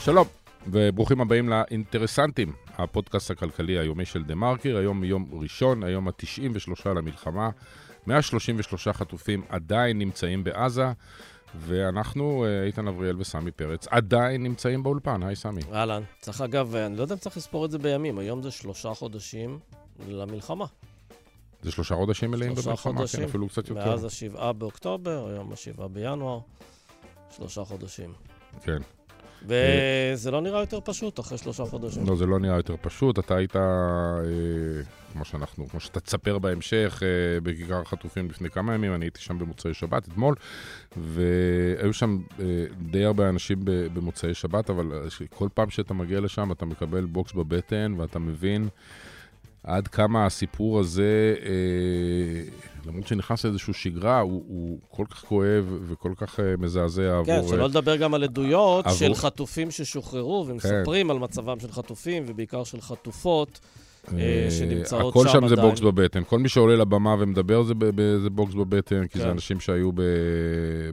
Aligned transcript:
שלום, 0.00 0.26
וברוכים 0.66 1.20
הבאים 1.20 1.48
לאינטרסנטים, 1.48 2.52
הפודקאסט 2.78 3.30
הכלכלי 3.30 3.78
היומי 3.78 4.04
של 4.04 4.24
דה 4.24 4.34
מרקר, 4.34 4.76
היום 4.76 5.04
יום 5.04 5.28
ראשון, 5.32 5.82
היום 5.82 6.08
ה-93 6.08 6.88
למלחמה, 6.88 7.50
133 8.06 8.88
חטופים 8.88 9.42
עדיין 9.48 9.98
נמצאים 9.98 10.44
בעזה, 10.44 10.92
ואנחנו, 11.54 12.44
אה, 12.44 12.64
איתן 12.64 12.88
אבריאל 12.88 13.16
וסמי 13.20 13.50
פרץ, 13.50 13.86
עדיין 13.90 14.42
נמצאים 14.42 14.82
באולפן. 14.82 15.22
היי 15.22 15.36
סמי. 15.36 15.60
אהלן. 15.72 16.02
צריך 16.20 16.40
אגב, 16.40 16.74
אני 16.74 16.96
לא 16.96 17.02
יודע 17.02 17.14
אם 17.14 17.20
צריך 17.20 17.36
לספור 17.36 17.64
את 17.64 17.70
זה 17.70 17.78
בימים, 17.78 18.18
היום 18.18 18.42
זה 18.42 18.50
שלושה 18.50 18.94
חודשים 18.94 19.58
למלחמה. 20.08 20.66
זה 21.62 21.70
שלושה 21.70 21.94
חודשים 21.94 22.30
מלאים 22.30 22.52
שלושה 22.52 22.68
במלחמה, 22.68 22.96
חודשים. 22.96 23.20
כן, 23.20 23.26
אפילו 23.28 23.48
קצת 23.48 23.68
יותר. 23.68 23.90
מאז 23.90 24.04
השבעה 24.04 24.52
באוקטובר, 24.52 25.26
היום 25.28 25.52
השבעה 25.52 25.88
בינואר, 25.88 26.40
שלושה 27.36 27.64
חודשים. 27.64 28.12
כן. 28.62 28.78
וזה 29.46 30.30
לא 30.30 30.40
נראה 30.40 30.60
יותר 30.60 30.80
פשוט 30.84 31.20
אחרי 31.20 31.38
שלושה 31.38 31.64
חודשים. 31.64 32.06
לא, 32.06 32.16
זה 32.16 32.26
לא 32.26 32.38
נראה 32.38 32.56
יותר 32.56 32.74
פשוט. 32.80 33.18
אתה 33.18 33.36
היית, 33.36 33.56
אה, 33.56 33.62
כמו 35.12 35.24
שאנחנו, 35.24 35.68
כמו 35.68 35.80
שאתה 35.80 36.00
תספר 36.00 36.38
בהמשך, 36.38 37.02
אה, 37.02 37.40
בכיכר 37.40 37.80
החטופים 37.80 38.30
לפני 38.30 38.50
כמה 38.50 38.74
ימים, 38.74 38.94
אני 38.94 39.04
הייתי 39.04 39.20
שם 39.20 39.38
במוצאי 39.38 39.74
שבת 39.74 40.08
אתמול, 40.08 40.34
והיו 40.96 41.92
שם 41.92 42.18
אה, 42.40 42.44
די 42.90 43.04
הרבה 43.04 43.28
אנשים 43.28 43.58
במוצאי 43.64 44.34
שבת, 44.34 44.70
אבל 44.70 44.92
אה, 44.92 45.26
כל 45.30 45.48
פעם 45.54 45.70
שאתה 45.70 45.94
מגיע 45.94 46.20
לשם 46.20 46.52
אתה 46.52 46.66
מקבל 46.66 47.04
בוקס 47.04 47.32
בבטן, 47.32 47.94
ואתה 47.96 48.18
מבין 48.18 48.68
עד 49.64 49.88
כמה 49.88 50.26
הסיפור 50.26 50.80
הזה, 50.80 51.34
אה, 51.42 52.42
למרות 52.86 53.06
שנכנס 53.06 53.44
לאיזושהי 53.44 53.74
שגרה, 53.74 54.20
הוא, 54.20 54.44
הוא 54.48 54.78
כל 54.88 55.04
כך 55.10 55.24
כואב 55.24 55.78
וכל 55.82 56.12
כך 56.16 56.40
אה, 56.40 56.54
מזעזע 56.58 57.20
כן, 57.26 57.32
עבור... 57.32 57.48
שלא 57.50 57.68
לדבר 57.68 57.96
גם 57.96 58.14
על 58.14 58.24
עדויות 58.24 58.86
עבור- 58.86 58.98
של 58.98 59.14
חטופים 59.14 59.70
ששוחררו, 59.70 60.44
ומספרים 60.48 61.10
על 61.10 61.18
מצבם 61.18 61.60
של 61.60 61.72
חטופים, 61.72 62.24
ובעיקר 62.26 62.64
של 62.64 62.80
חטופות. 62.80 63.60
אה, 64.18 64.46
שנמצאות 64.50 65.14
הכל 65.14 65.26
שם 65.26 65.32
שם 65.40 65.48
זה 65.48 65.54
עדיין. 65.54 65.68
בוקס 65.68 65.80
בבטן. 65.80 66.22
כל 66.24 66.38
מי 66.38 66.48
שעולה 66.48 66.76
לבמה 66.76 67.16
ומדבר 67.18 67.62
זה, 67.62 67.74
ב- 67.78 68.18
זה 68.22 68.30
בוקס 68.30 68.54
בבטן, 68.54 69.06
כי 69.06 69.18
כן. 69.18 69.24
זה 69.24 69.30
אנשים 69.30 69.60
שהיו 69.60 69.92
ב- 69.92 70.00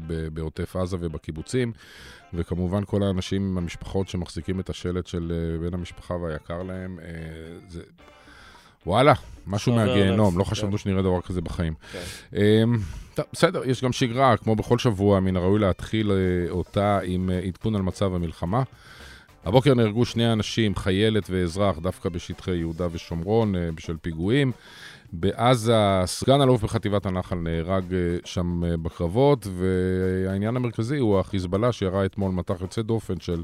ב- 0.08 0.28
בעוטף 0.34 0.76
עזה 0.76 0.98
ובקיבוצים, 1.00 1.72
וכמובן 2.34 2.82
כל 2.86 3.04
האנשים, 3.04 3.58
המשפחות 3.58 4.08
שמחזיקים 4.10 4.60
את 4.60 4.70
השלט 4.70 5.08
של 5.08 5.32
אה, 5.32 5.70
בן 5.70 5.74
המשפחה 5.74 6.14
והיקר 6.14 6.64
להם, 6.64 7.00
אה, 7.00 7.06
זה... 7.70 7.82
וואלה, 8.86 9.14
משהו 9.48 9.74
מהגיהנום, 9.76 10.38
לא 10.38 10.44
כן. 10.44 10.50
חשבנו 10.50 10.78
שנראה 10.78 11.02
דבר 11.02 11.22
כזה 11.22 11.42
בחיים. 11.42 11.74
כן. 11.92 12.00
אמ, 12.38 12.78
טוב, 13.14 13.26
בסדר, 13.34 13.62
יש 13.66 13.84
גם 13.84 13.92
שגרה, 13.92 14.38
כמו 14.38 14.56
בכל 14.56 14.78
שבוע, 14.78 15.20
מן 15.20 15.38
הראוי 15.38 15.60
להתחיל 15.60 16.12
אה, 16.12 16.52
אותה 16.52 17.00
עם 17.04 17.30
אה, 17.30 17.40
עדכון 17.40 17.76
על 17.76 17.82
מצב 17.82 18.16
המלחמה. 18.16 18.64
הבוקר 19.46 19.74
נהרגו 19.74 20.06
שני 20.06 20.34
אנשים, 20.34 20.76
חיילת 20.76 21.30
ואזרח, 21.30 21.78
דווקא 21.78 22.10
בשטחי 22.10 22.56
יהודה 22.56 22.88
ושומרון, 22.92 23.56
אה, 23.56 23.70
בשל 23.76 23.96
פיגועים. 24.02 24.52
בעזה, 25.14 26.02
סגן 26.06 26.42
אלוף 26.42 26.64
בחטיבת 26.64 27.06
הנחל 27.06 27.36
נהרג 27.36 27.84
שם 28.26 28.62
בקרבות, 28.82 29.48
והעניין 29.58 30.56
המרכזי 30.56 30.98
הוא 30.98 31.20
החיזבאללה 31.20 31.72
שירה 31.72 32.06
אתמול 32.06 32.32
מטח 32.32 32.62
יוצא 32.62 32.82
דופן 32.82 33.20
של 33.20 33.44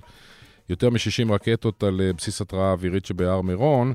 יותר 0.69 0.89
מ-60 0.89 1.34
רקטות 1.34 1.84
על 1.84 2.02
בסיס 2.17 2.42
התרעה 2.42 2.72
אווירית 2.72 3.06
שבהר 3.06 3.42
מירון. 3.42 3.94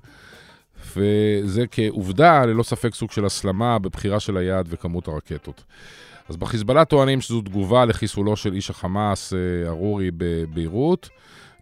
וזה 0.96 1.64
כעובדה, 1.70 2.46
ללא 2.46 2.62
ספק 2.62 2.94
סוג 2.94 3.10
של 3.10 3.24
הסלמה 3.24 3.78
בבחירה 3.78 4.20
של 4.20 4.36
היעד 4.36 4.66
וכמות 4.70 5.08
הרקטות. 5.08 5.64
אז 6.28 6.36
בחיזבאללה 6.36 6.84
טוענים 6.84 7.20
שזו 7.20 7.40
תגובה 7.40 7.84
לחיסולו 7.84 8.36
של 8.36 8.52
איש 8.52 8.70
החמאס, 8.70 9.32
אה, 9.32 9.68
ארורי, 9.68 10.10
בביירות. 10.16 11.08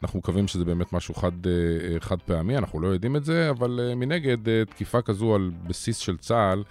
אנחנו 0.04 0.18
מקווים 0.18 0.48
שזה 0.48 0.64
באמת 0.64 0.92
משהו 0.92 1.14
חד, 1.14 1.46
אה, 1.46 2.00
חד 2.00 2.22
פעמי, 2.22 2.56
אנחנו 2.58 2.80
לא 2.80 2.88
יודעים 2.88 3.16
את 3.16 3.24
זה, 3.24 3.50
אבל 3.50 3.80
אה, 3.82 3.94
מנגד, 3.94 4.48
אה, 4.48 4.62
תקיפה 4.64 5.02
כזו 5.02 5.34
על 5.34 5.50
בסיס 5.66 5.96
של 5.98 6.16
צה"ל 6.16 6.62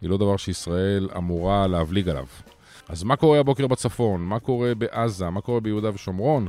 היא 0.00 0.10
לא 0.10 0.16
דבר 0.16 0.36
שישראל 0.36 1.08
אמורה 1.16 1.66
להבליג 1.66 2.08
עליו. 2.08 2.26
אז 2.88 3.02
מה 3.02 3.16
קורה 3.16 3.40
הבוקר 3.40 3.66
בצפון? 3.66 4.20
מה 4.20 4.38
קורה 4.38 4.74
בעזה? 4.74 5.30
מה 5.30 5.40
קורה 5.40 5.60
ביהודה 5.60 5.90
ושומרון? 5.94 6.48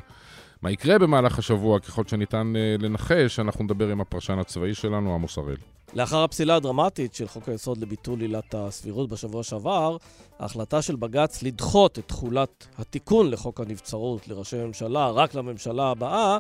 מה 0.62 0.72
יקרה 0.72 1.00
במהלך 1.00 1.40
השבוע, 1.40 1.80
ככל 1.80 2.04
שניתן 2.08 2.54
אה, 2.56 2.76
לנחש, 2.80 3.40
אנחנו 3.40 3.64
נדבר 3.64 3.88
עם 3.88 4.02
הפרשן 4.02 4.40
הצבאי 4.40 4.74
שלנו, 4.74 5.14
עמוס 5.14 5.38
הראל. 5.38 5.58
לאחר 5.94 6.24
הפסילה 6.24 6.56
הדרמטית 6.56 7.14
של 7.14 7.28
חוק 7.28 7.50
היסוד 7.50 7.78
לביטול 7.78 8.22
עילת 8.22 8.56
הסבירות 8.58 9.10
בשבוע 9.10 9.44
שעבר, 9.44 9.98
ההחלטה 10.40 10.82
של 10.82 10.96
בג"ץ 10.96 11.44
לדחות 11.44 12.00
את 12.00 12.08
תחולת 12.08 12.68
התיקון 12.78 13.32
לחוק 13.32 13.60
הנבצרות 13.60 14.28
לראשי 14.28 14.58
ממשלה 14.58 15.10
רק 15.10 15.36
לממשלה 15.36 15.92
הבאה, 15.92 16.38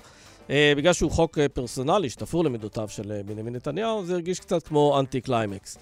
אה, 0.49 0.73
בגלל 0.77 0.93
שהוא 0.93 1.11
חוק 1.11 1.37
אה, 1.37 1.49
פרסונלי 1.49 2.09
שתפור 2.09 2.43
למידותיו 2.43 2.89
של 2.89 3.11
אה, 3.11 3.23
בנימין 3.23 3.55
נתניהו, 3.55 4.05
זה 4.05 4.13
הרגיש 4.13 4.39
קצת 4.39 4.67
כמו 4.67 4.99
אנטי 4.99 5.21
קליימקס. 5.21 5.77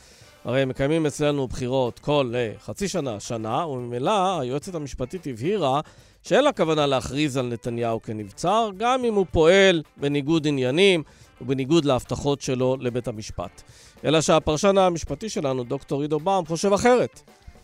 הרי 0.45 0.65
מקיימים 0.65 1.05
אצלנו 1.05 1.47
בחירות 1.47 1.99
כל 1.99 2.33
חצי 2.59 2.87
שנה, 2.87 3.19
שנה, 3.19 3.67
וממילא 3.67 4.39
היועצת 4.39 4.75
המשפטית 4.75 5.27
הבהירה 5.27 5.81
שאין 6.23 6.43
לה 6.43 6.51
כוונה 6.51 6.85
להכריז 6.85 7.37
על 7.37 7.45
נתניהו 7.45 8.01
כנבצר, 8.01 8.69
גם 8.77 9.05
אם 9.05 9.13
הוא 9.13 9.25
פועל 9.31 9.83
בניגוד 9.97 10.47
עניינים 10.47 11.03
ובניגוד 11.41 11.85
להבטחות 11.85 12.41
שלו 12.41 12.77
לבית 12.79 13.07
המשפט. 13.07 13.61
אלא 14.05 14.21
שהפרשן 14.21 14.77
המשפטי 14.77 15.29
שלנו, 15.29 15.63
דוקטור 15.63 16.01
עידו 16.01 16.19
באום, 16.19 16.45
חושב 16.45 16.73
אחרת. 16.73 17.21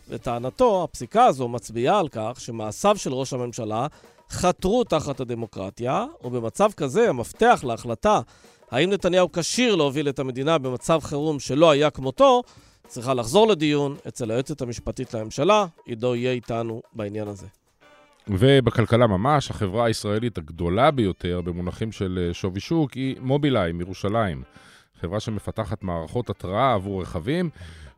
לטענתו, 0.10 0.84
הפסיקה 0.84 1.26
הזו 1.26 1.48
מצביעה 1.48 2.00
על 2.00 2.08
כך 2.08 2.36
שמעשיו 2.38 2.98
של 2.98 3.14
ראש 3.14 3.34
הממשלה 3.34 3.88
חתרו 4.30 4.84
תחת 4.84 5.20
הדמוקרטיה, 5.20 6.06
ובמצב 6.24 6.72
כזה 6.78 7.10
המפתח 7.10 7.64
להחלטה 7.68 8.22
האם 8.72 8.90
נתניהו 8.90 9.32
כשיר 9.32 9.76
להוביל 9.76 10.10
את 10.10 10.20
המדינה 10.20 10.58
במצב 10.58 11.00
חירום 11.04 11.40
שלא 11.40 11.72
היה 11.72 11.90
כמותו, 11.90 12.42
צריכה 12.88 13.14
לחזור 13.14 13.48
לדיון 13.48 13.96
אצל 14.08 14.32
היועצת 14.32 14.62
המשפטית 14.62 15.14
לממשלה. 15.14 15.66
עידו 15.86 16.16
יהיה 16.16 16.32
איתנו 16.32 16.82
בעניין 16.94 17.28
הזה. 17.28 17.63
ובכלכלה 18.28 19.08
ממש, 19.08 19.52
החברה 19.52 19.86
הישראלית 19.86 20.38
הגדולה 20.38 20.92
ביותר 20.92 21.42
במונחים 21.42 21.92
של 21.92 22.26
אה, 22.28 22.34
שווי 22.34 22.60
שוק 22.60 22.94
היא 22.94 23.16
מובילאיי 23.20 23.72
מירושלים. 23.72 24.44
חברה 25.02 25.20
שמפתחת 25.20 25.84
מערכות 25.84 26.30
התראה 26.30 26.74
עבור 26.74 27.02
רכבים, 27.02 27.50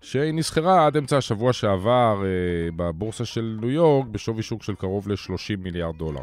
שהיא 0.01 0.33
נסחרה 0.33 0.85
עד 0.85 0.97
אמצע 0.97 1.17
השבוע 1.17 1.53
שעבר 1.53 2.23
אה, 2.25 2.71
בבורסה 2.75 3.25
של 3.25 3.57
ניו 3.61 3.69
יורק 3.69 4.07
בשווי 4.07 4.43
שוק 4.43 4.63
של 4.63 4.75
קרוב 4.75 5.09
ל-30 5.09 5.57
מיליארד 5.59 5.97
דולר. 5.97 6.21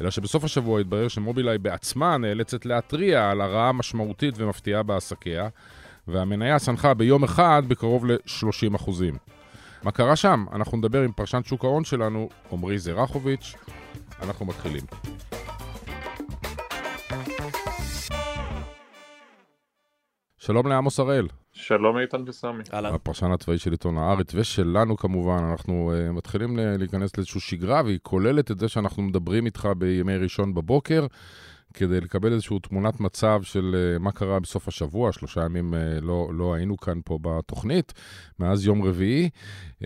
אלא 0.00 0.10
שבסוף 0.10 0.44
השבוע 0.44 0.80
התברר 0.80 1.08
שמובילאיי 1.08 1.58
בעצמה 1.58 2.16
נאלצת 2.18 2.66
להתריע 2.66 3.30
על 3.30 3.40
הרעה 3.40 3.72
משמעותית 3.72 4.34
ומפתיעה 4.36 4.82
בעסקיה, 4.82 5.48
והמניה 6.08 6.58
צנחה 6.58 6.94
ביום 6.94 7.24
אחד 7.24 7.62
בקרוב 7.68 8.06
ל-30 8.06 8.76
אחוזים. 8.76 9.14
מה 9.82 9.90
קרה 9.90 10.16
שם? 10.16 10.44
אנחנו 10.52 10.78
נדבר 10.78 11.02
עם 11.02 11.12
פרשן 11.12 11.40
שוק 11.44 11.64
ההון 11.64 11.84
שלנו, 11.84 12.28
עמרי 12.52 12.78
זרחוביץ'. 12.78 13.54
אנחנו 14.22 14.46
מתחילים. 14.46 14.82
שלום 20.38 20.66
לעמוס 20.66 21.00
הראל, 21.00 21.26
שלום 21.52 21.98
איתן 21.98 22.22
וסמי. 22.26 22.62
אהלן. 22.74 22.94
הפרשן 22.94 23.30
הצבאי 23.30 23.58
של 23.58 23.70
עיתון 23.70 23.98
הארץ 23.98 24.34
ושלנו 24.34 24.96
כמובן. 24.96 25.44
אנחנו 25.50 25.92
uh, 25.92 26.12
מתחילים 26.12 26.56
ל- 26.56 26.76
להיכנס 26.76 27.16
לאיזושהי 27.16 27.40
שגרה 27.40 27.82
והיא 27.84 27.98
כוללת 28.02 28.50
את 28.50 28.58
זה 28.58 28.68
שאנחנו 28.68 29.02
מדברים 29.02 29.46
איתך 29.46 29.68
בימי 29.78 30.16
ראשון 30.16 30.54
בבוקר 30.54 31.06
כדי 31.74 32.00
לקבל 32.00 32.32
איזושהי 32.32 32.56
תמונת 32.62 33.00
מצב 33.00 33.40
של 33.42 33.76
uh, 33.96 34.02
מה 34.02 34.12
קרה 34.12 34.40
בסוף 34.40 34.68
השבוע. 34.68 35.12
שלושה 35.12 35.44
ימים 35.44 35.74
uh, 35.74 36.04
לא, 36.04 36.28
לא 36.34 36.54
היינו 36.54 36.76
כאן 36.76 37.00
פה 37.04 37.18
בתוכנית, 37.22 37.92
מאז 38.38 38.66
יום 38.66 38.82
רביעי, 38.82 39.28
uh, 39.80 39.84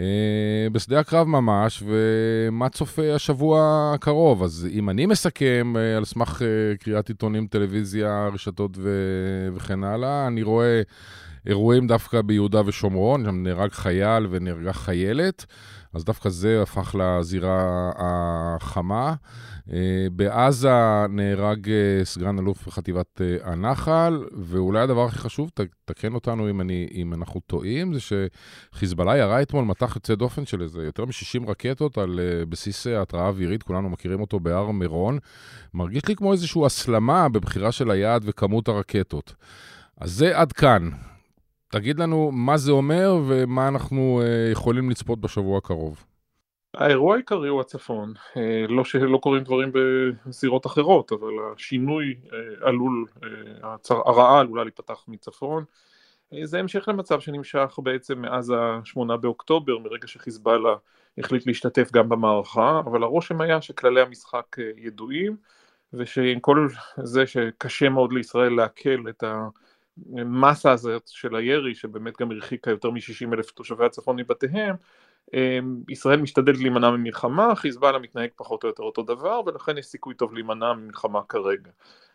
בשדה 0.72 1.00
הקרב 1.00 1.26
ממש, 1.26 1.82
ומה 1.86 2.68
צופה 2.68 3.14
השבוע 3.14 3.90
הקרוב. 3.94 4.42
אז 4.42 4.68
אם 4.72 4.90
אני 4.90 5.06
מסכם 5.06 5.74
על 5.96 6.04
סמך 6.04 6.42
קריאת 6.80 7.08
עיתונים, 7.08 7.46
טלוויזיה, 7.46 8.28
רשתות 8.32 8.70
ו- 8.78 9.48
וכן 9.54 9.84
הלאה, 9.84 10.26
אני 10.26 10.42
רואה... 10.42 10.82
אירועים 11.46 11.86
דווקא 11.86 12.22
ביהודה 12.22 12.62
ושומרון, 12.66 13.24
שם 13.24 13.42
נהרג 13.42 13.72
חייל 13.72 14.26
ונהרגה 14.30 14.72
חיילת, 14.72 15.46
אז 15.94 16.04
דווקא 16.04 16.28
זה 16.28 16.62
הפך 16.62 16.94
לזירה 16.98 17.90
החמה. 17.96 19.14
אה, 19.72 20.06
בעזה 20.12 20.70
נהרג 21.10 21.70
אה, 21.70 22.04
סגן 22.04 22.38
אלוף 22.38 22.66
בחטיבת 22.66 23.20
אה, 23.20 23.52
הנחל, 23.52 24.24
ואולי 24.32 24.80
הדבר 24.80 25.04
הכי 25.04 25.18
חשוב, 25.18 25.50
תקן 25.84 26.14
אותנו 26.14 26.50
אם, 26.50 26.60
אני, 26.60 26.88
אם 26.94 27.14
אנחנו 27.14 27.40
טועים, 27.40 27.94
זה 27.94 28.00
שחיזבאללה 28.00 29.16
ירה 29.16 29.42
אתמול 29.42 29.64
מטח 29.64 29.96
יוצא 29.96 30.14
דופן 30.14 30.46
של 30.46 30.62
איזה 30.62 30.82
יותר 30.82 31.04
מ-60 31.04 31.50
רקטות 31.50 31.98
על 31.98 32.20
בסיס 32.48 32.86
התרעה 32.86 33.28
אווירית, 33.28 33.62
כולנו 33.62 33.88
מכירים 33.88 34.20
אותו 34.20 34.40
בהר 34.40 34.70
מירון. 34.70 35.18
מרגיש 35.74 36.08
לי 36.08 36.16
כמו 36.16 36.32
איזושהי 36.32 36.66
הסלמה 36.66 37.28
בבחירה 37.28 37.72
של 37.72 37.90
היעד 37.90 38.22
וכמות 38.26 38.68
הרקטות. 38.68 39.34
אז 40.00 40.12
זה 40.12 40.38
עד 40.38 40.52
כאן. 40.52 40.90
תגיד 41.72 41.98
לנו 41.98 42.30
מה 42.32 42.56
זה 42.56 42.72
אומר 42.72 43.16
ומה 43.26 43.68
אנחנו 43.68 44.22
uh, 44.22 44.52
יכולים 44.52 44.90
לצפות 44.90 45.20
בשבוע 45.20 45.58
הקרוב. 45.58 46.04
האירוע 46.74 47.14
העיקרי 47.14 47.48
הוא 47.48 47.60
הצפון, 47.60 48.12
אה, 48.36 48.64
לא 48.68 48.84
שלא 48.84 49.18
קורים 49.18 49.44
דברים 49.44 49.72
בזירות 49.74 50.66
אחרות, 50.66 51.12
אבל 51.12 51.32
השינוי 51.54 52.14
אה, 52.32 52.68
עלול, 52.68 53.04
אה, 53.24 53.76
הרעה 53.88 54.40
עלולה 54.40 54.64
להיפתח 54.64 55.04
מצפון. 55.08 55.64
זה 56.44 56.58
המשך 56.58 56.88
למצב 56.88 57.20
שנמשך 57.20 57.78
בעצם 57.82 58.22
מאז 58.22 58.50
ה-8 58.50 59.16
באוקטובר, 59.16 59.78
מרגע 59.78 60.08
שחיזבאללה 60.08 60.74
החליט 61.18 61.46
להשתתף 61.46 61.92
גם 61.92 62.08
במערכה, 62.08 62.80
אבל 62.84 63.02
הרושם 63.02 63.40
היה 63.40 63.62
שכללי 63.62 64.00
המשחק 64.00 64.56
ידועים, 64.76 65.36
ושעם 65.92 66.40
כל 66.40 66.68
זה 67.02 67.26
שקשה 67.26 67.88
מאוד 67.88 68.12
לישראל 68.12 68.52
לעכל 68.52 69.08
את 69.08 69.24
המסה 70.16 70.72
הזאת 70.72 71.08
של 71.08 71.36
הירי, 71.36 71.74
שבאמת 71.74 72.20
גם 72.20 72.30
הרחיקה 72.30 72.70
יותר 72.70 72.90
מ-60 72.90 73.34
אלף 73.34 73.50
תושבי 73.50 73.84
הצפון 73.84 74.16
מבתיהם, 74.16 74.76
אמ, 75.34 75.82
ישראל 75.88 76.20
משתדלת 76.20 76.58
להימנע 76.58 76.90
ממלחמה, 76.90 77.54
חיזבאללה 77.54 77.98
מתנהג 77.98 78.30
פחות 78.36 78.64
או 78.64 78.68
יותר 78.68 78.82
אותו 78.82 79.02
דבר, 79.02 79.40
ולכן 79.46 79.78
יש 79.78 79.86
סיכוי 79.86 80.14
טוב 80.14 80.34
להימנע 80.34 80.72
ממלחמה 80.72 81.20
כרגע. 81.28 81.70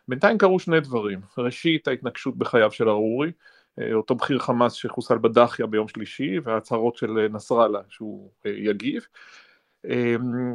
בינתיים 0.08 0.38
קרו 0.38 0.58
שני 0.60 0.80
דברים, 0.80 1.20
ראשית 1.38 1.88
ההתנגשות 1.88 2.38
בחייו 2.38 2.72
של 2.72 2.88
ארורי, 2.88 3.32
אה, 3.80 3.94
אותו 3.94 4.14
בכיר 4.14 4.38
חמאס 4.38 4.72
שחוסל 4.72 5.18
בדחיה 5.18 5.66
ביום 5.66 5.88
שלישי, 5.88 6.38
וההצהרות 6.38 6.96
של 6.96 7.28
נסראללה 7.30 7.80
שהוא 7.88 8.30
אה, 8.46 8.50
יגיב, 8.50 9.06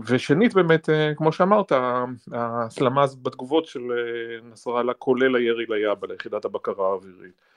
ושנית 0.08 0.54
באמת, 0.54 0.90
כמו 1.16 1.32
שאמרת, 1.32 1.72
ההסלמה 2.32 3.06
בתגובות 3.22 3.66
של 3.66 3.82
נסראללה 4.52 4.94
כולל 4.94 5.36
הירי 5.36 5.66
ליאבה, 5.70 6.08
ליחידת 6.08 6.46
הבקרה 6.46 6.88
האווירית. 6.88 7.54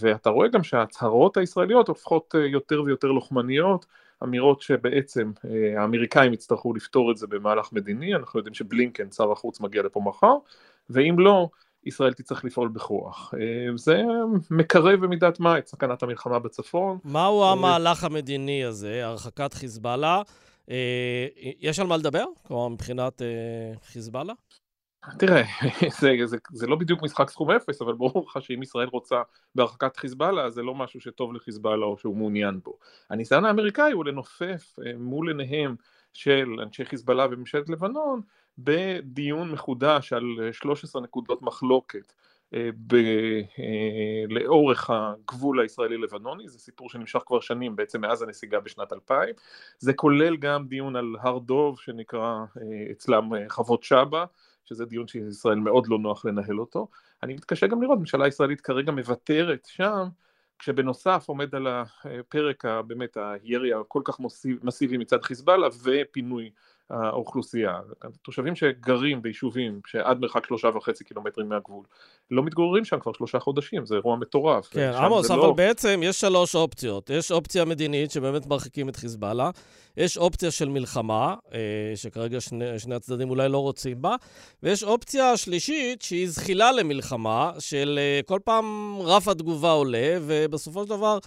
ואתה 0.00 0.30
רואה 0.30 0.48
גם 0.48 0.62
שההצהרות 0.62 1.36
הישראליות 1.36 1.88
הופכות 1.88 2.34
יותר 2.34 2.82
ויותר 2.82 3.08
לוחמניות, 3.08 3.86
אמירות 4.24 4.60
שבעצם 4.60 5.32
אה, 5.44 5.80
האמריקאים 5.80 6.32
יצטרכו 6.32 6.74
לפתור 6.74 7.10
את 7.10 7.16
זה 7.16 7.26
במהלך 7.26 7.72
מדיני, 7.72 8.14
אנחנו 8.14 8.38
יודעים 8.38 8.54
שבלינקן, 8.54 9.10
שר 9.10 9.32
החוץ, 9.32 9.60
מגיע 9.60 9.82
לפה 9.82 10.00
מחר, 10.00 10.34
ואם 10.90 11.18
לא, 11.18 11.48
ישראל 11.86 12.12
תצטרך 12.12 12.44
לפעול 12.44 12.68
בכוח. 12.68 13.34
אה, 13.34 13.76
זה 13.76 14.02
מקרב 14.50 15.00
במידת 15.00 15.40
מה 15.40 15.58
את 15.58 15.66
סכנת 15.66 16.02
המלחמה 16.02 16.38
בצפון. 16.38 16.98
מהו 17.04 17.42
אה, 17.42 17.52
המהלך 17.52 18.04
המדיני 18.04 18.64
הזה, 18.64 19.06
הרחקת 19.06 19.54
חיזבאללה? 19.54 20.22
יש 21.60 21.78
על 21.78 21.86
מה 21.86 21.96
לדבר? 21.96 22.24
כלומר, 22.46 22.68
מבחינת 22.68 23.22
חיזבאללה? 23.84 24.32
תראה, 25.18 25.42
זה, 26.00 26.12
זה, 26.24 26.36
זה 26.52 26.66
לא 26.66 26.76
בדיוק 26.76 27.02
משחק 27.02 27.30
סכום 27.30 27.50
אפס, 27.50 27.82
אבל 27.82 27.92
ברור 27.94 28.26
לך 28.28 28.42
שאם 28.42 28.62
ישראל 28.62 28.88
רוצה 28.88 29.16
בהרחקת 29.54 29.96
חיזבאללה, 29.96 30.50
זה 30.50 30.62
לא 30.62 30.74
משהו 30.74 31.00
שטוב 31.00 31.32
לחיזבאללה 31.34 31.86
או 31.86 31.98
שהוא 31.98 32.16
מעוניין 32.16 32.60
בו. 32.64 32.78
הניסיון 33.10 33.44
האמריקאי 33.44 33.92
הוא 33.92 34.04
לנופף 34.04 34.76
אה, 34.86 34.92
מול 34.98 35.28
עיניהם 35.28 35.76
של 36.12 36.48
אנשי 36.62 36.84
חיזבאללה 36.84 37.26
וממשלת 37.30 37.68
לבנון 37.68 38.20
בדיון 38.58 39.50
מחודש 39.50 40.12
על 40.12 40.52
13 40.52 41.00
אה, 41.00 41.04
נקודות 41.04 41.42
מחלוקת 41.42 42.12
אה, 42.12 42.14
ב, 42.86 42.96
לאורך 44.28 44.90
הגבול 44.90 45.60
הישראלי-לבנוני, 45.60 46.48
זה 46.48 46.58
סיפור 46.58 46.90
שנמשך 46.90 47.20
כבר 47.26 47.40
שנים, 47.40 47.76
בעצם 47.76 48.00
מאז 48.00 48.22
הנסיגה 48.22 48.60
בשנת 48.60 48.92
2000, 48.92 49.34
זה 49.78 49.92
כולל 49.92 50.36
גם 50.36 50.66
דיון 50.66 50.96
על 50.96 51.16
הר 51.20 51.38
דוב 51.38 51.80
שנקרא 51.80 52.44
אצלם 52.92 53.30
חוות 53.48 53.82
שבא, 53.82 54.24
שזה 54.64 54.84
דיון 54.84 55.08
שישראל 55.08 55.58
מאוד 55.58 55.86
לא 55.86 55.98
נוח 55.98 56.24
לנהל 56.24 56.60
אותו. 56.60 56.88
אני 57.22 57.34
מתקשה 57.34 57.66
גם 57.66 57.82
לראות, 57.82 57.98
ממשלה 57.98 58.28
ישראלית 58.28 58.60
כרגע 58.60 58.92
מוותרת 58.92 59.68
שם, 59.70 60.04
כשבנוסף 60.58 61.24
עומד 61.26 61.54
על 61.54 61.66
הפרק 61.66 62.64
באמת 62.86 63.16
הירי 63.16 63.74
הכל 63.74 64.02
כך 64.04 64.20
מסיבי 64.62 64.96
מצד 64.96 65.22
חיזבאללה 65.22 65.68
ופינוי 65.82 66.50
האוכלוסייה. 66.90 67.80
תושבים 68.22 68.56
שגרים 68.56 69.22
ביישובים 69.22 69.80
שעד 69.86 70.20
מרחק 70.20 70.46
שלושה 70.46 70.68
וחצי 70.68 71.04
קילומטרים 71.04 71.48
מהגבול, 71.48 71.84
לא 72.30 72.42
מתגוררים 72.42 72.84
שם 72.84 73.00
כבר 73.00 73.12
שלושה 73.12 73.38
חודשים, 73.38 73.86
זה 73.86 73.94
אירוע 73.94 74.16
מטורף. 74.16 74.68
כן, 74.70 74.92
עמוס, 74.96 75.30
אבל 75.30 75.40
לא... 75.40 75.52
בעצם 75.52 76.00
יש 76.04 76.20
שלוש 76.20 76.54
אופציות. 76.54 77.10
יש 77.10 77.32
אופציה 77.32 77.64
מדינית 77.64 78.10
שבאמת 78.10 78.46
מרחיקים 78.46 78.88
את 78.88 78.96
חיזבאללה, 78.96 79.50
יש 79.96 80.18
אופציה 80.18 80.50
של 80.50 80.68
מלחמה, 80.68 81.34
אה, 81.54 81.58
שכרגע 81.96 82.40
שני, 82.40 82.78
שני 82.78 82.94
הצדדים 82.94 83.30
אולי 83.30 83.48
לא 83.48 83.58
רוצים 83.58 84.02
בה, 84.02 84.16
ויש 84.62 84.84
אופציה 84.84 85.36
שלישית 85.36 86.02
שהיא 86.02 86.28
זחילה 86.28 86.72
למלחמה, 86.72 87.52
של 87.58 87.98
אה, 88.02 88.20
כל 88.26 88.38
פעם 88.44 88.96
רף 89.00 89.28
התגובה 89.28 89.70
עולה, 89.70 90.16
ובסופו 90.20 90.82
של 90.82 90.88
דבר... 90.88 91.18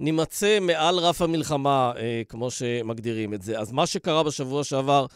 נימצא 0.00 0.58
מעל 0.60 0.98
רף 0.98 1.22
המלחמה, 1.22 1.92
אה, 1.96 2.22
כמו 2.28 2.50
שמגדירים 2.50 3.34
את 3.34 3.42
זה. 3.42 3.58
אז 3.58 3.72
מה 3.72 3.86
שקרה 3.86 4.22
בשבוע 4.22 4.64
שעבר, 4.64 5.06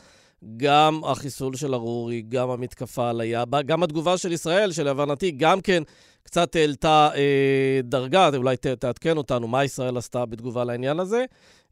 גם 0.57 1.01
החיסול 1.05 1.57
של 1.57 1.75
ארורי, 1.75 2.23
גם 2.29 2.51
המתקפה 2.51 3.11
על 3.11 3.21
היאבה, 3.21 3.63
גם 3.63 3.83
התגובה 3.83 4.19
של 4.19 4.33
ישראל, 4.33 4.73
שלהבנתי 4.73 5.31
גם 5.31 5.61
כן 5.61 5.83
קצת 6.23 6.57
העלתה 6.57 7.11
אה, 7.15 7.81
דרגה, 7.83 8.31
אולי 8.37 8.57
ת, 8.57 8.67
תעדכן 8.67 9.17
אותנו 9.17 9.49
מה 9.49 9.65
ישראל 9.65 9.97
עשתה 9.97 10.27
בתגובה 10.27 10.65
לעניין 10.65 11.01
הזה. 11.01 11.25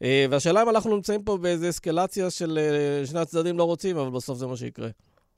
אה, 0.02 0.26
והשאלה 0.30 0.62
אם 0.62 0.68
אנחנו 0.68 0.96
נמצאים 0.96 1.22
פה 1.22 1.36
באיזו 1.36 1.68
אסקלציה 1.68 2.30
של 2.30 2.58
אה, 2.58 3.06
שני 3.06 3.20
הצדדים 3.20 3.58
לא 3.58 3.64
רוצים, 3.64 3.96
אבל 3.96 4.10
בסוף 4.10 4.38
זה 4.38 4.46
מה 4.46 4.56
שיקרה. 4.56 4.88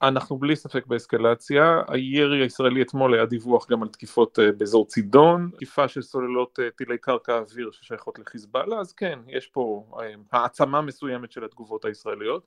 אנחנו 0.03 0.39
בלי 0.39 0.57
ספק 0.57 0.87
באסקלציה, 0.87 1.83
הירי 1.89 2.43
הישראלי 2.43 2.83
אתמול 2.83 3.15
היה 3.15 3.27
דיווח 3.27 3.71
גם 3.71 3.83
על 3.83 3.89
תקיפות 3.89 4.39
אה, 4.39 4.53
באזור 4.53 4.87
צידון, 4.87 5.51
תקיפה 5.55 5.89
של 5.89 6.03
סוללות 6.03 6.59
אה, 6.63 6.71
טילי 6.71 6.99
קרקע 6.99 7.39
אוויר 7.39 7.71
ששייכות 7.71 8.19
לחיזבאללה, 8.19 8.79
אז 8.79 8.93
כן, 8.93 9.19
יש 9.27 9.47
פה 9.47 9.87
אה, 10.01 10.15
העצמה 10.33 10.81
מסוימת 10.81 11.33
של 11.33 11.45
התגובות 11.45 11.85
הישראליות. 11.85 12.47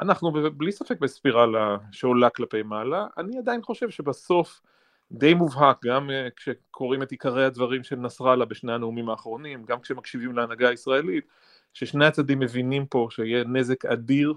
אנחנו 0.00 0.32
בלי 0.32 0.72
ספק 0.72 1.00
בספירלה 1.00 1.76
שעולה 1.92 2.30
כלפי 2.30 2.62
מעלה, 2.62 3.06
אני 3.18 3.38
עדיין 3.38 3.62
חושב 3.62 3.90
שבסוף 3.90 4.60
די 5.12 5.34
מובהק, 5.34 5.84
גם 5.84 6.10
כשקוראים 6.36 7.02
את 7.02 7.10
עיקרי 7.10 7.44
הדברים 7.44 7.84
של 7.84 7.96
נסראללה 7.96 8.44
בשני 8.44 8.72
הנאומים 8.72 9.08
האחרונים, 9.08 9.64
גם 9.64 9.80
כשמקשיבים 9.80 10.36
להנהגה 10.36 10.68
הישראלית, 10.68 11.24
ששני 11.74 12.06
הצדדים 12.06 12.38
מבינים 12.38 12.86
פה 12.86 13.08
שיהיה 13.10 13.44
נזק 13.44 13.84
אדיר 13.84 14.34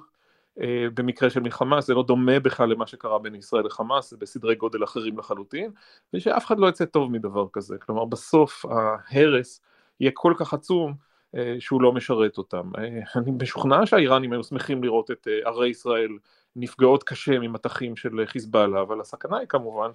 במקרה 0.93 1.29
של 1.29 1.39
מלחמה, 1.39 1.81
זה 1.81 1.93
לא 1.93 2.03
דומה 2.03 2.39
בכלל 2.39 2.69
למה 2.69 2.87
שקרה 2.87 3.19
בין 3.19 3.35
ישראל 3.35 3.65
לחמאס, 3.65 4.11
זה 4.11 4.17
בסדרי 4.17 4.55
גודל 4.55 4.83
אחרים 4.83 5.17
לחלוטין, 5.17 5.71
ושאף 6.13 6.45
אחד 6.45 6.59
לא 6.59 6.67
יצא 6.67 6.85
טוב 6.85 7.11
מדבר 7.11 7.45
כזה, 7.53 7.77
כלומר 7.77 8.05
בסוף 8.05 8.65
ההרס 8.65 9.61
יהיה 9.99 10.11
כל 10.13 10.33
כך 10.37 10.53
עצום 10.53 10.93
אה, 11.35 11.55
שהוא 11.59 11.81
לא 11.81 11.91
משרת 11.91 12.37
אותם. 12.37 12.71
אה, 12.77 12.99
אני 13.15 13.31
משוכנע 13.41 13.85
שהאיראנים 13.85 14.33
היו 14.33 14.43
שמחים 14.43 14.83
לראות 14.83 15.11
את 15.11 15.27
ערי 15.45 15.69
ישראל 15.69 16.17
נפגעות 16.55 17.03
קשה 17.03 17.39
ממטחים 17.39 17.95
של 17.95 18.25
חיזבאללה, 18.25 18.81
אבל 18.81 19.01
הסכנה 19.01 19.37
היא 19.37 19.47
כמובן 19.47 19.89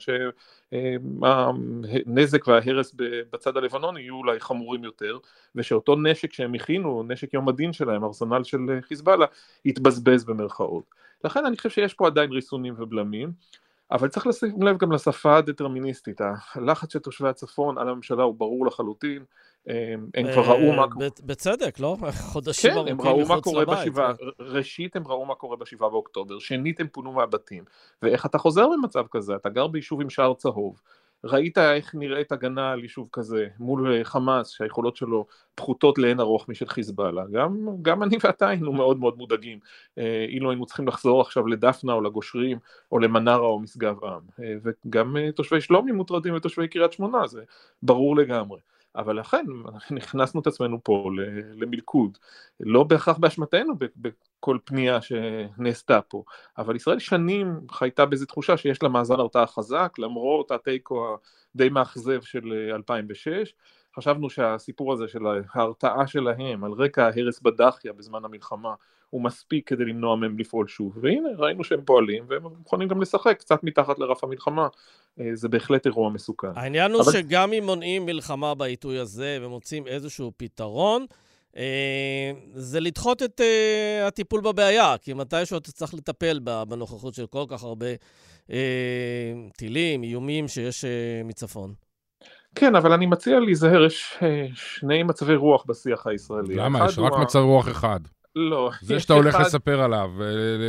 שהנזק 1.12 2.48
וההרס 2.48 2.94
בצד 3.32 3.56
הלבנוני 3.56 4.00
יהיו 4.00 4.14
אולי 4.14 4.40
חמורים 4.40 4.84
יותר, 4.84 5.18
ושאותו 5.54 5.96
נשק 5.96 6.32
שהם 6.32 6.54
הכינו, 6.54 7.02
נשק 7.08 7.34
יום 7.34 7.48
הדין 7.48 7.72
שלהם, 7.72 8.04
ארסנל 8.04 8.44
של 8.44 8.58
חיזבאללה, 8.80 9.26
יתבזבז 9.64 10.24
במרכאות. 10.24 10.84
לכן 11.24 11.46
אני 11.46 11.56
חושב 11.56 11.70
שיש 11.70 11.94
פה 11.94 12.06
עדיין 12.06 12.32
ריסונים 12.32 12.74
ובלמים. 12.78 13.32
אבל 13.92 14.08
צריך 14.08 14.26
לשים 14.26 14.62
לב 14.62 14.78
גם 14.78 14.92
לשפה 14.92 15.36
הדטרמיניסטית, 15.36 16.20
הלחץ 16.54 16.92
של 16.92 16.98
תושבי 16.98 17.28
הצפון 17.28 17.78
על 17.78 17.88
הממשלה 17.88 18.22
הוא 18.22 18.34
ברור 18.34 18.66
לחלוטין, 18.66 19.24
הם 19.66 20.32
כבר 20.32 20.42
ראו 20.42 20.72
מה... 20.72 20.86
בצדק, 21.24 21.80
לא? 21.80 21.96
חודשים 22.32 22.70
ארוכים 22.70 22.96
מחוץ 22.96 23.06
לבית. 23.06 23.06
כן, 23.06 23.10
הם 23.10 23.18
ראו 23.18 23.36
מה 23.36 23.40
קורה 23.40 24.12
ראשית 24.40 24.96
הם 24.96 25.08
ראו 25.08 25.24
מה 25.24 25.34
קורה 25.34 25.56
בשבעה 25.56 25.90
באוקטובר, 25.90 26.38
שנית 26.38 26.80
הם 26.80 26.88
פונו 26.92 27.12
מהבתים, 27.12 27.64
ואיך 28.02 28.26
אתה 28.26 28.38
חוזר 28.38 28.66
במצב 28.68 29.06
כזה? 29.10 29.36
אתה 29.36 29.48
גר 29.48 29.66
ביישוב 29.66 30.00
עם 30.00 30.10
שער 30.10 30.34
צהוב, 30.34 30.80
ראית 31.24 31.58
איך 31.58 31.94
נראית 31.94 32.32
הגנה 32.32 32.72
על 32.72 32.82
יישוב 32.82 33.08
כזה 33.12 33.48
מול 33.58 33.92
אה, 33.92 34.04
חמאס 34.04 34.50
שהיכולות 34.50 34.96
שלו 34.96 35.26
פחותות 35.54 35.98
לאין 35.98 36.20
ארוך 36.20 36.48
משל 36.48 36.66
חיזבאללה? 36.66 37.24
גם, 37.32 37.66
גם 37.82 38.02
אני 38.02 38.16
ואתה 38.24 38.48
היינו 38.48 38.72
מאוד 38.72 38.98
מאוד 38.98 39.18
מודאגים. 39.18 39.58
אה, 39.98 40.24
אילו 40.28 40.50
היינו 40.50 40.66
צריכים 40.66 40.88
לחזור 40.88 41.20
עכשיו 41.20 41.46
לדפנה 41.46 41.92
או 41.92 42.00
לגושרים 42.00 42.58
או 42.92 42.98
למנרה 42.98 43.46
או 43.46 43.58
משגב 43.58 44.04
עם. 44.04 44.20
אה, 44.42 44.54
וגם 44.62 45.16
תושבי 45.34 45.60
שלומי 45.60 45.92
מוטרדים 45.92 46.34
ותושבי 46.34 46.68
קריית 46.68 46.92
שמונה 46.92 47.26
זה 47.26 47.42
ברור 47.82 48.16
לגמרי 48.16 48.60
אבל 48.96 49.20
לכן 49.20 49.46
נכנסנו 49.90 50.40
את 50.40 50.46
עצמנו 50.46 50.78
פה 50.84 51.10
למלכוד, 51.54 52.18
לא 52.60 52.82
בהכרח 52.84 53.18
באשמתנו 53.18 53.74
בכל 53.96 54.58
פנייה 54.64 54.98
שנעשתה 55.00 56.00
פה, 56.00 56.22
אבל 56.58 56.76
ישראל 56.76 56.98
שנים 56.98 57.60
חייתה 57.70 58.06
באיזו 58.06 58.26
תחושה 58.26 58.56
שיש 58.56 58.82
לה 58.82 58.88
מאזן 58.88 59.14
הרתעה 59.14 59.46
חזק, 59.46 59.94
למרות 59.98 60.50
התיקו 60.50 61.18
הדי 61.54 61.68
מאכזב 61.68 62.22
של 62.22 62.70
2006, 62.74 63.54
חשבנו 63.96 64.30
שהסיפור 64.30 64.92
הזה 64.92 65.08
של 65.08 65.20
ההרתעה 65.54 66.06
שלהם 66.06 66.64
על 66.64 66.72
רקע 66.72 67.04
ההרס 67.04 67.40
בדחיה 67.40 67.92
בזמן 67.92 68.24
המלחמה 68.24 68.74
הוא 69.10 69.22
מספיק 69.22 69.68
כדי 69.68 69.84
למנוע 69.84 70.16
מהם 70.16 70.38
לפעול 70.38 70.68
שוב, 70.68 70.98
והנה 71.02 71.28
ראינו 71.38 71.64
שהם 71.64 71.80
פועלים 71.84 72.24
והם 72.28 72.42
מוכנים 72.42 72.88
גם 72.88 73.00
לשחק 73.00 73.38
קצת 73.38 73.64
מתחת 73.64 73.98
לרף 73.98 74.24
המלחמה, 74.24 74.68
אה, 75.20 75.30
זה 75.34 75.48
בהחלט 75.48 75.86
אירוע 75.86 76.10
מסוכן. 76.10 76.48
העניין 76.56 76.92
הוא 76.92 77.02
אבל... 77.02 77.12
שגם 77.12 77.52
אם 77.52 77.64
מונעים 77.64 78.06
מלחמה 78.06 78.54
בעיתוי 78.54 78.98
הזה 78.98 79.38
ומוצאים 79.42 79.86
איזשהו 79.86 80.32
פתרון, 80.36 81.06
זה 82.54 82.80
לדחות 82.80 83.22
את 83.22 83.40
הטיפול 84.06 84.40
בבעיה, 84.40 84.94
כי 85.02 85.14
מתישהו 85.14 85.58
אתה 85.58 85.72
צריך 85.72 85.94
לטפל 85.94 86.38
בנוכחות 86.68 87.14
של 87.14 87.26
כל 87.26 87.44
כך 87.48 87.62
הרבה 87.62 87.86
טילים, 89.56 90.02
איומים 90.02 90.48
שיש 90.48 90.84
מצפון. 91.24 91.74
כן, 92.54 92.74
אבל 92.74 92.92
אני 92.92 93.06
מציע 93.06 93.40
להיזהר, 93.40 93.84
יש 93.84 94.18
שני 94.54 95.02
מצבי 95.02 95.34
רוח 95.34 95.64
בשיח 95.66 96.06
הישראלי. 96.06 96.54
למה? 96.54 96.86
יש 96.88 96.98
רק 96.98 97.12
מצב 97.22 97.38
רוח 97.38 97.68
אחד. 97.68 98.00
לא. 98.36 98.70
זה 98.80 99.00
שאתה 99.00 99.12
הולך 99.12 99.34
לספר 99.40 99.80
עליו, 99.80 100.10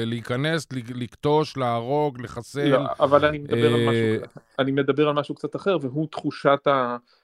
להיכנס, 0.05 0.67
לכתוש, 0.95 1.57
להרוג, 1.57 2.21
לחסל. 2.21 2.67
לא, 2.67 2.79
אבל 2.99 3.25
אני 3.25 3.37
מדבר, 3.37 3.73
על 3.73 3.89
משהו, 3.89 4.39
אני 4.59 4.71
מדבר 4.71 5.07
על 5.09 5.15
משהו 5.15 5.35
קצת 5.35 5.55
אחר, 5.55 5.77
והוא 5.81 6.07
תחושת 6.11 6.67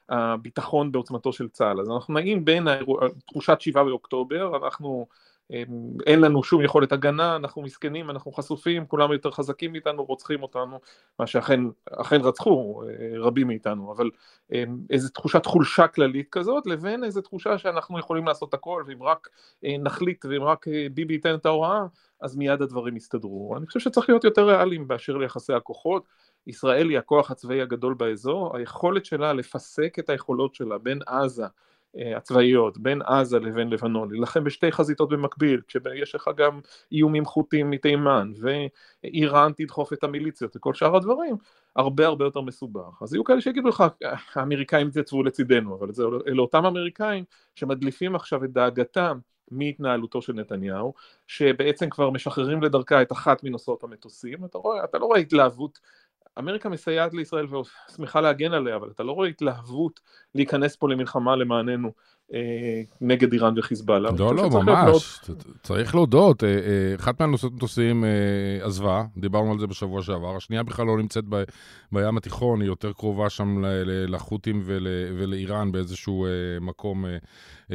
הביטחון 0.09 0.91
בעוצמתו 0.91 1.33
של 1.33 1.47
צה"ל. 1.47 1.81
אז 1.81 1.89
אנחנו 1.89 2.13
נעים 2.13 2.45
בין 2.45 2.67
תחושת 3.27 3.61
7 3.61 3.83
באוקטובר, 3.83 4.65
אנחנו... 4.65 5.07
אין 6.05 6.21
לנו 6.21 6.43
שום 6.43 6.61
יכולת 6.61 6.91
הגנה, 6.91 7.35
אנחנו 7.35 7.61
מסכנים, 7.61 8.09
אנחנו 8.09 8.31
חשופים, 8.31 8.85
כולם 8.85 9.11
יותר 9.11 9.31
חזקים 9.31 9.71
מאיתנו, 9.71 10.03
רוצחים 10.03 10.43
אותנו, 10.43 10.79
מה 11.19 11.27
שאכן 11.27 11.59
אכן 11.91 12.21
רצחו 12.21 12.83
אה, 12.83 13.19
רבים 13.19 13.47
מאיתנו, 13.47 13.93
אבל 13.93 14.09
איזו 14.89 15.09
תחושת 15.09 15.45
חולשה 15.45 15.87
כללית 15.87 16.29
כזאת, 16.31 16.67
לבין 16.67 17.03
איזו 17.03 17.21
תחושה 17.21 17.57
שאנחנו 17.57 17.99
יכולים 17.99 18.27
לעשות 18.27 18.53
הכל, 18.53 18.83
ואם 18.87 19.03
רק 19.03 19.27
אה, 19.65 19.75
נחליט 19.79 20.25
ואם 20.25 20.43
רק 20.43 20.67
אה, 20.67 20.87
ביבי 20.93 21.13
ייתן 21.13 21.35
את 21.35 21.45
ההוראה, 21.45 21.81
אז 22.21 22.35
מיד 22.35 22.61
הדברים 22.61 22.97
יסתדרו. 22.97 23.57
אני 23.57 23.65
חושב 23.65 23.79
שצריך 23.79 24.09
להיות 24.09 24.23
יותר 24.23 24.47
ריאליים 24.47 24.87
באשר 24.87 25.17
ליחסי 25.17 25.53
הכוחות. 25.53 26.03
ישראל 26.47 26.89
היא 26.89 26.97
הכוח 26.97 27.31
הצבאי 27.31 27.61
הגדול 27.61 27.93
באזור, 27.93 28.57
היכולת 28.57 29.05
שלה 29.05 29.33
לפסק 29.33 29.99
את 29.99 30.09
היכולות 30.09 30.55
שלה 30.55 30.77
בין 30.77 30.99
עזה 31.07 31.45
הצבאיות 32.15 32.77
בין 32.77 33.01
עזה 33.01 33.39
לבין 33.39 33.69
לבנון, 33.69 34.11
להילחם 34.11 34.43
בשתי 34.43 34.71
חזיתות 34.71 35.09
במקביל, 35.09 35.61
כשיש 35.67 36.15
לך 36.15 36.29
גם 36.37 36.59
איומים 36.91 37.25
חוטים 37.25 37.69
מתימן, 37.69 38.31
ואיראן 38.41 39.51
תדחוף 39.55 39.93
את 39.93 40.03
המיליציות 40.03 40.55
וכל 40.55 40.73
שאר 40.73 40.95
הדברים, 40.95 41.35
הרבה 41.75 42.05
הרבה 42.05 42.25
יותר 42.25 42.41
מסובך. 42.41 43.01
אז 43.01 43.13
יהיו 43.13 43.23
כאלה 43.23 43.41
שיגידו 43.41 43.67
לך, 43.67 43.83
האמריקאים 44.35 44.87
יתייצבו 44.87 45.23
לצידנו, 45.23 45.75
אבל 45.75 45.93
זה, 45.93 46.03
אלה 46.27 46.41
אותם 46.41 46.65
אמריקאים 46.65 47.23
שמדליפים 47.55 48.15
עכשיו 48.15 48.43
את 48.43 48.51
דאגתם 48.51 49.19
מהתנהלותו 49.51 50.21
של 50.21 50.33
נתניהו, 50.33 50.93
שבעצם 51.27 51.89
כבר 51.89 52.09
משחררים 52.09 52.63
לדרכה 52.63 53.01
את 53.01 53.11
אחת 53.11 53.43
מנושאות 53.43 53.83
המטוסים, 53.83 54.45
אתה, 54.45 54.57
רואה, 54.57 54.83
אתה 54.83 54.97
לא 54.97 55.05
רואה 55.05 55.19
התלהבות 55.19 55.79
אמריקה 56.39 56.69
מסייעת 56.69 57.13
לישראל 57.13 57.45
ושמחה 57.55 58.21
להגן 58.21 58.53
עליה, 58.53 58.75
אבל 58.75 58.91
אתה 58.91 59.03
לא 59.03 59.11
רואה 59.11 59.27
התלהבות 59.29 59.99
להיכנס 60.35 60.75
פה 60.75 60.89
למלחמה 60.89 61.35
למעננו 61.35 61.91
נגד 63.01 63.33
איראן 63.33 63.53
וחיזבאללה. 63.57 64.09
לא, 64.19 64.35
לא, 64.35 64.49
ממש, 64.49 65.19
צריך 65.63 65.95
להודות. 65.95 66.43
אה, 66.43 66.49
אה, 66.49 66.95
אחת 66.95 67.19
מהנושאות 67.19 67.53
מטוסים 67.53 68.03
עזבה, 68.61 69.03
דיברנו 69.17 69.51
על 69.51 69.59
זה 69.59 69.67
בשבוע 69.67 70.03
שעבר, 70.03 70.35
השנייה 70.35 70.63
בכלל 70.63 70.85
לא 70.85 70.97
נמצאת 70.97 71.23
בים 71.91 72.17
התיכון, 72.17 72.61
היא 72.61 72.67
יותר 72.67 72.93
קרובה 72.93 73.29
שם 73.29 73.63
לחות'ים 73.85 74.61
ולאיראן 75.17 75.71
באיזשהו 75.71 76.27
מקום 76.61 77.05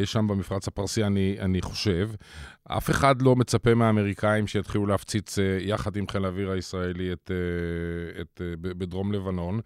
שם 0.04 0.28
במפרץ 0.28 0.68
הפרסי, 0.68 1.04
אני 1.38 1.62
חושב. 1.62 2.10
אף 2.68 2.90
אחד 2.90 3.22
לא 3.22 3.36
מצפה 3.36 3.74
מהאמריקאים 3.74 4.46
שיתחילו 4.46 4.86
להפציץ 4.86 5.38
יחד 5.60 5.96
עם 5.96 6.08
חיל 6.08 6.24
האוויר 6.24 6.50
הישראלי 6.50 7.12
את, 7.12 7.30
את, 8.20 8.40
בדרום 8.60 9.12
לבנון. 9.12 9.60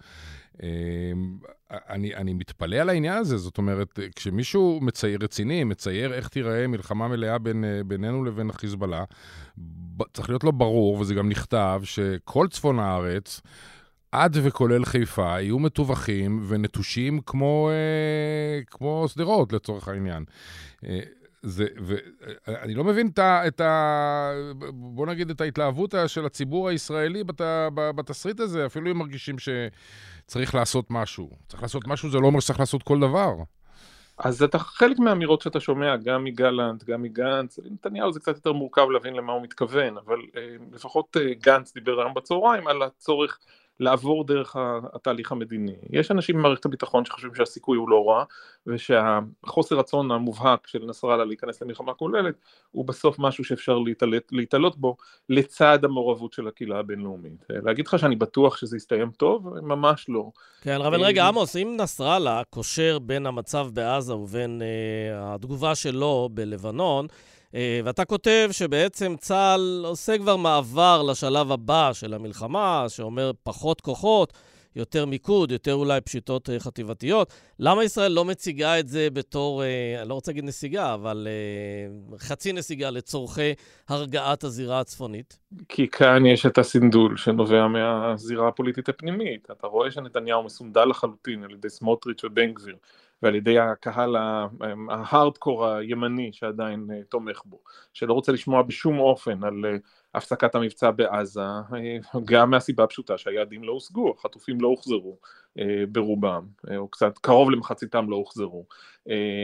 אמ, 0.63 1.39
אני, 1.71 2.15
אני 2.15 2.35
מתפלא 2.35 2.77
על 2.77 2.89
העניין 2.89 3.19
הזה, 3.19 3.37
זאת 3.37 3.59
אומרת, 3.59 3.99
כשמישהו 4.17 4.79
מצייר 4.83 5.19
רציני, 5.23 5.65
מצייר 5.65 6.15
איך 6.15 6.29
תיראה 6.29 6.67
מלחמה 6.67 7.09
מלאה 7.09 7.39
בין, 7.39 7.65
אה, 7.65 7.85
בינינו 7.85 8.25
לבין 8.25 8.51
החיזבאללה, 8.51 9.05
צריך 10.13 10.29
להיות 10.29 10.45
לו 10.45 10.53
ברור, 10.53 11.01
וזה 11.01 11.15
גם 11.15 11.29
נכתב, 11.29 11.81
שכל 11.85 12.47
צפון 12.51 12.79
הארץ, 12.79 13.41
עד 14.13 14.37
וכולל 14.43 14.85
חיפה, 14.85 15.41
יהיו 15.41 15.59
מטווחים 15.59 16.45
ונטושים 16.49 17.21
כמו, 17.27 17.71
אה, 17.71 18.61
כמו 18.67 19.05
שדרות, 19.09 19.53
לצורך 19.53 19.89
העניין. 19.89 20.25
אה, 20.85 21.01
זה, 21.47 21.67
ואני 21.77 22.75
לא 22.75 22.85
מבין 22.85 23.09
את 23.09 23.19
ה, 23.19 23.47
את 23.47 23.61
ה... 23.61 24.33
בוא 24.73 25.07
נגיד 25.07 25.31
את 25.31 25.41
ההתלהבות 25.41 25.95
של 26.07 26.27
הציבור 26.27 26.69
הישראלי 26.69 27.25
בת, 27.25 27.41
בתסריט 27.75 28.41
הזה, 28.41 28.67
אפילו 28.67 28.91
אם 28.91 28.99
מרגישים 28.99 29.37
שצריך 29.39 30.55
לעשות 30.55 30.87
משהו. 30.91 31.31
צריך 31.49 31.63
לעשות 31.63 31.87
משהו, 31.87 32.11
זה 32.11 32.19
לא 32.19 32.27
אומר 32.27 32.41
שצריך 32.41 32.61
לעשות 32.61 32.83
כל 32.83 33.01
דבר. 33.01 33.35
אז 34.19 34.43
אתה 34.43 34.59
חלק 34.59 34.99
מהאמירות 34.99 35.41
שאתה 35.41 35.61
שומע, 35.61 35.97
גם 35.97 36.25
מגלנט, 36.25 36.85
גם 36.85 37.03
מגנץ, 37.03 37.59
נתניהו 37.71 38.13
זה 38.13 38.21
קצת 38.21 38.37
יותר 38.37 38.53
מורכב 38.53 38.91
להבין 38.91 39.15
למה 39.15 39.33
הוא 39.33 39.43
מתכוון, 39.43 39.97
אבל 39.97 40.19
אה, 40.37 40.57
לפחות 40.73 41.17
אה, 41.17 41.35
גנץ 41.35 41.75
דיבר 41.75 42.01
היום 42.01 42.15
בצהריים 42.15 42.67
על 42.67 42.83
הצורך 42.83 43.39
לעבור 43.81 44.25
דרך 44.27 44.57
התהליך 44.93 45.33
המדיני. 45.33 45.77
יש 45.91 46.11
אנשים 46.11 46.37
במערכת 46.37 46.65
הביטחון 46.65 47.05
שחושבים 47.05 47.35
שהסיכוי 47.35 47.79
הוא 47.79 47.89
לא 47.89 48.09
רע, 48.09 48.25
ושהחוסר 48.67 49.79
רצון 49.79 50.11
המובהק 50.11 50.67
של 50.67 50.85
נסראללה 50.89 51.25
להיכנס 51.25 51.63
למלחמה 51.63 51.95
כוללת, 51.95 52.35
הוא 52.71 52.85
בסוף 52.85 53.19
משהו 53.19 53.45
שאפשר 53.45 53.79
להתעלות 54.33 54.77
בו, 54.77 54.97
לצד 55.29 55.85
המעורבות 55.85 56.33
של 56.33 56.49
הקהילה 56.49 56.79
הבינלאומית. 56.79 57.45
להגיד 57.51 57.87
לך 57.87 57.99
שאני 57.99 58.17
בטוח 58.17 58.57
שזה 58.57 58.77
יסתיים 58.77 59.11
טוב? 59.11 59.59
ממש 59.63 60.07
לא. 60.09 60.31
כן, 60.63 60.81
אבל 60.81 61.01
רגע, 61.01 61.23
אה, 61.23 61.29
עמוס, 61.29 61.57
אם 61.57 61.77
נסראללה 61.81 62.43
קושר 62.51 62.99
בין 62.99 63.27
המצב 63.27 63.69
בעזה 63.73 64.15
ובין 64.15 64.63
uh, 64.63 64.65
התגובה 65.17 65.75
שלו 65.75 66.29
בלבנון, 66.33 67.07
אה, 67.11 67.36
ואתה 67.55 68.05
כותב 68.05 68.49
שבעצם 68.53 69.15
צה"ל 69.19 69.83
עושה 69.85 70.19
כבר 70.19 70.37
מעבר 70.37 71.03
לשלב 71.03 71.53
הבא 71.53 71.93
של 71.93 72.15
המלחמה, 72.15 72.85
שאומר 72.89 73.31
פחות 73.43 73.81
כוחות, 73.81 74.33
יותר 74.77 75.07
מיקוד, 75.07 75.53
יותר 75.53 75.75
אולי 75.75 76.01
פשיטות 76.01 76.51
אה, 76.51 76.61
חטיבתיות. 76.61 77.33
למה 77.59 77.85
ישראל 77.85 78.13
לא 78.13 78.25
מציגה 78.25 78.79
את 78.79 78.89
זה 78.89 79.09
בתור, 79.13 79.63
אה, 79.63 80.01
אני 80.01 80.09
לא 80.09 80.15
רוצה 80.15 80.31
להגיד 80.31 80.45
נסיגה, 80.45 80.95
אבל 80.95 81.29
חצי 82.19 82.53
נסיגה 82.53 82.91
לצורכי 82.91 83.55
הרגעת 83.89 84.45
הזירה 84.45 84.81
הצפונית? 84.81 85.39
כי 85.69 85.89
כאן 85.89 86.27
יש 86.27 86.47
את 86.47 86.59
הסינדול 86.59 87.17
שנובע 87.17 87.67
מהזירה 87.67 88.49
הפוליטית 88.49 88.89
הפנימית. 88.89 89.49
אתה 89.51 89.67
רואה 89.67 89.91
שנתניהו 89.91 90.43
מסונדל 90.43 90.85
לחלוטין 90.85 91.45
על 91.45 91.51
ידי 91.51 91.69
סמוטריץ' 91.69 92.25
ובן 92.25 92.53
גביר. 92.53 92.77
ועל 93.23 93.35
ידי 93.35 93.59
הקהל 93.59 94.17
ההארדקור 94.89 95.67
הימני 95.67 96.33
שעדיין 96.33 96.89
אה, 96.93 97.03
תומך 97.09 97.43
בו, 97.45 97.61
שלא 97.93 98.13
רוצה 98.13 98.33
לשמוע 98.33 98.63
בשום 98.63 98.99
אופן 98.99 99.45
על 99.45 99.65
אה, 99.65 99.77
הפסקת 100.15 100.55
המבצע 100.55 100.91
בעזה, 100.91 101.41
אה, 101.41 101.97
גם 102.25 102.51
מהסיבה 102.51 102.85
הפשוטה 102.85 103.19
שהיעדים 103.19 103.65
לא 103.65 103.73
הושגו, 103.73 104.15
החטופים 104.19 104.61
לא 104.61 104.69
הוחזרו 104.69 105.19
ברובם, 105.89 106.47
או 106.77 106.89
קצת 106.89 107.19
קרוב 107.19 107.51
למחציתם 107.51 108.11
לא 108.11 108.17
הוחזרו. 108.17 108.65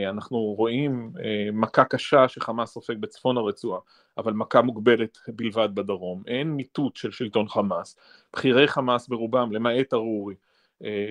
אנחנו 0.09 0.37
רואים 0.37 1.11
מכה 1.53 1.83
קשה 1.83 2.27
שחמאס 2.27 2.71
סופג 2.71 2.97
בצפון 2.97 3.37
הרצועה, 3.37 3.79
אבל 4.17 4.33
מכה 4.33 4.61
מוגבלת 4.61 5.17
בלבד 5.27 5.69
בדרום. 5.73 6.23
אין 6.27 6.51
מיטוט 6.51 6.95
של 6.95 7.11
שלטון 7.11 7.47
חמאס. 7.47 7.97
בכירי 8.33 8.67
חמאס 8.67 9.07
ברובם, 9.07 9.51
למעט 9.51 9.93
ארורי, 9.93 10.35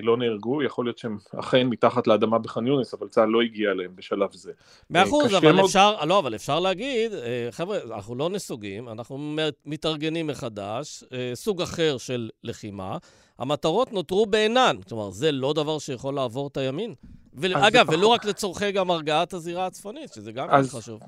לא 0.03 0.17
נהרגו, 0.17 0.63
יכול 0.63 0.87
להיות 0.87 0.99
שהם 0.99 1.19
אכן 1.41 1.67
מתחת 1.67 2.07
לאדמה 2.07 2.39
בח'אן 2.39 2.67
יונס, 2.67 2.95
אבל 2.95 3.09
צה"ל 3.09 3.29
לא 3.29 3.43
הגיע 3.43 3.71
אליהם 3.71 3.97
בשלב 3.97 4.33
זה. 4.33 4.53
מאה 4.91 5.03
אחוז, 5.03 5.35
אבל 5.35 5.53
מאוד... 5.53 5.65
אפשר, 5.65 6.05
לא, 6.05 6.19
אבל 6.19 6.35
אפשר 6.35 6.61
להגיד, 6.61 7.13
אה, 7.13 7.49
חבר'ה, 7.51 7.79
אנחנו 7.97 8.15
לא 8.15 8.31
נסוגים, 8.31 8.89
אנחנו 8.89 9.37
מתארגנים 9.67 10.27
מחדש, 10.27 11.05
אה, 11.13 11.31
סוג 11.35 11.63
אחר 11.63 11.99
של 11.99 12.31
לחימה. 12.45 12.99
המטרות 13.39 13.93
נותרו 13.93 14.27
בעינן, 14.27 14.77
כלומר, 14.89 15.11
זה 15.11 15.33
לא 15.33 15.53
דבר 15.53 15.79
שיכול 15.79 16.15
לעבור 16.15 16.49
את 16.49 16.57
הימין. 16.57 16.95
ואגב, 17.35 17.87
ולא 17.89 18.07
רק 18.07 18.25
לצורכי 18.25 18.73
גם 18.73 18.91
הרגעת 18.91 19.33
הזירה 19.33 19.67
הצפונית, 19.67 20.13
שזה 20.13 20.33
גם 20.33 20.47
אז, 20.51 20.75
חשוב. 20.75 21.01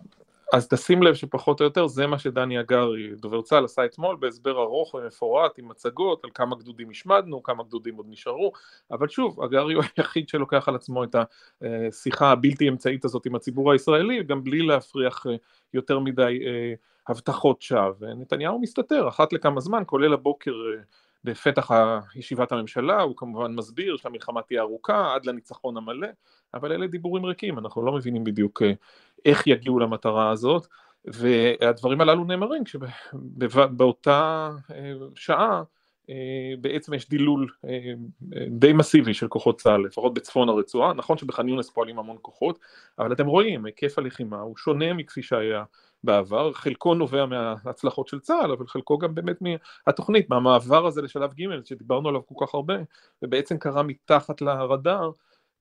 אז 0.55 0.69
תשים 0.69 1.03
לב 1.03 1.15
שפחות 1.15 1.61
או 1.61 1.65
יותר 1.65 1.87
זה 1.87 2.07
מה 2.07 2.19
שדני 2.19 2.59
הגרי, 2.59 3.15
דובר 3.17 3.43
צה"ל, 3.43 3.65
עשה 3.65 3.85
אתמול 3.85 4.17
בהסבר 4.17 4.63
ארוך 4.63 4.95
ומפורט 4.95 5.59
עם 5.59 5.69
מצגות 5.69 6.25
על 6.25 6.31
כמה 6.35 6.57
גדודים 6.57 6.91
השמדנו, 6.91 7.43
כמה 7.43 7.63
גדודים 7.65 7.97
עוד 7.97 8.07
נשארו, 8.09 8.53
אבל 8.91 9.09
שוב, 9.09 9.43
הגרי 9.43 9.75
הוא 9.75 9.83
היחיד 9.97 10.29
שלוקח 10.29 10.69
על 10.69 10.75
עצמו 10.75 11.05
את 11.05 11.17
השיחה 11.63 12.33
הבלתי 12.33 12.69
אמצעית 12.69 13.05
הזאת 13.05 13.27
עם 13.27 13.35
הציבור 13.35 13.73
הישראלי, 13.73 14.23
גם 14.23 14.45
בלי 14.45 14.63
להפריח 14.63 15.27
אה, 15.27 15.37
יותר 15.75 15.99
מדי 15.99 16.39
אה, 16.47 16.75
הבטחות 17.09 17.63
שווא. 17.63 18.09
נתניהו 18.17 18.59
מסתתר 18.59 19.09
אחת 19.09 19.33
לכמה 19.33 19.61
זמן, 19.61 19.83
כולל 19.87 20.13
הבוקר 20.13 20.53
אה, 20.53 20.83
בפתח 21.25 21.71
ישיבת 22.15 22.53
הממשלה, 22.53 23.03
הוא 23.03 23.17
כמובן 23.17 23.55
מסביר 23.55 23.97
שהמלחמה 23.97 24.43
תהיה 24.43 24.61
ארוכה 24.61 25.15
עד 25.15 25.27
לניצחון 25.27 25.77
המלא, 25.77 26.09
אבל 26.55 26.73
אלה 26.73 26.87
דיבורים 26.87 27.25
ריקים, 27.25 27.59
אנחנו 27.59 27.87
לא 27.87 27.93
מבינים 27.93 28.25
בדיוק 28.25 28.63
איך 29.25 29.47
יגיעו 29.47 29.79
למטרה 29.79 30.31
הזאת, 30.31 30.67
והדברים 31.05 32.01
הללו 32.01 32.25
נאמרים 32.25 32.63
כשבאותה 32.65 34.51
אה, 34.71 34.93
שעה 35.15 35.63
בעצם 36.61 36.95
יש 36.95 37.09
דילול 37.09 37.49
די 38.49 38.73
מסיבי 38.73 39.15
של 39.15 39.29
כוחות 39.29 39.61
צה"ל, 39.61 39.85
לפחות 39.85 40.15
בצפון 40.15 40.49
הרצועה, 40.49 40.93
נכון 40.93 41.19
שבח'אן 41.19 41.49
יונס 41.49 41.71
פועלים 41.71 41.99
המון 41.99 42.17
כוחות, 42.23 42.59
אבל 42.99 43.13
אתם 43.13 43.27
רואים, 43.27 43.65
היקף 43.65 43.99
הלחימה 43.99 44.41
הוא 44.41 44.57
שונה 44.57 44.93
מכפי 44.93 45.23
שהיה 45.23 45.65
בעבר, 46.05 46.53
חלקו 46.53 46.95
נובע 46.95 47.27
מההצלחות 47.27 48.09
של 48.09 48.21
צה"ל, 48.21 48.53
אבל 48.53 48.67
חלקו 48.67 48.99
גם 48.99 49.15
באמת 49.15 49.37
מהתוכנית, 49.87 50.31
מהמעבר 50.31 50.87
הזה 50.87 51.03
לשלב 51.03 51.33
ג' 51.33 51.65
שדיברנו 51.65 52.09
עליו 52.09 52.21
כל 52.27 52.47
כך 52.47 52.55
הרבה, 52.55 52.75
ובעצם 53.23 53.59
קרה 53.59 53.83
מתחת 53.83 54.41
לרדאר, 54.41 55.11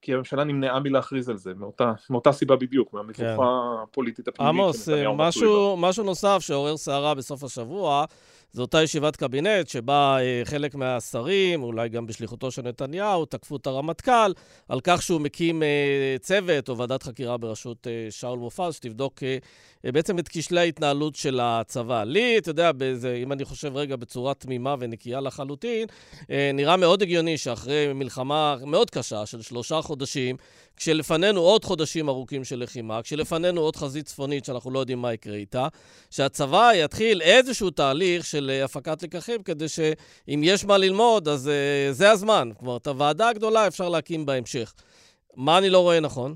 כי 0.02 0.14
הממשלה 0.14 0.44
נמנעה 0.44 0.80
מלהכריז 0.80 1.30
על 1.30 1.38
זה, 1.38 1.54
מאותה, 1.54 1.94
מאותה 2.10 2.32
סיבה 2.32 2.56
בדיוק, 2.56 2.94
מהמבוכה 2.94 3.24
כן. 3.24 3.44
הפוליטית 3.84 4.28
הפנימית. 4.28 4.54
עמוס, 4.54 4.90
משהו, 5.16 5.78
משהו 5.78 6.04
נוסף 6.04 6.38
שעורר 6.40 6.78
סערה 6.78 7.14
בסוף 7.14 7.44
השבוע, 7.44 8.06
זו 8.54 8.62
אותה 8.62 8.84
ישיבת 8.84 9.16
קבינט 9.16 9.68
שבה 9.68 10.18
אה, 10.20 10.42
חלק 10.46 10.76
מהשרים, 10.76 11.64
אולי 11.64 11.90
גם 11.90 12.06
בשליחותו 12.06 12.52
של 12.52 12.62
נתניהו, 12.62 13.26
תקפו 13.26 13.56
את 13.56 13.68
הרמטכ"ל 13.68 14.34
על 14.70 14.80
כך 14.84 15.02
שהוא 15.02 15.22
מקים 15.22 15.64
אה, 15.64 16.16
צוות 16.20 16.70
או 16.70 16.78
ועדת 16.78 17.04
חקירה 17.04 17.38
בראשות 17.38 17.88
אה, 17.88 18.08
שאול 18.10 18.40
מופז, 18.40 18.74
שתבדוק 18.74 19.24
אה, 19.24 19.38
אה, 19.86 19.92
בעצם 19.92 20.20
את 20.20 20.30
כשלי 20.30 20.60
ההתנהלות 20.60 21.16
של 21.16 21.40
הצבא. 21.42 22.04
לי, 22.04 22.38
אתה 22.38 22.50
יודע, 22.50 22.72
באיזה, 22.72 23.14
אם 23.14 23.32
אני 23.32 23.46
חושב 23.46 23.76
רגע 23.76 23.96
בצורה 23.96 24.34
תמימה 24.34 24.76
ונקייה 24.80 25.22
לחלוטין, 25.22 25.88
אה, 26.32 26.52
נראה 26.54 26.78
מאוד 26.78 27.02
הגיוני 27.02 27.38
שאחרי 27.38 27.94
מלחמה 27.94 28.56
מאוד 28.66 28.90
קשה 28.90 29.26
של 29.26 29.42
שלושה 29.42 29.82
חודשים, 29.82 30.36
כשלפנינו 30.78 31.42
עוד 31.42 31.66
חודשים 31.66 32.10
ארוכים 32.10 32.44
של 32.44 32.60
לחימה, 32.64 33.02
כשלפנינו 33.02 33.62
עוד 33.62 33.76
חזית 33.76 34.06
צפונית 34.06 34.46
שאנחנו 34.46 34.72
לא 34.72 34.80
יודעים 34.80 35.02
מה 35.02 35.14
יקרה 35.14 35.36
איתה, 35.36 35.68
שהצבא 36.10 36.72
יתחיל 36.76 37.22
איזשהו 37.22 37.70
תהליך 37.70 38.26
של 38.26 38.43
אה, 38.50 38.64
הפקת 38.64 39.04
לקחים, 39.04 39.44
כדי 39.44 39.68
שאם 39.68 40.42
יש 40.44 40.66
מה 40.66 40.78
ללמוד, 40.78 41.28
אז 41.28 41.48
uh, 41.48 41.94
זה 41.94 42.12
הזמן. 42.12 42.50
כלומר, 42.60 42.78
את 42.78 42.88
הוועדה 42.88 43.30
הגדולה 43.30 43.68
אפשר 43.68 43.90
להקים 43.90 44.26
בהמשך. 44.26 44.74
מה 45.36 45.58
אני 45.58 45.70
לא 45.70 45.80
רואה 45.80 46.00
נכון? 46.00 46.36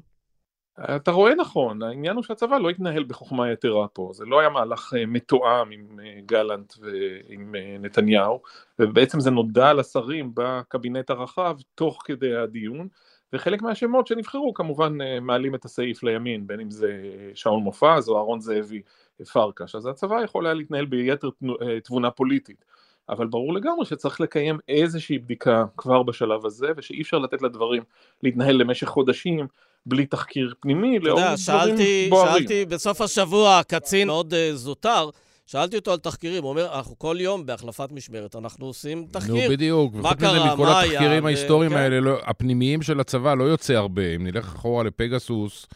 אתה 0.95 1.11
רואה 1.11 1.35
נכון, 1.35 1.83
העניין 1.83 2.15
הוא 2.15 2.23
שהצבא 2.23 2.57
לא 2.57 2.69
התנהל 2.69 3.03
בחוכמה 3.03 3.51
יתרה 3.51 3.87
פה, 3.87 4.11
זה 4.13 4.25
לא 4.25 4.39
היה 4.39 4.49
מהלך 4.49 4.93
אה, 4.97 5.05
מתואם 5.05 5.71
עם 5.71 5.99
גלנט 6.25 6.73
ועם 6.79 7.55
נתניהו, 7.79 8.41
ובעצם 8.79 9.19
זה 9.19 9.31
נודע 9.31 9.73
לשרים 9.73 10.31
בקבינט 10.33 11.09
הרחב 11.09 11.57
תוך 11.75 12.01
כדי 12.05 12.35
הדיון, 12.35 12.87
וחלק 13.33 13.61
מהשמות 13.61 14.07
שנבחרו 14.07 14.53
כמובן 14.53 15.01
אה, 15.01 15.19
מעלים 15.19 15.55
את 15.55 15.65
הסעיף 15.65 16.03
לימין, 16.03 16.47
בין 16.47 16.59
אם 16.59 16.71
זה 16.71 17.01
שאול 17.33 17.59
מופז 17.59 18.09
או 18.09 18.17
אהרון 18.17 18.39
זאבי 18.39 18.81
פרקש, 19.25 19.75
אז 19.75 19.85
הצבא 19.85 20.23
יכול 20.23 20.45
היה 20.45 20.53
להתנהל 20.53 20.85
ביתר 20.85 21.29
אה, 21.61 21.79
תבונה 21.79 22.11
פוליטית, 22.11 22.65
אבל 23.09 23.27
ברור 23.27 23.53
לגמרי 23.53 23.85
שצריך 23.85 24.21
לקיים 24.21 24.57
איזושהי 24.67 25.17
בדיקה 25.19 25.65
כבר 25.77 26.03
בשלב 26.03 26.45
הזה, 26.45 26.67
ושאי 26.77 27.01
אפשר 27.01 27.19
לתת 27.19 27.41
לדברים 27.41 27.83
להתנהל 28.23 28.55
למשך 28.55 28.87
חודשים 28.87 29.47
בלי 29.85 30.05
תחקיר 30.05 30.53
פנימי, 30.59 30.99
לאור 30.99 31.19
דברים 31.19 32.09
בוערים. 32.09 32.37
שאלתי 32.37 32.65
בסוף 32.65 33.01
השבוע 33.01 33.61
קצין 33.67 34.07
מאוד 34.07 34.33
uh, 34.33 34.55
זוטר, 34.55 35.09
שאלתי 35.45 35.75
אותו 35.75 35.91
על 35.91 35.97
תחקירים, 35.97 36.43
הוא 36.43 36.49
אומר, 36.49 36.75
אנחנו 36.77 36.99
כל 36.99 37.17
יום 37.19 37.45
בהחלפת 37.45 37.91
משמרת, 37.91 38.35
אנחנו 38.35 38.65
עושים 38.65 39.07
תחקיר. 39.11 39.47
נו, 39.47 39.49
בדיוק. 39.49 39.93
מה 39.93 40.15
קרה, 40.15 40.31
מה 40.33 40.43
היה. 40.43 40.53
מכל 40.53 40.67
התחקירים 40.67 41.25
ההיסטוריים 41.25 41.71
כן. 41.71 41.77
האלה, 41.77 41.99
לא, 41.99 42.17
הפנימיים 42.23 42.81
של 42.81 42.99
הצבא 42.99 43.33
לא 43.33 43.43
יוצא 43.43 43.73
הרבה. 43.73 44.15
אם 44.15 44.27
נלך 44.27 44.45
אחורה 44.45 44.83
לפגסוס, 44.83 45.67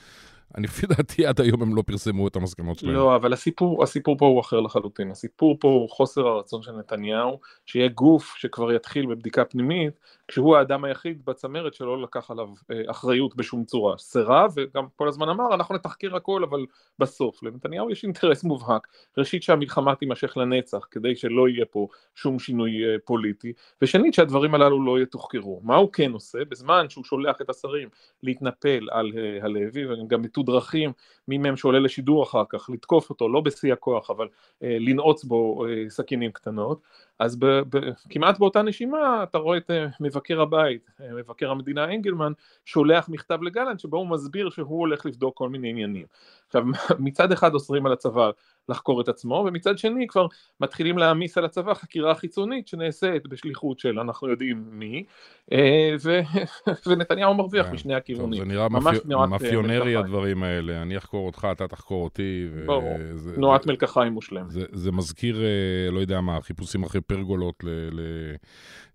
אני 0.58 0.68
לפי 0.68 0.88
דעתי 0.88 1.26
עד 1.26 1.42
היום 1.42 1.62
הם 1.62 1.76
לא 1.76 1.84
פרסמו 1.86 2.28
את 2.28 2.36
המסקנות 2.36 2.80
שלהם. 2.80 2.94
לא, 2.94 3.16
אבל 3.16 3.34
הסיפור, 3.34 3.84
הסיפור 3.84 4.18
פה 4.18 4.26
הוא 4.26 4.42
אחר 4.42 4.60
לחלוטין. 4.60 5.12
הסיפור 5.12 5.58
פה 5.60 5.68
הוא 5.68 5.90
חוסר 5.90 6.28
הרצון 6.28 6.62
של 6.62 6.72
נתניהו, 6.72 7.40
שיהיה 7.66 7.88
גוף 7.88 8.36
שכבר 8.38 8.74
יתחיל 8.74 9.06
בבדיקה 9.06 9.46
פנימית, 9.46 9.94
כשהוא 10.32 10.58
האדם 10.58 10.84
היחיד 10.84 11.26
בצמרת 11.26 11.74
שלא 11.74 12.02
לקח 12.02 12.32
עליו 12.32 12.48
אה, 12.72 12.82
אחריות 12.92 13.36
בשום 13.36 13.66
צורה. 13.66 13.98
סירב, 13.98 14.54
וגם 14.56 14.86
כל 14.96 15.08
הזמן 15.08 15.30
אמר, 15.30 15.54
אנחנו 15.54 15.76
נתחקר 15.76 16.16
הכל, 16.16 16.44
אבל 16.44 16.66
בסוף. 17.00 17.44
לנתניהו 17.44 17.92
יש 17.92 18.04
אינטרס 18.04 18.44
מובהק. 18.44 18.88
ראשית 19.18 19.44
שהמלחמה 19.44 19.96
תימשך 19.96 20.38
לנצח, 20.38 20.88
כדי 20.92 21.16
שלא 21.16 21.50
יהיה 21.50 21.66
פה 21.66 21.88
שום 22.16 22.40
שינוי 22.40 22.86
אה, 22.86 22.96
פוליטי, 23.06 23.54
ושנית 23.82 24.14
שהדברים 24.14 24.56
הללו 24.56 24.86
לא 24.86 25.00
יתוחקרו. 25.00 25.62
מה 25.64 25.76
הוא 25.76 25.94
כן 25.94 26.12
עושה? 26.12 26.46
בזמן 26.46 26.90
שהוא 26.90 27.04
שולח 27.04 27.42
את 27.42 27.50
השרים 27.50 27.90
להתנפל 28.24 28.88
על 28.92 29.12
אה, 29.18 29.46
הלוי, 29.46 29.86
והם 29.86 30.08
גם 30.08 30.22
מתודרכים 30.22 30.92
מי 31.28 31.38
מהם 31.38 31.58
שעולה 31.58 31.80
לשידור 31.80 32.24
אחר 32.24 32.44
כך, 32.50 32.70
לתקוף 32.70 33.10
אותו, 33.10 33.30
לא 33.30 33.42
בשיא 33.42 33.74
הכוח, 33.74 34.10
אבל 34.10 34.28
לנעוץ 34.62 35.24
בו 35.24 35.66
סכינים 35.90 36.32
קטנות, 36.32 36.82
אז 37.20 37.36
ב, 37.36 37.46
ב, 37.46 37.78
כמעט 38.10 38.40
באותה 38.40 38.62
נשימה 38.62 39.24
אתה 39.24 39.38
רואה 39.38 39.58
את 39.58 39.72
אה, 39.72 39.86
מבקר 40.00 40.42
הבית, 40.42 40.90
אה, 41.02 41.14
מבקר 41.14 41.52
המדינה 41.52 41.86
אנגלמן, 41.86 42.32
שולח 42.66 43.10
מכתב 43.10 43.42
לגלנט 43.42 43.80
שבו 43.80 43.98
הוא 43.98 44.08
מסביר 44.08 44.50
שהוא 44.50 44.80
הולך 44.80 45.06
לבדוק 45.06 45.38
כל 45.38 45.50
מיני 45.50 45.70
עניינים. 45.70 46.06
עכשיו 46.48 46.64
מצד 47.00 47.32
אחד 47.32 47.54
אוסרים 47.54 47.86
על 47.86 47.94
הצבא 47.94 48.32
לחקור 48.70 49.02
את 49.02 49.10
עצמו, 49.10 49.44
ומצד 49.48 49.78
שני 49.78 50.08
כבר 50.08 50.28
מתחילים 50.60 50.98
להעמיס 50.98 51.38
על 51.38 51.46
הצבא 51.46 51.74
חקירה 51.74 52.16
חיצונית 52.16 52.68
שנעשית 52.68 53.28
בשליחות 53.28 53.80
של 53.80 54.00
אנחנו 54.00 54.30
יודעים 54.30 54.64
מי, 54.72 55.04
אה, 55.52 55.96
ו... 56.04 56.20
ונתניהו 56.88 57.34
מרוויח 57.34 57.66
כן, 57.66 57.74
משני 57.74 57.96
הכיוונים. 57.96 58.40
טוב, 58.40 58.48
זה 58.48 58.54
נראה 58.54 58.70
מאפי... 58.70 59.14
אה, 59.14 59.26
מאפיונרי 59.26 59.96
הדברים 59.96 60.44
האלה, 60.44 60.82
אני 60.82 60.98
אחקור 60.98 61.26
אותך, 61.26 61.48
אתה 61.52 61.68
תחקור 61.68 62.04
אותי. 62.04 62.48
ו... 62.52 62.64
ברור, 62.66 62.98
זה... 63.14 63.36
תנועת 63.36 63.66
מלקחיים 63.66 64.14
מושלם. 64.14 64.50
זה, 64.50 64.66
זה 64.72 64.92
מזכיר, 64.92 65.42
אה, 65.44 65.92
לא 65.92 66.00
יודע 66.00 66.22
מה, 66.22 66.42
חיפושים 66.42 66.84
אחרי 66.84 67.02
פרגולות 67.02 67.64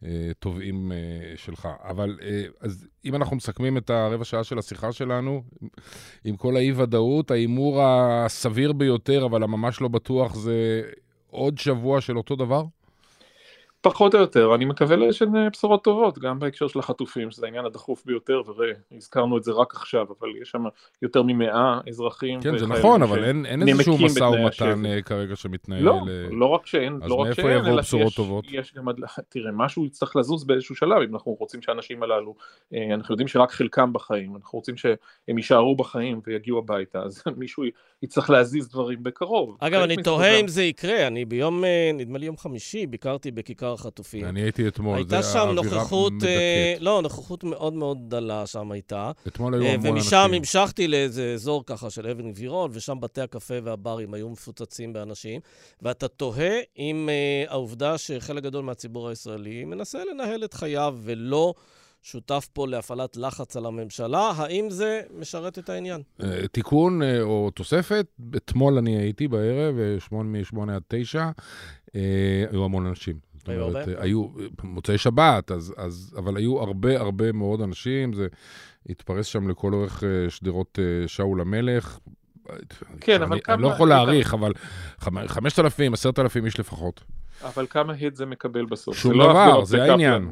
לתובעים 0.02 0.92
שלך. 1.36 1.68
אבל 1.84 2.18
אז 2.60 2.88
אם 3.04 3.14
אנחנו 3.14 3.36
מסכמים 3.36 3.76
את 3.76 3.90
הרבע 3.90 4.24
שעה 4.24 4.44
של 4.44 4.58
השיחה 4.58 4.92
שלנו, 4.92 5.42
עם 6.24 6.36
כל 6.36 6.56
האי-ודאות, 6.56 7.30
ההימור 7.30 7.82
הסביר 7.82 8.72
ביותר, 8.72 9.26
אבל 9.26 9.42
הממש 9.56 9.80
לא 9.80 9.88
בטוח, 9.88 10.34
זה 10.34 10.82
עוד 11.30 11.58
שבוע 11.58 12.00
של 12.00 12.16
אותו 12.16 12.36
דבר? 12.36 12.62
פחות 13.90 14.14
או 14.14 14.20
יותר, 14.20 14.54
אני 14.54 14.64
מקווה 14.64 15.12
שיש 15.12 15.28
בשורות 15.52 15.84
טובות, 15.84 16.18
גם 16.18 16.38
בהקשר 16.38 16.68
של 16.68 16.78
החטופים, 16.78 17.30
שזה 17.30 17.46
העניין 17.46 17.64
הדחוף 17.64 18.04
ביותר, 18.04 18.42
וראה, 18.46 18.72
הזכרנו 18.92 19.38
את 19.38 19.44
זה 19.44 19.52
רק 19.52 19.74
עכשיו, 19.74 20.06
אבל 20.18 20.28
יש 20.42 20.50
שם 20.50 20.64
יותר 21.02 21.22
ממאה 21.22 21.80
אזרחים. 21.88 22.40
כן, 22.40 22.58
זה 22.58 22.66
נכון, 22.66 23.02
אבל 23.02 23.24
אין, 23.24 23.46
אין 23.46 23.68
איזשהו 23.68 23.98
משא 24.04 24.24
ומתן 24.24 24.86
אה, 24.86 25.02
כרגע 25.02 25.36
שמתנהל. 25.36 25.82
לא, 25.82 26.00
לא 26.30 26.46
רק 26.46 26.66
שאין, 26.66 27.00
לא 27.06 27.14
רק 27.14 27.32
שאין, 27.32 27.66
אלא 27.66 27.82
שיש 27.82 28.20
יש 28.48 28.74
גם, 28.74 28.84
תראה, 29.28 29.52
משהו 29.52 29.86
יצטרך 29.86 30.16
לזוז 30.16 30.44
באיזשהו 30.44 30.74
שלב, 30.74 31.02
אם 31.08 31.14
אנחנו 31.14 31.32
רוצים 31.32 31.62
שהאנשים 31.62 32.02
הללו, 32.02 32.34
אה, 32.74 32.94
אנחנו 32.94 33.12
יודעים 33.12 33.28
שרק 33.28 33.50
חלקם 33.50 33.92
בחיים, 33.92 34.36
אנחנו 34.36 34.58
רוצים 34.58 34.76
שהם 34.76 34.96
יישארו 35.28 35.76
בחיים 35.76 36.20
ויגיעו 36.26 36.58
הביתה, 36.58 37.02
אז 37.02 37.22
מישהו 37.36 37.64
יצטרך 38.02 38.30
להזיז 38.30 38.68
דברים 38.68 39.02
בקרוב. 39.02 39.56
אגב, 39.60 39.82
אני 39.82 39.96
תוהה 39.96 40.40
אם 40.40 40.48
זה 40.48 40.62
יקרה, 40.62 41.06
אני 41.06 41.24
ביום, 41.24 41.64
אה, 41.64 41.90
נדמה 41.94 42.18
לי 42.18 42.26
יום 42.26 42.36
חמישי, 42.36 42.86
ביקרתי 42.86 43.30
בכיכר 43.30 43.72
החטופים. 43.72 44.24
אני 44.24 44.42
הייתי 44.42 44.68
אתמול, 44.68 44.96
הייתה 44.96 45.22
שם 45.22 45.48
נוכחות, 45.54 46.12
אה, 46.26 46.74
לא, 46.80 47.02
נוכחות 47.02 47.44
מאוד 47.44 47.72
מאוד 47.72 47.98
דלה 48.08 48.46
שם 48.46 48.72
הייתה. 48.72 49.10
אתמול 49.26 49.54
היו 49.54 49.62
המון 49.62 49.74
אנשים. 49.74 49.92
ומשם 49.92 50.30
המשכתי 50.34 50.88
לאיזה 50.88 51.32
אזור 51.34 51.66
ככה 51.66 51.90
של 51.90 52.06
אבן 52.06 52.32
גבירון, 52.32 52.70
ושם 52.74 53.00
בתי 53.00 53.20
הקפה 53.20 53.54
והברים 53.62 54.14
היו 54.14 54.28
מפוצצים 54.28 54.92
באנשים, 54.92 55.40
ואתה 55.82 56.08
תוהה 56.08 56.58
אם 56.78 57.08
העובדה 57.48 57.98
שחלק 57.98 58.42
גדול 58.42 58.64
מהציבור 58.64 59.08
הישראלי 59.08 59.64
מנסה 59.64 59.98
לנהל 60.12 60.44
את 60.44 60.54
חייו 60.54 60.96
ולא... 61.02 61.54
שותף 62.06 62.48
פה 62.52 62.66
להפעלת 62.66 63.16
לחץ 63.16 63.56
על 63.56 63.66
הממשלה, 63.66 64.32
האם 64.36 64.70
זה 64.70 65.00
משרת 65.18 65.58
את 65.58 65.68
העניין? 65.68 66.02
אה, 66.22 66.48
תיקון 66.48 67.02
אה, 67.02 67.22
או 67.22 67.50
תוספת, 67.50 68.06
אתמול 68.36 68.78
אני 68.78 68.96
הייתי 68.96 69.28
בערב, 69.28 69.74
אה, 69.78 70.22
מ-8 70.22 70.72
עד 70.72 70.82
9, 70.88 71.30
היו 72.50 72.64
המון 72.64 72.86
אנשים. 72.86 73.18
היו 73.46 73.64
הרבה? 73.64 73.80
היו 73.98 74.26
מוצאי 74.62 74.98
שבת, 74.98 75.50
אז, 75.50 75.74
אז, 75.76 76.14
אבל 76.18 76.36
היו 76.36 76.60
הרבה 76.60 77.00
הרבה 77.00 77.32
מאוד 77.32 77.60
אנשים, 77.60 78.12
זה 78.12 78.26
התפרס 78.88 79.26
שם 79.26 79.48
לכל 79.48 79.74
אורך 79.74 80.02
שדרות 80.28 80.78
שאול 81.06 81.40
המלך. 81.40 81.98
כן, 83.00 83.22
אבל 83.22 83.40
כמה... 83.40 83.54
אני 83.54 83.62
לא 83.62 83.68
יכול 83.68 83.88
להעריך, 83.88 84.34
אבל 84.34 84.52
5,000, 85.26 85.94
10,000 85.94 86.44
איש 86.44 86.60
לפחות. 86.60 87.04
אבל 87.44 87.66
כמה 87.70 87.92
הד 88.00 88.14
זה 88.14 88.26
מקבל 88.26 88.64
בסוף? 88.64 88.96
שום 88.96 89.12
זה 89.12 89.18
לא 89.18 89.30
דבר, 89.30 89.64
זה 89.64 89.82
העניין. 89.82 90.30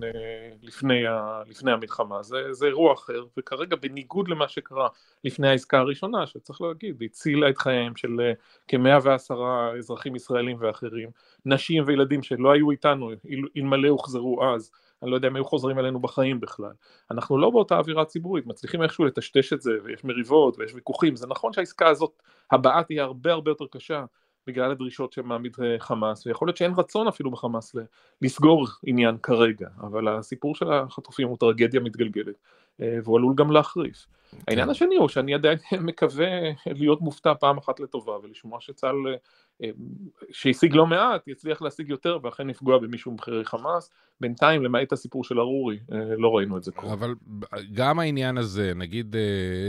לפני, 0.64 1.06
ה, 1.06 1.42
לפני 1.46 1.72
המלחמה, 1.72 2.22
זה, 2.22 2.52
זה 2.52 2.66
אירוע 2.66 2.94
אחר, 2.94 3.24
וכרגע 3.38 3.76
בניגוד 3.76 4.28
למה 4.28 4.48
שקרה 4.48 4.88
לפני 5.24 5.48
העסקה 5.48 5.78
הראשונה, 5.78 6.26
שצריך 6.26 6.60
להגיד, 6.60 7.02
הצילה 7.02 7.50
את 7.50 7.58
חייהם 7.58 7.96
של 7.96 8.20
אה, 8.20 8.32
כמאה 8.68 8.98
ועשרה 9.02 9.72
אזרחים 9.78 10.16
ישראלים 10.16 10.56
ואחרים, 10.60 11.08
נשים 11.46 11.84
וילדים 11.86 12.22
שלא 12.22 12.52
היו 12.52 12.70
איתנו, 12.70 13.10
אלמלא 13.56 13.88
הוחזרו 13.88 14.44
אז, 14.44 14.70
אני 15.02 15.10
לא 15.10 15.16
יודע 15.16 15.28
אם 15.28 15.36
היו 15.36 15.44
חוזרים 15.44 15.78
אלינו 15.78 16.00
בחיים 16.00 16.40
בכלל. 16.40 16.72
אנחנו 17.10 17.38
לא 17.38 17.50
באותה 17.50 17.78
אווירה 17.78 18.04
ציבורית, 18.04 18.46
מצליחים 18.46 18.82
איכשהו 18.82 19.04
לטשטש 19.04 19.52
את 19.52 19.60
זה, 19.60 19.72
ויש 19.84 20.04
מריבות 20.04 20.58
ויש 20.58 20.74
ויכוחים, 20.74 21.16
זה 21.16 21.26
נכון 21.26 21.52
שהעסקה 21.52 21.88
הזאת 21.88 22.22
הבאה 22.50 22.82
תהיה 22.82 23.04
הרבה 23.04 23.32
הרבה 23.32 23.50
יותר 23.50 23.66
קשה, 23.70 24.04
בגלל 24.46 24.70
הדרישות 24.70 25.12
שמעמיד 25.12 25.56
אה, 25.62 25.76
חמאס, 25.78 26.26
ויכול 26.26 26.48
להיות 26.48 26.56
שאין 26.56 26.72
רצון 26.76 27.08
אפילו 27.08 27.30
בחמאס 27.30 27.76
לסגור 28.22 28.66
עניין 28.86 29.16
כרגע, 29.22 29.68
אבל 29.80 30.08
הסיפור 30.08 30.54
של 30.54 30.72
החטופים 30.72 31.28
הוא 31.28 31.36
טרגדיה 31.40 31.80
מתגלגלת, 31.80 32.34
והוא 32.78 33.18
עלול 33.18 33.34
גם 33.36 33.50
להחריף. 33.50 33.96
Okay. 33.96 34.36
כן. 34.36 34.42
העניין 34.48 34.70
השני 34.70 34.96
הוא 34.96 35.08
שאני 35.08 35.34
עדיין 35.34 35.58
מקווה 35.80 36.26
להיות 36.66 37.00
מופתע 37.00 37.32
פעם 37.34 37.58
אחת 37.58 37.80
לטובה, 37.80 38.12
ולשמוע 38.22 38.60
שצה"ל, 38.60 38.96
אה, 39.62 39.70
שהשיג 40.32 40.74
לא 40.74 40.86
מעט, 40.86 41.28
יצליח 41.28 41.62
להשיג 41.62 41.88
יותר, 41.88 42.18
ואכן 42.22 42.46
לפגוע 42.46 42.78
במישהו 42.78 43.12
מבכירי 43.12 43.44
חמאס. 43.44 43.90
בינתיים, 44.20 44.62
למעט 44.62 44.92
הסיפור 44.92 45.24
של 45.24 45.40
ארורי, 45.40 45.78
לא 46.18 46.36
ראינו 46.36 46.58
את 46.58 46.62
זה 46.62 46.72
קורה. 46.72 46.92
אבל 46.92 47.14
גם 47.72 47.98
העניין 47.98 48.38
הזה, 48.38 48.72
נגיד, 48.76 49.16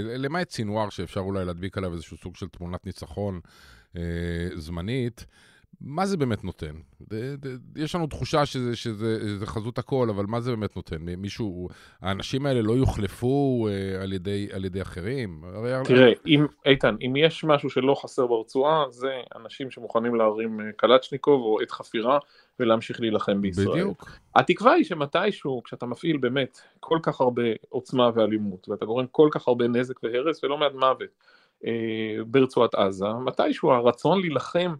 למעט 0.04 0.50
סינואר, 0.50 0.90
שאפשר 0.90 1.20
אולי 1.20 1.46
להדביק 1.46 1.78
עליו 1.78 1.94
איזשהו 1.94 2.18
סוג 2.18 2.36
של 2.36 2.48
תמונת 2.48 2.86
ניצחון, 2.86 3.40
אה, 3.98 4.02
זמנית, 4.56 5.26
מה 5.82 6.06
זה 6.06 6.18
באמת 6.18 6.44
נותן? 6.44 6.76
יש 7.76 7.96
לנו 7.96 8.08
תחושה 8.08 8.46
שזה, 8.46 8.76
שזה, 8.76 9.20
שזה 9.22 9.46
חזות 9.46 9.78
הכל, 9.78 10.08
אבל 10.10 10.26
מה 10.26 10.42
זה 10.42 10.52
באמת 10.52 10.76
נותן? 10.76 10.98
מישהו, 11.02 11.70
האנשים 12.02 12.46
האלה 12.46 12.62
לא 12.62 12.74
יוחלפו 12.74 13.68
אה, 13.70 14.02
על, 14.04 14.14
ידי, 14.14 14.48
על 14.54 14.66
ידי 14.66 14.82
אחרים? 14.82 15.42
תראה, 15.84 16.12
אם, 16.28 16.46
איתן, 16.66 16.96
אם 17.02 17.16
יש 17.16 17.44
משהו 17.44 17.70
שלא 17.70 17.96
חסר 18.02 18.28
ברצועה, 18.28 18.86
זה 18.90 19.12
אנשים 19.36 19.72
שמוכנים 19.72 20.16
להרים 20.16 20.60
אה, 20.60 20.66
קלצ'ניקוב 20.76 21.42
או 21.42 21.62
עת 21.62 21.72
חפירה 21.72 22.20
ולהמשיך 22.60 23.02
להילחם 23.02 23.42
בישראל. 23.42 23.68
בדיוק. 23.68 24.10
התקווה 24.36 24.72
היא 24.74 24.86
שמתישהו, 24.86 25.62
כשאתה 25.64 25.86
מפעיל 25.86 26.18
באמת 26.18 26.60
כל 26.80 27.00
כך 27.02 27.22
הרבה 27.22 27.44
עוצמה 27.70 28.10
ואלימות, 28.16 28.70
ואתה 28.70 28.86
גורם 28.86 29.06
כל 29.12 29.30
כך 29.32 29.48
הרבה 29.48 29.68
נזק 29.68 30.04
והרס 30.04 30.44
ולא 30.44 30.58
מעט 30.58 30.74
מוות, 30.74 31.10
אה, 31.66 31.72
ברצועת 32.28 32.76
עזה, 32.76 33.06
מתישהו 33.26 33.72
הרצון 33.72 34.20
להילחם, 34.20 34.74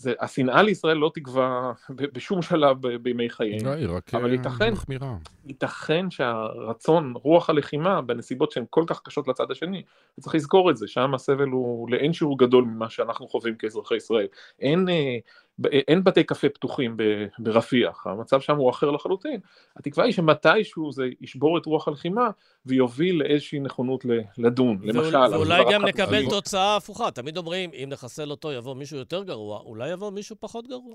זה, 0.00 0.12
השנאה 0.20 0.62
לישראל 0.62 0.96
לא 0.96 1.10
תגווע 1.14 1.72
בשום 2.14 2.42
שלב 2.42 2.86
בימי 3.02 3.28
לא, 3.62 3.70
היא 3.70 3.88
רק 3.88 4.14
אבל 4.14 4.32
ייתכן, 4.32 4.72
מחמירה. 4.72 5.16
ייתכן 5.46 6.10
שהרצון, 6.10 7.12
רוח 7.16 7.50
הלחימה, 7.50 8.02
בנסיבות 8.02 8.50
שהן 8.52 8.64
כל 8.70 8.84
כך 8.86 9.00
קשות 9.04 9.28
לצד 9.28 9.50
השני, 9.50 9.82
צריך 10.20 10.34
לזכור 10.34 10.70
את 10.70 10.76
זה, 10.76 10.88
שם 10.88 11.14
הסבל 11.14 11.48
הוא 11.48 11.90
לאין 11.90 12.12
שיעור 12.12 12.38
גדול 12.38 12.64
ממה 12.64 12.90
שאנחנו 12.90 13.28
חווים 13.28 13.54
כאזרחי 13.54 13.96
ישראל. 13.96 14.26
אין 14.60 14.88
אה, 14.88 15.18
אין 15.66 16.04
בתי 16.04 16.24
קפה 16.24 16.48
פתוחים 16.48 16.96
ברפיח, 17.38 18.06
המצב 18.06 18.40
שם 18.40 18.56
הוא 18.56 18.70
אחר 18.70 18.90
לחלוטין. 18.90 19.40
התקווה 19.76 20.04
היא 20.04 20.12
שמתישהו 20.12 20.92
זה 20.92 21.06
ישבור 21.20 21.58
את 21.58 21.66
רוח 21.66 21.88
הלחימה 21.88 22.30
ויוביל 22.66 23.18
לאיזושהי 23.18 23.60
נכונות 23.60 24.04
לדון, 24.38 24.78
למשל. 24.82 25.16
ואולי 25.16 25.62
גם 25.72 25.84
נקבל 25.84 26.28
תוצאה 26.28 26.76
הפוכה, 26.76 27.10
תמיד 27.10 27.36
אומרים, 27.36 27.70
אם 27.74 27.88
נחסל 27.92 28.30
אותו 28.30 28.52
יבוא 28.52 28.74
מישהו 28.74 28.98
יותר 28.98 29.22
גרוע, 29.22 29.60
אולי 29.60 29.90
יבוא 29.90 30.10
מישהו 30.10 30.36
פחות 30.40 30.66
גרוע. 30.68 30.94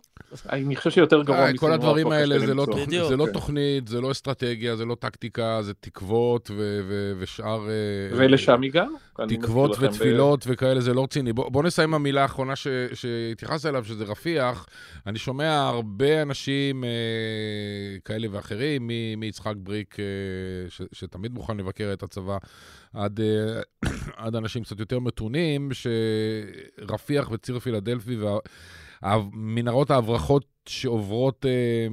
אני 0.49 0.75
חושב 0.75 0.89
שיותר 0.89 1.23
גרוע 1.23 1.57
כל 1.57 1.71
הדברים 1.71 2.11
האלה 2.11 2.37
לא 2.37 2.45
זה 3.07 3.17
לא 3.17 3.27
תוכנית, 3.33 3.87
זה 3.87 4.01
לא 4.01 4.11
אסטרטגיה, 4.11 4.75
זה 4.75 4.85
לא 4.85 4.95
טקטיקה, 4.95 5.61
זה 5.61 5.73
תקוות 5.73 6.51
ושאר... 7.19 7.69
אה, 7.69 8.17
ולשם 8.17 8.63
הגענו. 8.63 9.04
תקוות 9.27 9.71
ותפילות 9.79 10.45
וכאלה, 10.47 10.81
זה 10.81 10.93
לא 10.93 11.03
רציני. 11.03 11.33
בוא 11.33 11.63
נסיים 11.63 11.89
עם 11.89 11.93
המילה 11.93 12.21
האחרונה 12.21 12.53
שהתייחסת 12.93 13.65
אליו, 13.65 13.85
שזה 13.85 14.03
רפיח. 14.03 14.67
אני 15.07 15.19
שומע 15.19 15.67
הרבה 15.67 16.21
אנשים 16.21 16.83
אה, 16.83 16.89
כאלה 18.05 18.27
ואחרים, 18.31 18.89
מיצחק 19.17 19.53
בריק, 19.57 19.99
אה, 19.99 20.05
ש, 20.69 20.81
שתמיד 20.91 21.33
מוכן 21.33 21.57
לבקר 21.57 21.89
את 21.93 22.03
הצבא, 22.03 22.37
עד, 22.93 23.19
אה, 23.19 23.61
עד 24.25 24.35
אנשים 24.35 24.63
קצת 24.63 24.79
יותר 24.79 24.99
מתונים, 24.99 25.69
שרפיח 25.73 27.31
וציר 27.31 27.59
פילדלפי 27.59 28.17
ומנהרות 29.03 29.91
ההברחות 29.91 30.45
שעוברות 30.65 31.45
אה, 31.45 31.87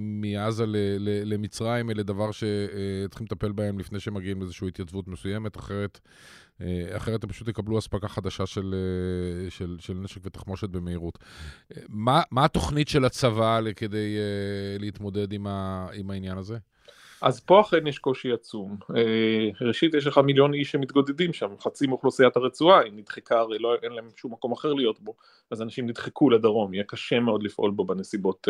מעזה 0.00 0.66
ל, 0.66 0.76
ל, 0.98 1.34
למצרים, 1.34 1.90
אלה 1.90 2.02
דבר 2.02 2.30
שצריכים 2.30 3.26
לטפל 3.30 3.52
בהם 3.52 3.78
לפני 3.78 4.00
שמגיעים 4.00 4.40
לאיזושהי 4.40 4.68
התייצבות 4.68 5.08
מסוימת, 5.08 5.56
אחרת... 5.56 6.00
אה, 6.60 6.96
אחרת 6.96 7.24
הם 7.24 7.30
פשוט 7.30 7.48
יקבלו 7.48 7.78
אספקה 7.78 8.08
חדשה 8.08 8.46
של, 8.46 8.74
אה, 8.74 9.50
של, 9.50 9.76
של 9.80 9.94
נשק 9.94 10.20
ותחמושת 10.24 10.68
במהירות. 10.68 11.18
אה, 11.76 11.82
מה, 11.88 12.22
מה 12.30 12.44
התוכנית 12.44 12.88
של 12.88 13.04
הצבא 13.04 13.60
כדי 13.76 14.16
להתמודד 14.78 15.32
עם, 15.32 15.46
ה, 15.46 15.86
עם 15.94 16.10
העניין 16.10 16.38
הזה? 16.38 16.56
אז 17.22 17.40
פה 17.40 17.60
אכן 17.60 17.86
יש 17.86 17.98
קושי 17.98 18.32
עצום. 18.32 18.76
ראשית, 19.60 19.94
יש 19.94 20.06
לך 20.06 20.18
מיליון 20.18 20.54
איש 20.54 20.70
שמתגודדים 20.70 21.32
שם, 21.32 21.48
חצי 21.60 21.86
מאוכלוסיית 21.86 22.36
הרצועה, 22.36 22.80
היא 22.80 22.92
נדחקה, 22.92 23.38
הרי 23.38 23.58
לא, 23.58 23.74
אין 23.82 23.92
להם 23.92 24.08
שום 24.16 24.32
מקום 24.32 24.52
אחר 24.52 24.72
להיות 24.72 25.00
בו, 25.00 25.14
אז 25.50 25.62
אנשים 25.62 25.86
נדחקו 25.86 26.30
לדרום, 26.30 26.74
יהיה 26.74 26.84
קשה 26.84 27.20
מאוד 27.20 27.42
לפעול 27.42 27.70
בו 27.70 27.84
בנסיבות 27.84 28.48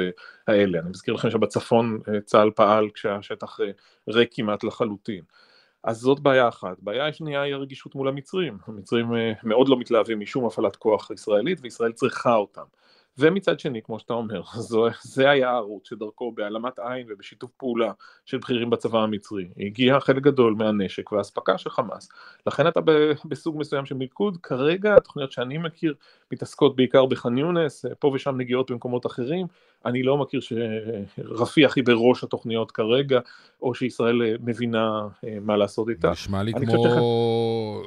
האלה. 0.48 0.78
אני 0.78 0.90
מזכיר 0.90 1.14
לכם 1.14 1.30
שבצפון 1.30 2.00
צה"ל 2.24 2.50
פעל 2.50 2.90
כשהשטח 2.94 3.58
ריק 4.08 4.28
כמעט 4.32 4.64
לחלוטין. 4.64 5.22
אז 5.84 5.98
זאת 5.98 6.20
בעיה 6.20 6.48
אחת. 6.48 6.76
בעיה 6.80 7.12
שנייה 7.12 7.42
היא 7.42 7.54
הרגישות 7.54 7.94
מול 7.94 8.08
המצרים. 8.08 8.58
המצרים 8.66 9.14
אה, 9.14 9.32
מאוד 9.42 9.68
לא 9.68 9.78
מתלהבים 9.78 10.20
משום 10.20 10.46
הפעלת 10.46 10.76
כוח 10.76 11.10
ישראלית 11.10 11.58
וישראל 11.62 11.92
צריכה 11.92 12.34
אותם. 12.34 12.64
ומצד 13.18 13.60
שני, 13.60 13.82
כמו 13.82 13.98
שאתה 13.98 14.12
אומר, 14.12 14.42
זו, 14.68 14.86
זה 15.02 15.30
היה 15.30 15.50
הערוץ 15.50 15.88
שדרכו 15.88 16.32
בהעלמת 16.32 16.78
עין 16.78 17.06
ובשיתוף 17.10 17.50
פעולה 17.56 17.92
של 18.24 18.38
בכירים 18.38 18.70
בצבא 18.70 18.98
המצרי, 18.98 19.48
הגיע 19.58 20.00
חלק 20.00 20.22
גדול 20.22 20.54
מהנשק 20.54 21.12
והאספקה 21.12 21.58
של 21.58 21.70
חמאס. 21.70 22.08
לכן 22.46 22.68
אתה 22.68 22.80
בסוג 23.24 23.58
מסוים 23.58 23.86
של 23.86 23.94
מיקוד, 23.94 24.38
כרגע 24.42 24.96
התוכניות 24.96 25.32
שאני 25.32 25.58
מכיר 25.58 25.94
מתעסקות 26.32 26.76
בעיקר 26.76 27.06
בח'אן 27.06 27.38
יונס, 27.38 27.84
פה 27.98 28.10
ושם 28.14 28.36
נגיעות 28.36 28.70
במקומות 28.70 29.06
אחרים, 29.06 29.46
אני 29.84 30.02
לא 30.02 30.16
מכיר 30.16 30.40
שרפיח 30.40 31.76
היא 31.76 31.84
בראש 31.84 32.24
התוכניות 32.24 32.70
כרגע, 32.70 33.20
או 33.62 33.74
שישראל 33.74 34.22
מבינה 34.40 35.08
אה, 35.24 35.36
מה 35.40 35.56
לעשות 35.56 35.88
איתה. 35.88 36.10
נשמע 36.10 36.42
לי 36.42 36.52
כמו... 36.52 37.82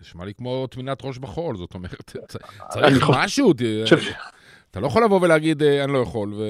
נשמע 0.00 0.24
לי 0.24 0.34
כמו 0.34 0.66
טמינת 0.66 0.98
ראש 1.02 1.18
בחול, 1.18 1.56
זאת 1.56 1.74
אומרת, 1.74 2.16
צריך 2.68 3.10
משהו. 3.10 3.52
אתה 4.70 4.80
לא 4.80 4.86
יכול 4.86 5.04
לבוא 5.04 5.20
ולהגיד, 5.22 5.62
אה, 5.62 5.84
אני 5.84 5.92
לא 5.92 5.98
יכול, 5.98 6.34
ו... 6.34 6.42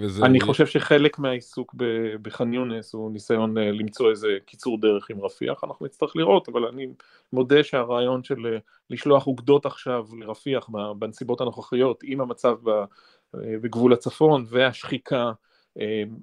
וזה... 0.00 0.26
אני 0.26 0.40
חושב 0.40 0.66
שחלק 0.66 1.18
מהעיסוק 1.18 1.74
בח'אן 2.22 2.52
יונס 2.52 2.94
הוא 2.94 3.12
ניסיון 3.12 3.58
אה, 3.58 3.70
למצוא 3.70 4.10
איזה 4.10 4.28
קיצור 4.46 4.80
דרך 4.80 5.10
עם 5.10 5.20
רפיח, 5.20 5.64
אנחנו 5.64 5.86
נצטרך 5.86 6.16
לראות, 6.16 6.48
אבל 6.48 6.64
אני 6.64 6.86
מודה 7.32 7.62
שהרעיון 7.62 8.24
של 8.24 8.46
אה, 8.46 8.58
לשלוח 8.90 9.26
אוגדות 9.26 9.66
עכשיו 9.66 10.06
לרפיח 10.18 10.68
בנסיבות 10.98 11.40
הנוכחיות, 11.40 12.00
עם 12.04 12.20
המצב 12.20 12.56
בגבול 13.34 13.92
הצפון 13.92 14.44
והשחיקה 14.48 15.32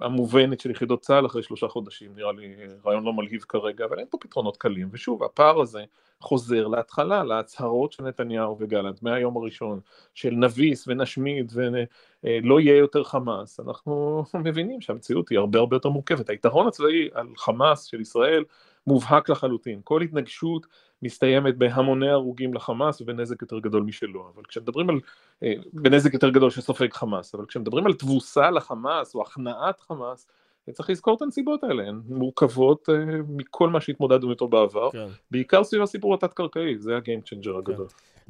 המובנת 0.00 0.60
של 0.60 0.70
יחידות 0.70 1.00
צה"ל 1.00 1.26
אחרי 1.26 1.42
שלושה 1.42 1.68
חודשים, 1.68 2.10
נראה 2.16 2.32
לי 2.32 2.54
רעיון 2.86 3.04
לא 3.04 3.12
מלהיב 3.12 3.40
כרגע, 3.48 3.84
אבל 3.84 3.98
אין 3.98 4.06
פה 4.10 4.18
פתרונות 4.20 4.56
קלים, 4.56 4.88
ושוב, 4.92 5.24
הפער 5.24 5.60
הזה 5.60 5.84
חוזר 6.20 6.66
להתחלה, 6.66 7.24
להצהרות 7.24 7.92
של 7.92 8.02
נתניהו 8.02 8.56
וגלנט 8.60 9.02
מהיום 9.02 9.36
הראשון, 9.36 9.80
של 10.14 10.30
נביס 10.30 10.88
ונשמיד 10.88 11.52
ולא 11.54 12.60
יהיה 12.60 12.76
יותר 12.76 13.04
חמאס, 13.04 13.60
אנחנו 13.60 14.24
מבינים 14.34 14.80
שהמציאות 14.80 15.28
היא 15.28 15.38
הרבה 15.38 15.58
הרבה 15.58 15.76
יותר 15.76 15.88
מורכבת. 15.88 16.30
היתרון 16.30 16.66
הצבאי 16.66 17.08
על 17.12 17.26
חמאס 17.36 17.84
של 17.84 18.00
ישראל 18.00 18.44
מובהק 18.86 19.28
לחלוטין, 19.28 19.80
כל 19.84 20.02
התנגשות 20.02 20.66
מסתיימת 21.02 21.56
בהמוני 21.56 22.10
הרוגים 22.10 22.54
לחמאס 22.54 23.00
ובנזק 23.00 23.42
יותר 23.42 23.58
גדול 23.58 23.82
משלו, 23.82 24.30
אבל 24.34 24.42
כשמדברים 24.48 24.90
על, 24.90 25.00
אה, 25.42 25.52
בנזק 25.72 26.14
יותר 26.14 26.30
גדול 26.30 26.50
שסופג 26.50 26.92
חמאס, 26.92 27.34
אבל 27.34 27.46
כשמדברים 27.46 27.86
על 27.86 27.92
תבוסה 27.92 28.50
לחמאס 28.50 29.14
או 29.14 29.22
הכנעת 29.22 29.80
חמאס, 29.80 30.26
צריך 30.72 30.90
לזכור 30.90 31.16
את 31.16 31.22
הנסיבות 31.22 31.64
האלה, 31.64 31.88
הן 31.88 32.00
מורכבות 32.08 32.88
uh, 32.88 32.92
מכל 33.28 33.68
מה 33.68 33.80
שהתמודדנו 33.80 34.30
איתו 34.30 34.48
בעבר, 34.48 34.90
כן. 34.90 35.06
בעיקר 35.30 35.64
סביב 35.64 35.82
הסיפור 35.82 36.14
התת-קרקעי, 36.14 36.78
זה 36.78 36.96
הגיים 36.96 37.20
צ'נג'ר 37.20 37.52
כן. 37.52 37.58
הגדול. 37.58 37.86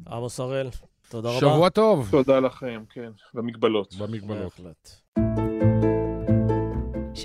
עמוס 0.07 0.39
הראל, 0.39 0.67
תודה 1.09 1.29
רבה. 1.29 1.39
שבוע 1.39 1.69
טוב. 1.69 2.07
תודה 2.11 2.39
לכם, 2.39 2.83
כן, 2.89 3.11
במגבלות. 3.33 3.93
במגבלות. 3.95 4.59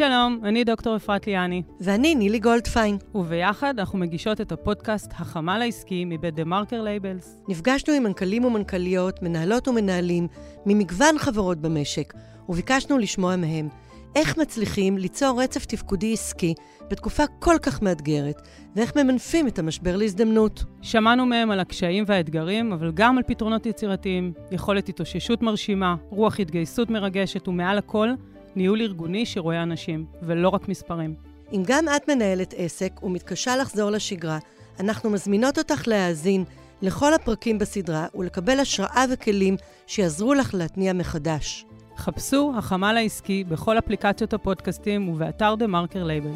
שלום, 0.01 0.41
אני 0.45 0.65
דוקטור 0.65 0.97
אפרת 0.97 1.27
ליאני. 1.27 1.63
ואני 1.81 2.15
נילי 2.15 2.39
גולדפיין. 2.39 2.99
וביחד 3.15 3.79
אנחנו 3.79 3.99
מגישות 3.99 4.41
את 4.41 4.53
הפודקאסט 4.53 5.13
החמ"ל 5.13 5.63
העסקי 5.63 6.05
מבית 6.05 6.35
דה 6.35 6.45
מרקר 6.45 6.83
לייבלס. 6.83 7.43
נפגשנו 7.49 7.95
עם 7.95 8.03
מנכ"לים 8.03 8.45
ומנכ"ליות, 8.45 9.23
מנהלות 9.23 9.69
ומנהלים, 9.69 10.29
ממגוון 10.67 11.19
חברות 11.19 11.59
במשק, 11.59 12.15
וביקשנו 12.49 12.99
לשמוע 12.99 13.37
מהם. 13.37 13.69
איך 14.17 14.39
מצליחים 14.39 14.99
ליצור 14.99 15.43
רצף 15.43 15.65
תפקודי 15.65 16.13
עסקי 16.13 16.55
בתקופה 16.91 17.25
כל 17.39 17.57
כך 17.63 17.83
מאתגרת, 17.83 18.43
ואיך 18.77 18.97
ממנפים 18.97 19.49
את 19.49 19.59
המשבר 19.59 19.97
להזדמנות. 19.97 20.65
שמענו 20.83 21.27
מהם 21.27 21.51
על 21.51 21.61
הקשיים 21.61 22.05
והאתגרים, 22.07 22.73
אבל 22.73 22.93
גם 22.95 23.19
על 23.19 23.23
פתרונות 23.27 23.67
יצירתיים, 23.67 24.33
יכולת 24.51 24.89
התאוששות 24.89 25.43
מרשימה, 25.43 25.95
רוח 26.11 26.41
התגייסות 26.41 26.91
מרגשת, 26.91 27.49
ומעל 27.49 27.79
הכל, 27.79 28.11
ניהול 28.57 28.81
ארגוני 28.81 29.27
שרואה 29.27 29.63
אנשים, 29.63 30.07
ולא 30.23 30.49
רק 30.49 30.69
מספרים. 30.69 31.15
אם 31.53 31.63
גם 31.67 31.85
את 31.97 32.11
מנהלת 32.11 32.55
עסק 32.57 33.03
ומתקשה 33.03 33.57
לחזור 33.57 33.91
לשגרה, 33.91 34.39
אנחנו 34.81 35.11
מזמינות 35.11 35.59
אותך 35.59 35.89
להאזין 35.89 36.45
לכל 36.83 37.15
הפרקים 37.15 37.59
בסדרה 37.59 38.07
ולקבל 38.15 38.61
השראה 38.61 39.05
וכלים 39.11 39.57
שיעזרו 39.87 40.35
לך 40.35 40.55
להתניע 40.55 40.93
מחדש. 40.93 41.65
חפשו 41.97 42.53
החמ"ל 42.57 42.97
העסקי 42.97 43.45
בכל 43.45 43.79
אפליקציות 43.79 44.33
הפודקאסטים 44.33 45.09
ובאתר 45.09 45.55
דה 45.55 45.67
מרקר 45.67 46.05
לייבלס. 46.05 46.31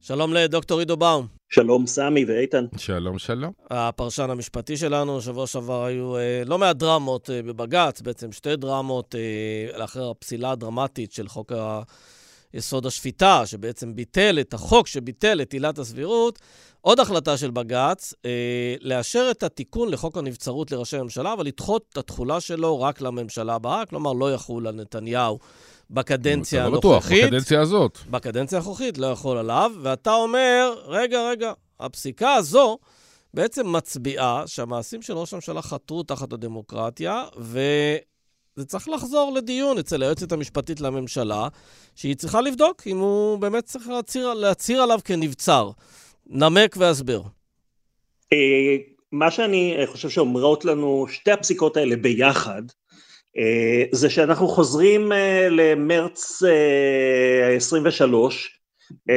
שלום 0.00 0.32
לדוקטור 0.32 0.78
עידו 0.78 0.96
באום. 0.96 1.35
שלום 1.48 1.86
סמי 1.86 2.24
ואיתן. 2.24 2.64
שלום, 2.76 3.18
שלום. 3.18 3.52
הפרשן 3.70 4.30
המשפטי 4.30 4.76
שלנו, 4.76 5.20
שבוע 5.20 5.46
שעבר 5.46 5.84
היו 5.84 6.16
אה, 6.16 6.42
לא 6.46 6.58
מעט 6.58 6.76
דרמות 6.76 7.30
אה, 7.30 7.42
בבג"ץ, 7.42 8.00
בעצם 8.00 8.32
שתי 8.32 8.56
דרמות 8.56 9.14
אה, 9.14 9.78
לאחר 9.78 10.10
הפסילה 10.10 10.50
הדרמטית 10.50 11.12
של 11.12 11.28
חוק 11.28 11.52
יסוד 12.54 12.86
השפיטה, 12.86 13.46
שבעצם 13.46 13.96
ביטל 13.96 14.38
את 14.40 14.54
החוק 14.54 14.86
שביטל 14.86 15.42
את 15.42 15.52
עילת 15.52 15.78
הסבירות. 15.78 16.38
עוד 16.80 17.00
החלטה 17.00 17.36
של 17.36 17.50
בג"ץ, 17.50 18.14
אה, 18.24 18.74
לאשר 18.80 19.28
את 19.30 19.42
התיקון 19.42 19.90
לחוק 19.90 20.16
הנבצרות 20.16 20.72
לראשי 20.72 20.96
הממשלה, 20.96 21.32
אבל 21.32 21.46
לדחות 21.46 21.84
את 21.92 21.98
התחולה 21.98 22.40
שלו 22.40 22.80
רק 22.80 23.00
לממשלה 23.00 23.54
הבאה, 23.54 23.86
כלומר 23.86 24.12
לא 24.12 24.34
יחול 24.34 24.66
על 24.66 24.74
נתניהו. 24.74 25.38
בקדנציה 25.90 26.62
אתה 26.62 26.70
לא 26.70 26.78
בטוח, 26.78 26.92
הנוכחית. 26.92 27.24
בקדנציה 27.24 27.60
הזאת. 27.60 27.98
בקדנציה 28.10 28.58
הנוכחית 28.58 28.98
לא 28.98 29.06
יכול 29.06 29.38
עליו, 29.38 29.72
ואתה 29.82 30.14
אומר, 30.14 30.74
רגע, 30.86 31.30
רגע, 31.30 31.52
הפסיקה 31.80 32.34
הזו 32.34 32.78
בעצם 33.34 33.72
מצביעה 33.72 34.42
שהמעשים 34.46 35.02
של 35.02 35.12
ראש 35.12 35.32
הממשלה 35.32 35.62
חתרו 35.62 36.02
תחת 36.02 36.32
הדמוקרטיה, 36.32 37.24
וזה 37.38 38.66
צריך 38.66 38.88
לחזור 38.88 39.32
לדיון 39.34 39.78
אצל 39.78 40.02
היועצת 40.02 40.32
המשפטית 40.32 40.80
לממשלה, 40.80 41.48
שהיא 41.94 42.16
צריכה 42.16 42.40
לבדוק 42.40 42.82
אם 42.86 42.98
הוא 42.98 43.38
באמת 43.38 43.64
צריך 43.64 43.88
להצהיר, 43.88 44.34
להצהיר 44.34 44.82
עליו 44.82 44.98
כנבצר. 45.04 45.70
נמק 46.26 46.76
והסבר. 46.78 47.22
אה, 48.32 48.76
מה 49.12 49.30
שאני 49.30 49.76
חושב 49.86 50.08
שאומרות 50.08 50.64
לנו 50.64 51.06
שתי 51.08 51.30
הפסיקות 51.32 51.76
האלה 51.76 51.96
ביחד, 51.96 52.62
זה 53.92 54.10
שאנחנו 54.10 54.48
חוזרים 54.48 55.12
אה, 55.12 55.48
למרץ 55.50 56.42
23, 57.56 58.60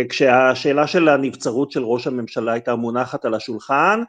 כשהשאלה 0.09 0.87
של 0.87 1.09
הנבצרות 1.09 1.71
של 1.71 1.83
ראש 1.83 2.07
הממשלה 2.07 2.53
הייתה 2.53 2.75
מונחת 2.75 3.25
על 3.25 3.33
השולחן, 3.33 3.99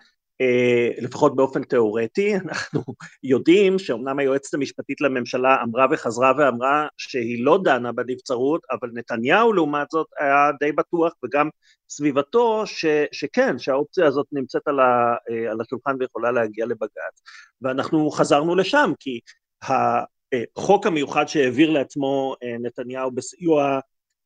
לפחות 1.01 1.37
באופן 1.37 1.63
תיאורטי, 1.63 2.35
אנחנו 2.45 2.83
יודעים 3.23 3.79
שאומנם 3.79 4.19
היועצת 4.19 4.55
המשפטית 4.55 5.01
לממשלה 5.01 5.57
אמרה 5.63 5.87
וחזרה 5.91 6.33
ואמרה 6.39 6.87
שהיא 6.99 7.45
לא 7.45 7.59
דנה 7.65 7.93
בנבצרות, 7.93 8.61
אבל 8.71 8.89
נתניהו 8.95 9.53
לעומת 9.53 9.91
זאת 9.91 10.07
היה 10.21 10.51
די 10.61 10.73
בטוח 10.73 11.13
וגם 11.25 11.49
סביבתו 11.91 12.67
ש, 12.67 12.85
שכן, 13.13 13.59
שהאופציה 13.59 14.07
הזאת 14.07 14.27
נמצאת 14.33 14.63
על, 14.69 14.81
ה, 14.81 15.15
על 15.51 15.61
השולחן 15.61 15.97
ויכולה 16.01 16.33
להגיע 16.33 16.67
לבג"ץ. 16.67 17.23
ואנחנו 17.63 18.11
חזרנו 18.11 18.55
לשם, 18.55 18.93
כי 19.01 19.21
החוק 19.63 20.87
המיוחד 20.87 21.29
שהעביר 21.29 21.71
לעצמו 21.71 22.35
נתניהו 22.61 23.11
בסיוע 23.11 23.81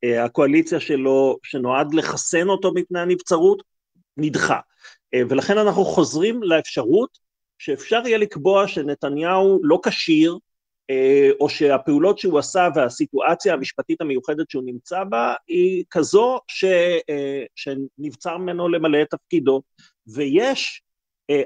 הקואליציה 0.05 0.79
שלו, 0.79 1.37
שנועד 1.43 1.93
לחסן 1.93 2.49
אותו 2.49 2.73
מפני 2.73 2.99
הנבצרות, 2.99 3.63
נדחה. 4.17 4.59
ולכן 5.29 5.57
אנחנו 5.57 5.85
חוזרים 5.85 6.43
לאפשרות 6.43 7.17
שאפשר 7.57 8.01
יהיה 8.05 8.17
לקבוע 8.17 8.67
שנתניהו 8.67 9.59
לא 9.63 9.79
כשיר, 9.85 10.37
או 11.39 11.49
שהפעולות 11.49 12.19
שהוא 12.19 12.39
עשה 12.39 12.67
והסיטואציה 12.75 13.53
המשפטית 13.53 14.01
המיוחדת 14.01 14.49
שהוא 14.49 14.63
נמצא 14.65 15.03
בה 15.03 15.33
היא 15.47 15.83
כזו 15.89 16.39
ש, 16.47 16.65
שנבצר 17.55 18.37
ממנו 18.37 18.69
למלא 18.69 19.01
את 19.01 19.09
תפקידו, 19.09 19.61
ויש 20.07 20.81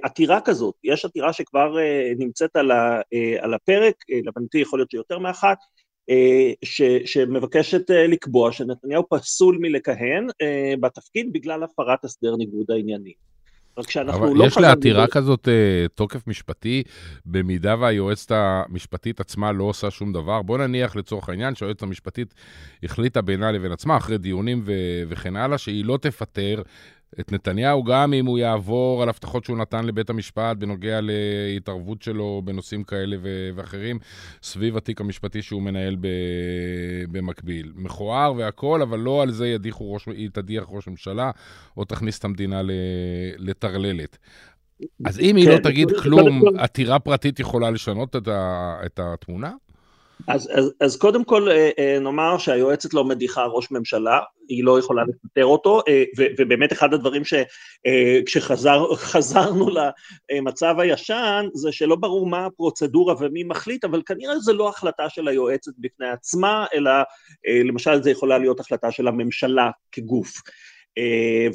עתירה 0.01 0.41
כזאת, 0.41 0.75
יש 0.83 1.05
עתירה 1.05 1.33
שכבר 1.33 1.75
נמצאת 2.17 2.55
על, 2.55 2.71
ה, 2.71 3.01
על 3.39 3.53
הפרק, 3.53 3.95
להבנתי 4.25 4.57
יכול 4.57 4.79
להיות 4.79 4.91
שיותר 4.91 5.19
מאחת, 5.19 5.57
ש, 6.63 6.81
שמבקשת 7.05 7.89
לקבוע 7.89 8.51
שנתניהו 8.51 9.09
פסול 9.09 9.57
מלכהן 9.61 10.27
בתפקיד 10.79 11.33
בגלל 11.33 11.63
הפרת 11.63 12.05
הסדר 12.05 12.35
ניגוד 12.35 12.71
העניינים. 12.71 13.13
רק 13.77 13.89
שאנחנו 13.89 14.35
לא... 14.35 14.43
אבל 14.43 14.47
יש 14.47 14.57
לעתירה 14.57 15.05
ב... 15.05 15.09
כזאת 15.09 15.47
תוקף 15.95 16.27
משפטי, 16.27 16.83
במידה 17.25 17.75
והיועצת 17.79 18.31
המשפטית 18.31 19.19
עצמה 19.19 19.51
לא 19.51 19.63
עושה 19.63 19.91
שום 19.91 20.13
דבר? 20.13 20.41
בוא 20.41 20.57
נניח 20.57 20.95
לצורך 20.95 21.29
העניין 21.29 21.55
שהיועצת 21.55 21.83
המשפטית 21.83 22.33
החליטה 22.83 23.21
בינה 23.21 23.51
לבין 23.51 23.71
עצמה, 23.71 23.97
אחרי 23.97 24.17
דיונים 24.17 24.61
ו- 24.65 25.03
וכן 25.07 25.35
הלאה, 25.35 25.57
שהיא 25.57 25.85
לא 25.85 25.97
תפטר 26.01 26.61
את 27.19 27.31
נתניהו, 27.31 27.83
גם 27.83 28.13
אם 28.13 28.25
הוא 28.25 28.39
יעבור 28.39 29.03
על 29.03 29.09
הבטחות 29.09 29.43
שהוא 29.43 29.57
נתן 29.57 29.85
לבית 29.85 30.09
המשפט 30.09 30.57
בנוגע 30.57 30.99
להתערבות 31.01 32.01
שלו 32.01 32.41
בנושאים 32.45 32.83
כאלה 32.83 33.15
ו- 33.21 33.49
ואחרים, 33.55 33.99
סביב 34.43 34.77
התיק 34.77 35.01
המשפטי 35.01 35.41
שהוא 35.41 35.61
מנהל 35.61 35.95
ב- 35.95 36.07
במקביל. 37.11 37.71
מכוער 37.75 38.33
והכול, 38.37 38.81
אבל 38.81 38.99
לא 38.99 39.21
על 39.21 39.31
זה 39.31 39.47
ידיחו 39.47 39.93
ראש, 39.93 40.05
היא 40.07 40.29
תדיח 40.33 40.63
ראש 40.69 40.87
ממשלה, 40.87 41.31
או 41.77 41.85
תכניס 41.85 42.19
את 42.19 42.25
המדינה 42.25 42.61
לטרללת. 43.37 44.17
אז 45.05 45.19
אם 45.19 45.35
היא 45.35 45.49
לא 45.49 45.55
כן, 45.57 45.63
תגיד 45.63 45.87
כלום, 46.03 46.41
עתירה 46.57 46.99
פרטית 46.99 47.39
יכולה 47.39 47.71
לשנות 47.71 48.15
את, 48.15 48.27
ה- 48.27 48.77
את 48.85 48.99
התמונה? 49.03 49.53
אז, 50.27 50.49
אז, 50.53 50.73
אז 50.79 50.97
קודם 50.97 51.23
כל 51.23 51.51
אה, 51.51 51.69
אה, 51.79 51.99
נאמר 51.99 52.37
שהיועצת 52.37 52.93
לא 52.93 53.03
מדיחה 53.03 53.45
ראש 53.45 53.71
ממשלה, 53.71 54.19
היא 54.47 54.63
לא 54.63 54.79
יכולה 54.79 55.03
לפטר 55.03 55.45
אותו, 55.45 55.81
אה, 55.87 56.03
ו, 56.17 56.23
ובאמת 56.37 56.73
אחד 56.73 56.93
הדברים 56.93 57.21
שכשחזרנו 58.25 59.67
למצב 60.31 60.79
הישן, 60.79 61.45
זה 61.53 61.71
שלא 61.71 61.95
ברור 61.95 62.27
מה 62.27 62.45
הפרוצדורה 62.45 63.15
ומי 63.19 63.43
מחליט, 63.43 63.85
אבל 63.85 64.01
כנראה 64.05 64.39
זה 64.39 64.53
לא 64.53 64.69
החלטה 64.69 65.09
של 65.09 65.27
היועצת 65.27 65.71
בפני 65.77 66.09
עצמה, 66.09 66.65
אלא 66.73 66.91
למשל 67.65 68.03
זה 68.03 68.11
יכולה 68.11 68.37
להיות 68.37 68.59
החלטה 68.59 68.91
של 68.91 69.07
הממשלה 69.07 69.69
כגוף. 69.91 70.33
אה, 70.99 71.47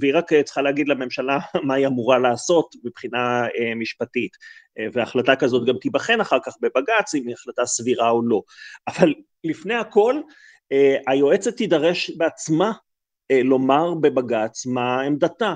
והיא 0.00 0.14
רק 0.14 0.34
צריכה 0.34 0.62
להגיד 0.62 0.88
לממשלה 0.88 1.38
מה 1.66 1.74
היא 1.74 1.86
אמורה 1.86 2.18
לעשות 2.18 2.74
מבחינה 2.84 3.46
אה, 3.46 3.74
משפטית, 3.74 4.30
אה, 4.78 4.86
והחלטה 4.92 5.36
כזאת 5.36 5.66
גם 5.66 5.76
תיבחן 5.80 6.20
אחר 6.20 6.38
כך 6.44 6.54
בבג"ץ 6.62 7.14
אם 7.14 7.26
היא 7.26 7.34
החלטה 7.34 7.66
סבירה 7.66 8.10
או 8.10 8.22
לא. 8.22 8.42
אבל 8.88 9.14
לפני 9.44 9.74
הכל, 9.74 10.20
היועצת 11.06 11.56
תידרש 11.56 12.10
בעצמה 12.10 12.72
לומר 13.44 13.94
בבג"ץ 13.94 14.66
מה 14.66 15.00
עמדתה. 15.00 15.54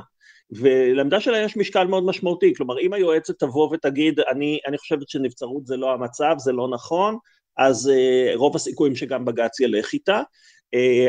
ולעמדה 0.51 1.21
שלה 1.21 1.39
יש 1.39 1.57
משקל 1.57 1.87
מאוד 1.87 2.05
משמעותי, 2.05 2.55
כלומר 2.57 2.81
אם 2.81 2.93
היועצת 2.93 3.39
תבוא 3.39 3.69
ותגיד 3.73 4.21
אני, 4.21 4.59
אני 4.67 4.79
חושבת 4.79 5.09
שנבצרות 5.09 5.67
זה 5.67 5.77
לא 5.77 5.93
המצב, 5.93 6.35
זה 6.39 6.53
לא 6.53 6.69
נכון, 6.69 7.19
אז 7.57 7.93
רוב 8.35 8.57
הסיכויים 8.57 8.97
שגם 8.97 9.25
בג"ץ 9.25 9.61
ילך 9.61 9.93
איתה, 9.93 10.23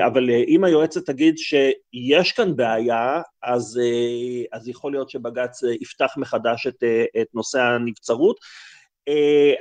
אבל 0.06 0.30
אה, 0.30 0.44
אם 0.48 0.64
היועצת 0.64 1.06
תגיד 1.06 1.38
שיש 1.38 2.32
כאן 2.32 2.56
בעיה, 2.56 3.22
אז, 3.44 3.80
אה, 3.84 4.58
אז 4.58 4.68
יכול 4.68 4.92
להיות 4.92 5.10
שבג"ץ 5.10 5.64
יפתח 5.82 6.14
מחדש 6.18 6.68
את, 6.68 6.84
את 7.22 7.28
נושא 7.34 7.62
הנבצרות. 7.62 8.40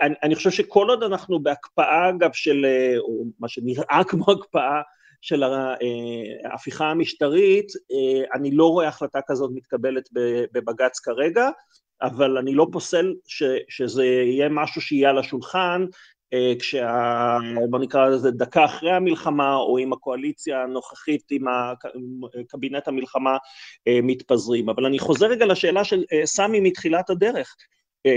אני, 0.02 0.14
אני 0.22 0.34
חושב 0.34 0.50
שכל 0.50 0.86
עוד 0.90 1.02
אנחנו 1.02 1.42
בהקפאה, 1.42 2.08
אגב, 2.08 2.30
של, 2.32 2.66
או 2.98 3.24
מה 3.38 3.48
שנראה 3.48 4.00
כמו 4.08 4.32
הקפאה 4.32 4.80
של 5.20 5.42
ההפיכה 6.44 6.90
המשטרית, 6.90 7.66
אני 8.34 8.50
לא 8.50 8.66
רואה 8.66 8.88
החלטה 8.88 9.18
כזאת 9.26 9.50
מתקבלת 9.54 10.08
בבג"ץ 10.52 10.98
כרגע, 10.98 11.50
אבל 12.02 12.38
אני 12.38 12.54
לא 12.54 12.66
פוסל 12.72 13.14
ש, 13.26 13.42
שזה 13.68 14.04
יהיה 14.04 14.48
משהו 14.48 14.80
שיהיה 14.80 15.10
על 15.10 15.18
השולחן, 15.18 15.82
אה, 15.82 15.88
כשה... 16.58 17.38
בוא 17.70 17.78
נקרא 17.78 18.08
לזה 18.08 18.30
דקה 18.30 18.64
אחרי 18.64 18.92
המלחמה, 18.92 19.56
או 19.56 19.78
עם 19.78 19.92
הקואליציה 19.92 20.62
הנוכחית, 20.62 21.22
עם 21.30 21.44
קבינט 22.48 22.88
המלחמה 22.88 23.36
אה, 23.88 23.98
מתפזרים. 24.02 24.68
אבל 24.68 24.86
אני 24.86 24.98
חוזר 24.98 25.26
רגע 25.26 25.46
לשאלה 25.46 25.84
של 25.84 26.04
אה, 26.12 26.26
סמי 26.26 26.60
מתחילת 26.60 27.10
הדרך. 27.10 27.56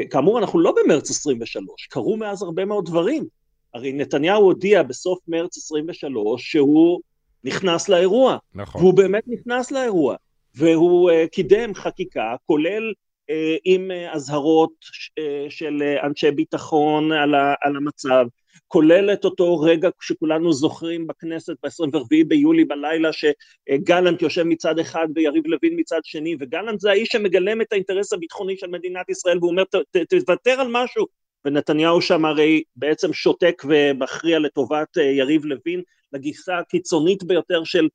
כאמור, 0.09 0.39
אנחנו 0.39 0.59
לא 0.59 0.73
במרץ 0.83 1.09
23, 1.09 1.87
קרו 1.87 2.17
מאז 2.17 2.43
הרבה 2.43 2.65
מאוד 2.65 2.85
דברים. 2.85 3.23
הרי 3.73 3.93
נתניהו 3.93 4.43
הודיע 4.43 4.83
בסוף 4.83 5.19
מרץ 5.27 5.57
23 5.57 6.51
שהוא 6.51 6.99
נכנס 7.43 7.89
לאירוע. 7.89 8.37
נכון. 8.55 8.81
והוא 8.81 8.93
באמת 8.93 9.23
נכנס 9.27 9.71
לאירוע. 9.71 10.15
והוא 10.55 11.11
קידם 11.31 11.73
חקיקה, 11.75 12.35
כולל 12.45 12.83
אה, 12.83 12.93
עם 13.63 13.91
אה, 13.91 14.13
אזהרות 14.13 14.73
אה, 15.19 15.45
של 15.49 15.83
אנשי 16.03 16.31
ביטחון 16.31 17.11
על 17.61 17.75
המצב, 17.75 18.25
כולל 18.67 19.13
את 19.13 19.25
אותו 19.25 19.59
רגע 19.59 19.89
שכולנו 20.01 20.53
זוכרים 20.53 21.07
בכנסת 21.07 21.53
ב-24 21.63 22.27
ביולי 22.27 22.65
בלילה 22.65 23.09
שגלנט 23.13 24.21
יושב 24.21 24.43
מצד 24.43 24.79
אחד 24.79 25.07
ויריב 25.15 25.47
לוין 25.47 25.73
מצד 25.79 25.99
שני, 26.03 26.35
וגלנט 26.39 26.79
זה 26.79 26.89
האיש 26.89 27.09
שמגלם 27.11 27.61
את 27.61 27.71
האינטרס 27.71 28.13
הביטחוני 28.13 28.57
של 28.57 28.67
מדינת 28.67 29.09
ישראל 29.09 29.37
והוא 29.37 29.51
אומר 29.51 29.63
תוותר 30.09 30.61
על 30.61 30.67
משהו, 30.71 31.05
ונתניהו 31.45 32.01
שם 32.01 32.25
הרי 32.25 32.63
בעצם 32.75 33.13
שותק 33.13 33.63
ומכריע 33.67 34.39
לטובת 34.39 34.97
יריב 34.97 35.45
לוין 35.45 35.81
לגיסה 36.13 36.57
הקיצונית 36.57 37.23
ביותר 37.23 37.63
של 37.63 37.87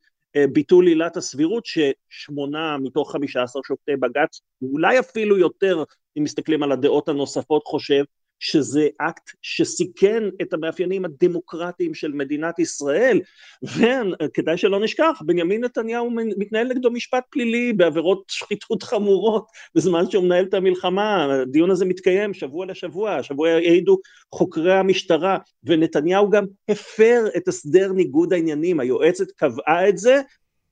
ביטול 0.53 0.87
עילת 0.87 1.17
הסבירות, 1.17 1.65
ששמונה 1.67 2.77
מתוך 2.79 3.13
חמישה 3.13 3.43
עשר 3.43 3.61
שופטי 3.67 3.97
בג"ץ, 3.97 4.41
אולי 4.63 4.99
אפילו 4.99 5.39
יותר, 5.39 5.85
אם 6.19 6.23
מסתכלים 6.23 6.63
על 6.63 6.73
הדעות 6.73 7.09
הנוספות, 7.09 7.63
חושב 7.67 8.05
שזה 8.41 8.89
אקט 8.99 9.31
שסיכן 9.43 10.23
את 10.43 10.53
המאפיינים 10.53 11.05
הדמוקרטיים 11.05 11.95
של 11.95 12.13
מדינת 12.13 12.59
ישראל, 12.59 13.21
וכדאי 13.63 14.57
שלא 14.57 14.81
נשכח, 14.81 15.23
בנימין 15.27 15.65
נתניהו 15.65 16.11
מתנהל 16.11 16.69
נגדו 16.69 16.91
משפט 16.91 17.25
פלילי 17.31 17.73
בעבירות 17.73 18.23
שחיתות 18.29 18.83
חמורות 18.83 19.47
בזמן 19.75 20.11
שהוא 20.11 20.25
מנהל 20.25 20.45
את 20.45 20.55
המלחמה, 20.55 21.35
הדיון 21.43 21.71
הזה 21.71 21.85
מתקיים 21.85 22.35
שבוע 22.35 22.67
לשבוע, 22.67 23.15
השבוע 23.15 23.49
העידו 23.49 23.99
חוקרי 24.35 24.75
המשטרה, 24.75 25.39
ונתניהו 25.65 26.31
גם 26.31 26.45
הפר 26.69 27.25
את 27.37 27.49
הסדר 27.49 27.93
ניגוד 27.93 28.33
העניינים, 28.33 28.81
היועצת 28.81 29.31
קבעה 29.31 29.89
את 29.89 29.99
זה, 29.99 30.21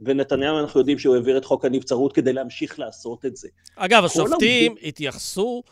ונתניהו 0.01 0.59
אנחנו 0.59 0.81
יודעים 0.81 0.99
שהוא 0.99 1.15
העביר 1.15 1.39
את 1.39 1.45
חוק 1.45 1.65
הנבצרות 1.65 2.13
כדי 2.13 2.33
להמשיך 2.33 2.79
לעשות 2.79 3.25
את 3.25 3.37
זה. 3.37 3.49
אגב, 3.77 4.05
השופטים 4.05 4.75
התייחסו 4.83 5.63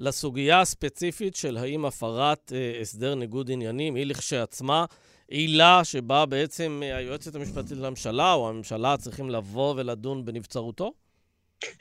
לסוגיה 0.00 0.60
הספציפית 0.60 1.36
של 1.36 1.56
האם 1.56 1.84
הפרת 1.84 2.52
אה, 2.54 2.80
הסדר 2.80 3.14
ניגוד 3.14 3.50
עניינים 3.50 3.94
היא 3.94 4.06
לכשעצמה 4.06 4.84
עילה 5.28 5.80
שבה 5.84 6.26
בעצם 6.26 6.80
אה, 6.84 6.96
היועצת 6.96 7.34
המשפטית 7.34 7.78
לממשלה 7.78 8.32
או 8.32 8.48
הממשלה 8.48 8.96
צריכים 8.96 9.30
לבוא 9.30 9.74
ולדון 9.76 10.24
בנבצרותו? 10.24 10.92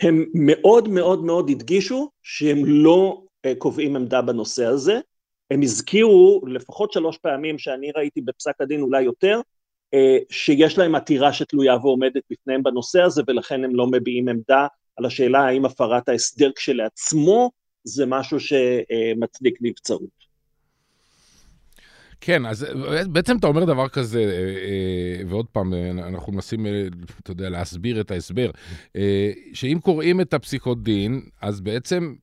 הם 0.02 0.26
מאוד 0.34 0.88
מאוד 0.88 1.24
מאוד 1.24 1.50
הדגישו 1.50 2.10
שהם 2.24 2.66
לא 2.66 3.22
אה, 3.46 3.54
קובעים 3.58 3.96
עמדה 3.96 4.22
בנושא 4.22 4.66
הזה. 4.66 5.00
הם 5.52 5.62
הזכירו 5.62 6.42
לפחות 6.48 6.94
שלוש 6.94 7.18
פעמים 7.18 7.58
שאני 7.58 7.92
ראיתי 7.98 8.22
בפסק 8.22 8.62
הדין, 8.62 8.82
אולי 8.82 9.02
יותר, 9.02 9.42
אה, 9.94 10.18
שיש 10.30 10.78
להם 10.78 10.96
עתירה 10.96 11.34
שתלויה 11.34 11.76
ועומדת 11.76 12.24
בפניהם 12.32 12.64
בנושא 12.64 13.02
הזה 13.02 13.22
ולכן 13.28 13.64
הם 13.64 13.76
לא 13.76 13.88
מביעים 13.88 14.30
עמדה 14.30 14.68
על 14.98 15.06
השאלה 15.06 15.40
האם 15.40 15.66
הפרת 15.66 16.10
ההסדר 16.10 16.52
כשלעצמו 16.56 17.52
זה 17.84 18.06
משהו 18.06 18.38
שמצדיק 18.40 19.58
נבצרות. 19.62 20.20
כן, 22.22 22.46
אז 22.46 22.66
בעצם 23.08 23.38
אתה 23.38 23.48
אומר 23.48 23.66
דבר 23.66 23.88
כזה, 23.88 24.20
אה, 24.20 24.26
אה, 24.26 25.28
ועוד 25.28 25.46
פעם, 25.52 25.74
אנחנו 25.98 26.34
מנסים, 26.34 26.66
אה, 26.66 26.88
אתה 27.20 27.32
יודע, 27.32 27.50
להסביר 27.50 28.02
את 28.02 28.12
ההסבר, 28.12 28.52
שאם 29.54 29.78
קוראים 29.82 30.22
את 30.22 30.34
הפסיקות 30.34 30.84
דין, 30.84 31.22
אז 31.42 31.62
בעצם 31.62 32.16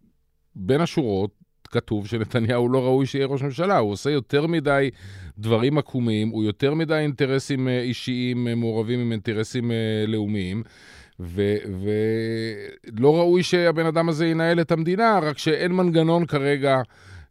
בין 0.54 0.80
השורות 0.80 1.30
כתוב 1.68 2.06
שנתניהו 2.06 2.68
לא 2.68 2.84
ראוי 2.84 3.06
שיהיה 3.06 3.26
ראש 3.26 3.42
ממשלה, 3.42 3.78
הוא 3.78 3.92
עושה 3.92 4.10
יותר 4.10 4.46
מדי 4.46 4.90
דברים 5.38 5.78
עקומים, 5.78 6.28
הוא 6.28 6.44
יותר 6.44 6.74
מדי 6.74 6.94
אינטרסים 6.94 7.68
אישיים 7.68 8.48
מעורבים 8.56 9.00
עם 9.00 9.12
אינטרסים 9.12 9.70
לאומיים. 10.06 10.62
ולא 11.20 13.16
ראוי 13.16 13.42
שהבן 13.42 13.86
אדם 13.86 14.08
הזה 14.08 14.26
ינהל 14.26 14.60
את 14.60 14.72
המדינה, 14.72 15.18
רק 15.22 15.38
שאין 15.38 15.72
מנגנון 15.72 16.26
כרגע, 16.26 16.80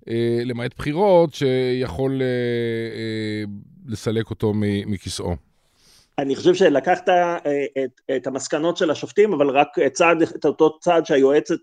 אה, 0.09 0.41
למעט 0.45 0.71
בחירות, 0.77 1.33
שיכול 1.33 2.21
אה, 2.21 2.27
אה, 2.27 3.43
לסלק 3.87 4.29
אותו 4.29 4.53
מכיסאו. 4.85 5.35
אני 6.17 6.35
חושב 6.35 6.53
שלקחת 6.53 7.09
אה, 7.09 7.37
את, 7.83 8.01
את 8.15 8.27
המסקנות 8.27 8.77
של 8.77 8.91
השופטים, 8.91 9.33
אבל 9.33 9.49
רק 9.49 9.67
צעד, 9.93 10.21
את 10.21 10.45
אותו 10.45 10.79
צעד 10.79 11.05
שהיועצת 11.05 11.59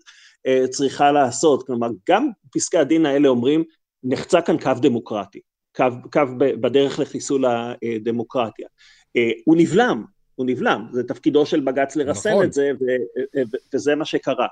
אה, 0.47 0.67
צריכה 0.67 1.11
לעשות. 1.11 1.67
כלומר, 1.67 1.87
גם 2.09 2.29
פסקי 2.53 2.77
הדין 2.77 3.05
האלה 3.05 3.27
אומרים, 3.27 3.63
נחצה 4.03 4.41
כאן 4.41 4.57
קו 4.59 4.71
דמוקרטי, 4.81 5.39
קו, 5.75 5.85
קו 6.11 6.21
בדרך 6.37 6.99
לחיסול 6.99 7.45
הדמוקרטיה. 7.45 8.67
אה, 9.15 9.31
הוא 9.45 9.55
נבלם, 9.57 10.03
הוא 10.35 10.45
נבלם, 10.45 10.85
זה 10.91 11.03
תפקידו 11.03 11.45
של 11.45 11.59
בג"ץ 11.59 11.95
לרסן 11.95 12.29
נכון. 12.29 12.45
את 12.45 12.53
זה, 12.53 12.71
ו- 12.81 13.21
ו- 13.37 13.57
וזה 13.73 13.95
מה 13.95 14.05
שקרה. 14.05 14.47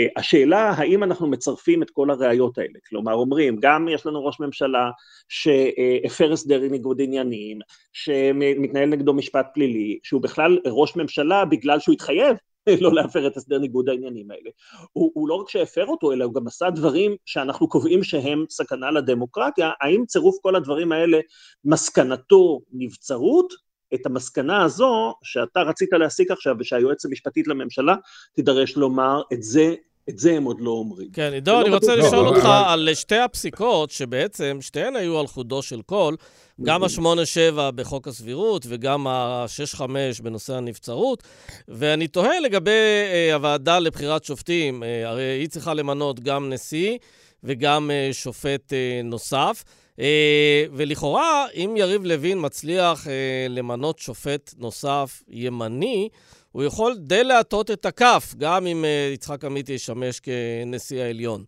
אה, 0.00 0.06
השאלה, 0.16 0.70
האם 0.70 1.04
אנחנו 1.04 1.26
מצרפים 1.26 1.82
את 1.82 1.90
כל 1.90 2.10
הראיות 2.10 2.58
האלה? 2.58 2.78
כלומר, 2.88 3.12
אומרים, 3.12 3.56
גם 3.60 3.88
יש 3.88 4.06
לנו 4.06 4.24
ראש 4.24 4.40
ממשלה 4.40 4.90
שהפר 5.28 6.32
הסדר 6.32 6.60
ניגוד 6.70 7.00
עניינים, 7.00 7.58
שמתנהל 7.92 8.88
נגדו 8.88 9.14
משפט 9.14 9.46
פלילי, 9.54 9.98
שהוא 10.02 10.22
בכלל 10.22 10.58
ראש 10.66 10.96
ממשלה 10.96 11.44
בגלל 11.44 11.80
שהוא 11.80 11.92
התחייב 11.92 12.36
לא 12.80 12.92
להפר 12.94 13.26
את 13.26 13.36
הסדר 13.36 13.58
ניגוד 13.58 13.88
העניינים 13.88 14.30
האלה. 14.30 14.50
הוא, 14.92 15.10
הוא 15.14 15.28
לא 15.28 15.34
רק 15.34 15.48
שהפר 15.48 15.86
אותו, 15.86 16.12
אלא 16.12 16.24
הוא 16.24 16.34
גם 16.34 16.46
עשה 16.46 16.70
דברים 16.70 17.16
שאנחנו 17.24 17.68
קובעים 17.68 18.04
שהם 18.04 18.44
סכנה 18.50 18.90
לדמוקרטיה, 18.90 19.70
האם 19.80 20.04
צירוף 20.06 20.36
כל 20.42 20.56
הדברים 20.56 20.92
האלה 20.92 21.18
מסקנתו 21.64 22.60
נבצרות, 22.72 23.52
את 23.94 24.06
המסקנה 24.06 24.64
הזו 24.64 25.14
שאתה 25.22 25.60
רצית 25.60 25.88
להסיק 25.92 26.30
עכשיו 26.30 26.54
ושהיועץ 26.58 27.04
המשפטית 27.04 27.48
לממשלה 27.48 27.94
תידרש 28.34 28.76
לומר 28.76 29.22
את 29.32 29.42
זה 29.42 29.74
את 30.08 30.18
זה 30.18 30.32
הם 30.32 30.44
עוד 30.44 30.60
לא 30.60 30.70
אומרים. 30.70 31.08
כן, 31.12 31.32
עידו, 31.32 31.60
אני 31.60 31.70
רוצה 31.70 31.96
לשאול 31.96 32.28
אותך 32.28 32.48
על 32.66 32.88
שתי 32.94 33.18
הפסיקות, 33.18 33.90
שבעצם 33.90 34.58
שתיהן 34.60 34.96
היו 34.96 35.20
על 35.20 35.26
חודו 35.26 35.62
של 35.62 35.82
קול, 35.82 36.16
גם 36.62 36.82
ה-8-7 36.82 37.70
בחוק 37.74 38.08
הסבירות 38.08 38.66
וגם 38.68 39.06
ה-6-5 39.06 39.82
בנושא 40.22 40.54
הנבצרות, 40.54 41.22
ואני 41.68 42.08
תוהה 42.08 42.40
לגבי 42.40 42.70
אה, 43.12 43.34
הוועדה 43.34 43.78
לבחירת 43.78 44.24
שופטים, 44.24 44.82
אה, 44.82 45.08
הרי 45.08 45.22
היא 45.22 45.48
צריכה 45.48 45.74
למנות 45.74 46.20
גם 46.20 46.52
נשיא 46.52 46.98
וגם 47.44 47.90
אה, 47.90 48.08
שופט 48.12 48.72
נוסף. 49.04 49.64
אה, 50.00 50.64
ולכאורה, 50.72 51.46
אם 51.54 51.74
יריב 51.76 52.04
לוין 52.04 52.38
מצליח 52.40 53.08
אה, 53.08 53.46
למנות 53.48 53.98
שופט 53.98 54.54
נוסף 54.58 55.22
ימני, 55.28 56.08
הוא 56.52 56.62
יכול 56.62 56.96
די 56.98 57.24
להטות 57.24 57.70
את 57.70 57.86
הכף, 57.86 58.34
גם 58.38 58.66
אם 58.66 58.84
אה, 58.84 59.10
יצחק 59.14 59.44
עמית 59.44 59.68
ישמש 59.68 60.20
כנשיא 60.20 61.02
העליון. 61.02 61.44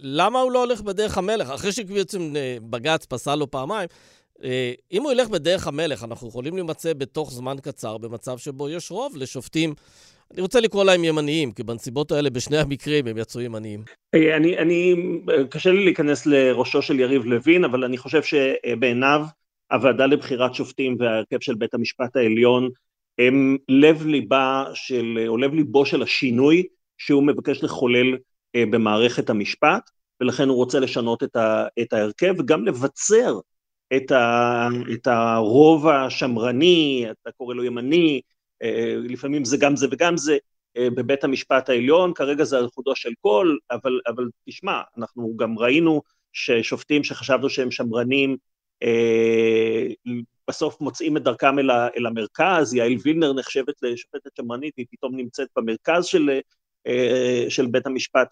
למה 0.00 0.40
הוא 0.40 0.52
לא 0.52 0.58
הולך 0.58 0.80
בדרך 0.80 1.18
המלך? 1.18 1.50
אחרי 1.50 1.72
שבעצם 1.72 2.32
בג"ץ 2.70 3.06
פסל 3.06 3.34
לו 3.34 3.50
פעמיים, 3.50 3.88
אם 4.92 5.02
הוא 5.02 5.12
ילך 5.12 5.28
בדרך 5.28 5.66
המלך, 5.66 6.04
אנחנו 6.04 6.28
יכולים 6.28 6.54
להימצא 6.54 6.92
בתוך 6.92 7.32
זמן 7.32 7.56
קצר 7.62 7.98
במצב 7.98 8.38
שבו 8.38 8.68
יש 8.68 8.90
רוב 8.90 9.16
לשופטים 9.16 9.74
אני 10.34 10.42
רוצה 10.42 10.60
לקרוא 10.60 10.84
להם 10.84 11.04
ימניים, 11.04 11.52
כי 11.52 11.62
בנסיבות 11.62 12.12
האלה, 12.12 12.30
בשני 12.30 12.58
המקרים 12.58 13.06
הם 13.06 13.18
יצאו 13.18 13.40
ימניים. 13.40 13.84
אני, 14.14 14.58
אני, 14.58 14.94
קשה 15.50 15.70
לי 15.70 15.84
להיכנס 15.84 16.26
לראשו 16.26 16.82
של 16.82 17.00
יריב 17.00 17.24
לוין, 17.24 17.64
אבל 17.64 17.84
אני 17.84 17.98
חושב 17.98 18.22
שבעיניו 18.22 19.22
הוועדה 19.72 20.06
לבחירת 20.06 20.54
שופטים 20.54 20.96
וההרכב 20.98 21.40
של 21.40 21.54
בית 21.54 21.74
המשפט 21.74 22.16
העליון 22.16 22.68
הם 23.18 23.56
לב 23.68 24.06
ליבה 24.06 24.64
של, 24.74 25.24
או 25.28 25.36
לב 25.36 25.54
ליבו 25.54 25.86
של 25.86 26.02
השינוי 26.02 26.66
שהוא 26.98 27.22
מבקש 27.22 27.64
לחולל 27.64 28.16
אה, 28.56 28.64
במערכת 28.70 29.30
המשפט, 29.30 29.90
ולכן 30.20 30.48
הוא 30.48 30.56
רוצה 30.56 30.80
לשנות 30.80 31.22
את, 31.22 31.36
ה, 31.36 31.66
את 31.82 31.92
ההרכב 31.92 32.34
וגם 32.38 32.64
לבצר 32.64 33.38
את, 33.96 34.10
ה, 34.10 34.68
את 34.92 35.06
הרוב 35.06 35.88
השמרני, 35.88 37.06
אתה 37.10 37.30
קורא 37.30 37.54
לו 37.54 37.64
ימני, 37.64 38.14
אה, 38.14 38.20
לפעמים 39.08 39.44
זה 39.44 39.56
גם 39.56 39.76
זה 39.76 39.86
וגם 39.90 40.16
זה, 40.16 40.36
אה, 40.76 40.90
בבית 40.90 41.24
המשפט 41.24 41.68
העליון, 41.68 42.14
כרגע 42.14 42.44
זה 42.44 42.58
על 42.58 42.68
חודו 42.68 42.96
של 42.96 43.10
קול, 43.20 43.58
אבל, 43.70 44.00
אבל 44.06 44.28
תשמע, 44.46 44.80
אנחנו 44.98 45.36
גם 45.36 45.58
ראינו 45.58 46.02
ששופטים 46.32 47.04
שחשבנו 47.04 47.50
שהם 47.50 47.70
שמרנים, 47.70 48.36
אה, 48.82 49.86
בסוף 50.48 50.80
מוצאים 50.80 51.16
את 51.16 51.22
דרכם 51.22 51.58
אל, 51.58 51.70
אל 51.70 52.06
המרכז, 52.06 52.74
יעל 52.74 52.92
וילנר 53.02 53.32
נחשבת 53.32 53.74
לשופטת 53.82 54.36
שמרנית, 54.36 54.74
היא 54.76 54.86
פתאום 54.90 55.16
נמצאת 55.16 55.48
במרכז 55.56 56.04
של, 56.04 56.40
של, 57.48 57.66
בית, 57.66 57.86
המשפט, 57.86 58.28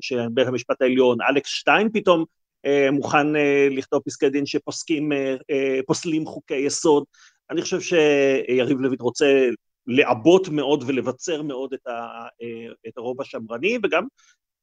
של 0.00 0.18
בית 0.30 0.46
המשפט 0.46 0.82
העליון, 0.82 1.18
אלכס 1.30 1.48
שטיין 1.50 1.88
פתאום 1.92 2.24
מוכן 2.92 3.26
לכתוב 3.70 4.02
פסקי 4.02 4.28
דין 4.28 4.46
שפוסקים, 4.46 5.12
פוסלים 5.86 6.26
חוקי 6.26 6.56
יסוד, 6.56 7.04
אני 7.50 7.62
חושב 7.62 7.80
שיריב 7.80 8.80
לוין 8.80 9.00
רוצה 9.00 9.48
לעבות 9.86 10.48
מאוד 10.48 10.84
ולבצר 10.86 11.42
מאוד 11.42 11.72
את, 11.72 11.86
ה, 11.86 12.26
את 12.88 12.98
הרוב 12.98 13.20
השמרני, 13.20 13.78
וגם 13.82 14.06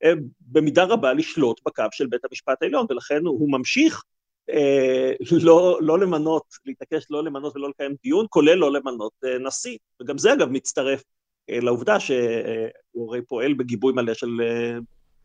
אה, 0.03 0.13
במידה 0.41 0.83
רבה 0.83 1.13
לשלוט 1.13 1.61
בקו 1.65 1.83
של 1.91 2.07
בית 2.07 2.25
המשפט 2.29 2.63
העליון, 2.63 2.85
ולכן 2.89 3.25
הוא 3.25 3.51
ממשיך 3.51 4.03
אה, 4.49 5.11
לא, 5.41 5.79
לא 5.81 5.99
למנות, 5.99 6.43
להתעקש 6.65 7.05
לא 7.09 7.23
למנות 7.23 7.55
ולא 7.55 7.69
לקיים 7.69 7.95
דיון, 8.03 8.25
כולל 8.29 8.53
לא 8.53 8.71
למנות 8.71 9.13
אה, 9.25 9.39
נשיא. 9.39 9.77
וגם 10.01 10.17
זה 10.17 10.33
אגב 10.33 10.49
מצטרף 10.49 11.03
לעובדה 11.49 11.99
שהוא 11.99 13.09
הרי 13.09 13.21
פועל 13.21 13.53
בגיבוי 13.53 13.93
מלא 13.93 14.13
של 14.13 14.27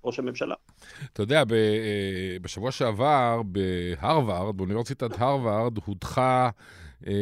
ראש 0.04 0.18
הממשלה. 0.18 0.54
אתה 1.12 1.22
יודע, 1.22 1.42
בשבוע 2.42 2.70
שעבר 2.70 3.42
בהרווארד, 3.44 4.56
באוניברסיטת 4.56 5.20
הרווארד, 5.20 5.78
הודחה... 5.86 6.50
אה, 7.06 7.12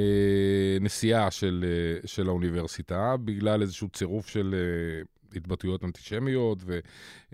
נשיאה 0.81 1.31
של, 1.31 1.65
אה, 1.69 2.09
של 2.09 2.29
האוניברסיטה, 2.29 3.17
בגלל 3.25 3.63
איזשהו 3.63 3.89
צירוף 3.89 4.29
של 4.29 4.55
אה, 4.55 5.03
התבטאויות 5.35 5.85
אנטישמיות, 5.85 6.59
ו, 6.67 6.79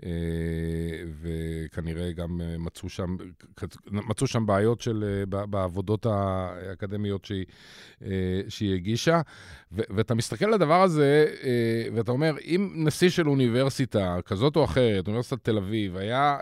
אה, 0.05 0.09
וכנראה 1.21 2.11
גם 2.11 2.41
אה, 2.41 2.57
מצאו 2.57 2.89
שם, 2.89 3.15
מצאו 3.91 4.27
שם 4.27 4.45
בעיות 4.45 4.81
של, 4.81 5.23
בעבודות 5.29 6.05
האקדמיות 6.05 7.25
שהיא, 7.25 7.45
שהיא 8.49 8.75
הגישה. 8.75 9.21
ו, 9.71 9.81
ואתה 9.89 10.15
מסתכל 10.15 10.45
על 10.45 10.53
הדבר 10.53 10.81
הזה, 10.81 11.25
ואתה 11.95 12.11
אומר, 12.11 12.35
אם 12.45 12.71
נשיא 12.75 13.09
של 13.09 13.29
אוניברסיטה 13.29 14.17
כזאת 14.25 14.55
או 14.55 14.63
אחרת, 14.63 15.07
אוניברסיטת 15.07 15.43
תל 15.43 15.57
אביב, 15.57 15.97
היה 15.97 16.37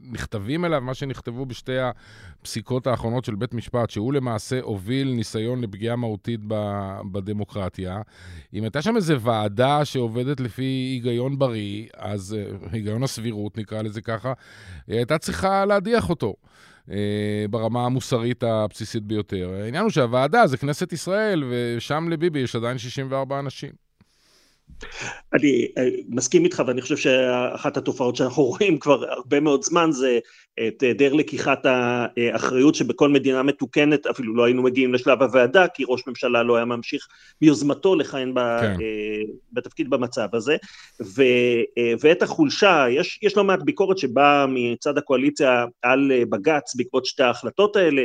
נכתבים 0.00 0.64
אליו 0.64 0.80
מה 0.80 0.94
שנכתבו 0.94 1.46
בשתי 1.46 1.76
הפסיקות 2.40 2.86
האחרונות 2.86 3.24
של 3.24 3.34
בית 3.34 3.54
משפט, 3.54 3.90
שהוא 3.90 4.12
למעשה 4.12 4.60
הוביל 4.60 5.12
ניסיון 5.12 5.60
לפגיעה 5.60 5.96
מהותית 5.96 6.40
בדמוקרטיה, 7.12 8.02
אם 8.54 8.62
הייתה 8.62 8.82
שם 8.82 8.96
איזו 8.96 9.20
ועדה 9.20 9.84
שעובדת 9.84 10.40
לפי 10.40 10.87
היגיון 10.88 11.38
בריא, 11.38 11.86
אז 11.96 12.36
אה, 12.38 12.56
היגיון 12.72 13.02
הסבירות, 13.02 13.58
נקרא 13.58 13.82
לזה 13.82 14.00
ככה, 14.00 14.32
היא 14.86 14.96
הייתה 14.96 15.18
צריכה 15.18 15.64
להדיח 15.64 16.10
אותו. 16.10 16.34
אה, 16.90 17.44
ברמה 17.50 17.86
המוסרית 17.86 18.42
הבסיסית 18.42 19.02
ביותר. 19.02 19.50
העניין 19.62 19.82
הוא 19.82 19.90
שהוועדה 19.90 20.46
זה 20.46 20.56
כנסת 20.56 20.92
ישראל, 20.92 21.44
ושם 21.50 22.08
לביבי 22.08 22.38
יש 22.38 22.56
עדיין 22.56 22.78
64 22.78 23.38
אנשים. 23.38 23.87
אני 25.34 25.68
אה, 25.78 25.88
מסכים 26.08 26.44
איתך 26.44 26.62
ואני 26.66 26.82
חושב 26.82 26.96
שאחת 26.96 27.76
התופעות 27.76 28.16
שאנחנו 28.16 28.42
רואים 28.52 28.78
כבר 28.78 29.10
הרבה 29.10 29.40
מאוד 29.40 29.64
זמן 29.64 29.92
זה 29.92 30.18
את 30.68 30.82
היעדר 30.82 31.12
לקיחת 31.12 31.66
האחריות 31.66 32.74
שבכל 32.74 33.08
מדינה 33.08 33.42
מתוקנת 33.42 34.06
אפילו 34.06 34.34
לא 34.34 34.44
היינו 34.44 34.62
מגיעים 34.62 34.94
לשלב 34.94 35.22
הוועדה 35.22 35.68
כי 35.68 35.84
ראש 35.88 36.06
ממשלה 36.06 36.42
לא 36.42 36.56
היה 36.56 36.64
ממשיך 36.64 37.06
מיוזמתו 37.42 37.94
לכהן 37.96 38.34
כן. 38.34 38.40
אה, 38.40 38.76
בתפקיד 39.52 39.90
במצב 39.90 40.28
הזה. 40.32 40.56
ו, 41.02 41.22
אה, 41.78 41.92
ואת 42.00 42.22
החולשה 42.22 42.86
יש, 42.90 43.18
יש 43.22 43.36
לא 43.36 43.44
מעט 43.44 43.60
ביקורת 43.64 43.98
שבאה 43.98 44.46
מצד 44.48 44.98
הקואליציה 44.98 45.64
על 45.82 46.12
בג"ץ 46.30 46.74
בעקבות 46.76 47.06
שתי 47.06 47.22
ההחלטות 47.22 47.76
האלה 47.76 48.02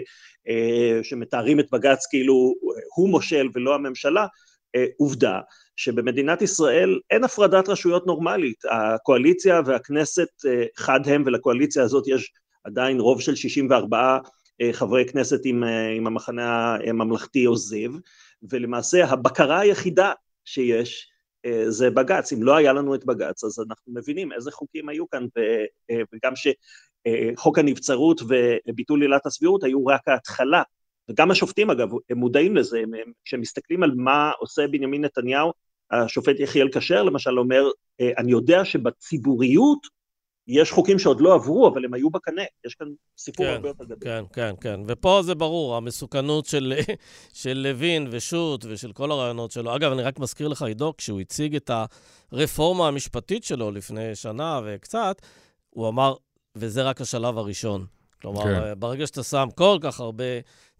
שמתארים 1.04 1.60
את 1.60 1.66
בג"ץ 1.72 2.06
כאילו 2.10 2.54
הוא 2.96 3.10
מושל 3.10 3.48
ולא 3.54 3.76
הממשלה. 3.76 4.26
עובדה 4.98 5.40
שבמדינת 5.76 6.42
ישראל 6.42 7.00
אין 7.12 7.24
הפרדת 7.24 7.70
רשויות 7.70 8.08
נורמלית, 8.08 8.64
הקואליציה 8.72 9.62
והכנסת 9.66 10.28
אה, 10.46 10.66
חד 10.78 11.00
הם 11.08 11.24
ולקואליציה 11.26 11.84
הזאת 11.84 12.08
יש 12.08 12.32
עדיין 12.64 13.00
רוב 13.00 13.22
של 13.22 13.36
64 13.36 14.18
אה, 14.62 14.74
חברי 14.74 15.06
כנסת 15.06 15.40
עם, 15.46 15.64
אה, 15.64 15.90
עם 15.90 16.08
המחנה 16.08 16.78
הממלכתי 16.88 17.46
זיו, 17.56 17.92
ולמעשה 18.52 19.06
הבקרה 19.06 19.60
היחידה 19.60 20.12
שיש 20.46 21.10
זה 21.68 21.90
בג"ץ, 21.90 22.34
אם 22.34 22.44
לא 22.44 22.56
היה 22.56 22.74
לנו 22.74 22.96
את 22.96 23.06
בג"ץ 23.06 23.44
אז 23.44 23.60
אנחנו 23.68 23.94
מבינים 23.94 24.32
איזה 24.32 24.52
חוקים 24.52 24.90
היו 24.90 25.10
כאן 25.10 25.26
וגם 25.92 26.34
שחוק 26.36 27.60
הנבצרות 27.60 28.22
וביטול 28.22 29.02
עילת 29.02 29.26
הסבירות 29.26 29.64
היו 29.64 29.86
רק 29.86 30.08
ההתחלה 30.08 30.64
וגם 31.10 31.32
השופטים 31.32 31.70
אגב, 31.70 31.90
הם 32.10 32.18
מודעים 32.18 32.56
לזה, 32.56 32.82
כשהם 33.26 33.42
מסתכלים 33.42 33.84
על 33.84 33.92
מה 33.96 34.32
עושה 34.40 34.68
בנימין 34.68 35.06
נתניהו, 35.06 35.52
השופט 35.92 36.40
יחיאל 36.40 36.70
כשר 36.72 37.04
למשל 37.04 37.40
אומר, 37.40 37.64
אה, 38.02 38.12
אני 38.18 38.32
יודע 38.32 38.66
שבציבוריות 38.66 39.88
יש 40.48 40.72
חוקים 40.72 41.00
שעוד 41.00 41.22
לא 41.22 41.34
עברו, 41.34 41.68
אבל 41.68 41.86
הם 41.86 41.94
היו 41.94 42.10
בקנה. 42.10 42.42
יש 42.66 42.76
כאן 42.76 42.88
סיפור 43.18 43.46
כן, 43.46 43.52
הרבה 43.52 43.68
יותר 43.68 43.84
גדול. 43.84 43.98
כן, 44.02 44.24
כן, 44.34 44.54
כן. 44.62 44.80
ופה 44.88 45.20
זה 45.24 45.36
ברור, 45.36 45.76
המסוכנות 45.76 46.46
של, 46.46 46.74
של 47.42 47.58
לוין 47.58 48.08
ושות' 48.12 48.66
ושל 48.70 48.92
כל 48.92 49.12
הרעיונות 49.12 49.52
שלו. 49.52 49.76
אגב, 49.76 49.92
אני 49.92 50.02
רק 50.02 50.20
מזכיר 50.20 50.48
לך, 50.48 50.62
עידו, 50.62 50.94
כשהוא 50.98 51.22
הציג 51.22 51.56
את 51.56 51.72
הרפורמה 52.32 52.88
המשפטית 52.88 53.44
שלו 53.44 53.72
לפני 53.72 54.16
שנה 54.16 54.62
וקצת, 54.66 55.22
הוא 55.70 55.88
אמר, 55.88 56.16
וזה 56.56 56.84
רק 56.84 57.02
השלב 57.02 57.38
הראשון. 57.38 57.86
כלומר, 58.22 58.44
כן. 58.44 58.80
ברגע 58.80 59.08
שאתה 59.08 59.24
שם 59.24 59.48
כל 59.56 59.78
כך 59.82 60.00
הרבה 60.00 60.24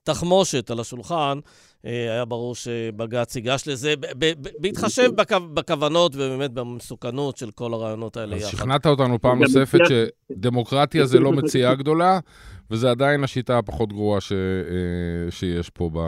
תחמושת 0.04 0.72
על 0.72 0.80
השולחן, 0.80 1.40
היה 1.84 2.26
ברור 2.26 2.56
שבג"ץ 2.56 3.36
ייגש 3.36 3.68
לזה, 3.68 3.94
בהתחשב 4.60 5.10
בכוונות 5.54 6.16
ובאמת 6.16 6.52
במסוכנות 6.52 7.38
של 7.38 7.52
כל 7.52 7.74
הרעיונות 7.74 8.18
האלה 8.18 8.36
יחד. 8.36 8.46
אז 8.46 8.52
שכנעת 8.52 8.86
אותנו 8.86 9.22
פעם 9.22 9.42
נוספת 9.42 9.80
שדמוקרטיה 9.90 11.06
זה 11.06 11.20
לא 11.20 11.32
מציאה 11.32 11.76
גדולה, 11.76 12.20
וזה 12.72 12.92
עדיין 12.92 13.24
השיטה 13.24 13.58
הפחות 13.58 13.94
גרועה 13.94 14.22
ש, 14.22 14.32
אה, 14.32 15.32
שיש 15.32 15.70
פה 15.70 15.90
ב, 15.94 16.00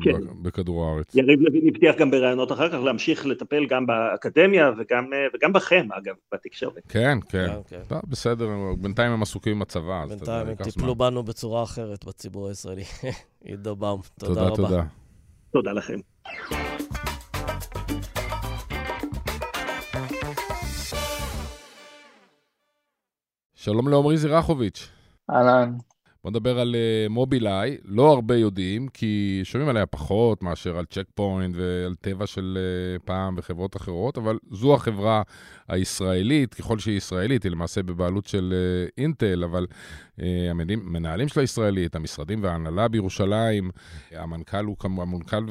כן. 0.00 0.42
בכדור 0.42 0.84
הארץ. 0.84 1.14
יריב 1.14 1.40
לוין 1.40 1.68
הבטיח 1.68 1.96
גם 1.98 2.10
בראיונות 2.10 2.52
אחר 2.52 2.68
כך 2.68 2.78
להמשיך 2.84 3.26
לטפל 3.26 3.66
גם 3.66 3.86
באקדמיה 3.86 4.70
וגם, 4.78 5.04
אה, 5.12 5.18
וגם 5.34 5.52
בכם, 5.52 5.88
אגב, 5.92 6.14
בתקשורת. 6.34 6.82
כן, 6.88 7.18
כן. 7.28 7.46
כן, 7.68 7.80
כן. 7.88 7.96
בסדר, 8.08 8.48
בינתיים 8.78 9.12
הם 9.12 9.22
עסוקים 9.22 9.52
עם 9.52 9.62
הצבא. 9.62 10.04
בינתיים 10.08 10.46
הם 10.46 10.54
טיפלו 10.54 10.94
בנו 10.94 11.22
בצורה 11.22 11.62
אחרת 11.62 12.04
בציבור 12.04 12.48
הישראלי. 12.48 12.84
עידו 13.44 13.76
באום, 13.76 14.00
תודה, 14.18 14.34
תודה 14.34 14.46
רבה. 14.46 14.56
תודה. 14.56 14.68
תודה 14.68 15.03
לכם. 15.62 15.98
שלום 23.54 23.88
לעמרי 23.88 24.16
זירחוביץ'. 24.16 24.88
אהלן. 25.30 25.76
בוא 26.24 26.30
נדבר 26.30 26.58
על 26.58 26.74
uh, 26.74 27.08
מובילאיי, 27.12 27.76
לא 27.84 28.12
הרבה 28.12 28.36
יודעים, 28.36 28.88
כי 28.88 29.40
שומעים 29.44 29.70
עליה 29.70 29.86
פחות 29.86 30.42
מאשר 30.42 30.78
על 30.78 30.84
צ'ק 30.84 31.04
פוינט 31.14 31.56
ועל 31.56 31.94
טבע 31.94 32.26
של 32.26 32.58
uh, 32.58 33.02
פעם 33.06 33.34
וחברות 33.38 33.76
אחרות, 33.76 34.18
אבל 34.18 34.38
זו 34.50 34.74
החברה 34.74 35.22
הישראלית, 35.68 36.54
ככל 36.54 36.78
שהיא 36.78 36.96
ישראלית, 36.96 37.42
היא 37.42 37.52
למעשה 37.52 37.82
בבעלות 37.82 38.26
של 38.26 38.54
uh, 38.54 38.92
אינטל, 38.98 39.44
אבל 39.44 39.66
המנהלים 40.18 41.28
של 41.28 41.40
הישראלית, 41.40 41.96
המשרדים 41.96 42.42
וההנהלה 42.42 42.88
בירושלים, 42.88 43.70
המנכ"ל 44.12 44.64
הוא 44.64 44.76
כמובן, 44.78 45.02
המנכ"ל 45.02 45.46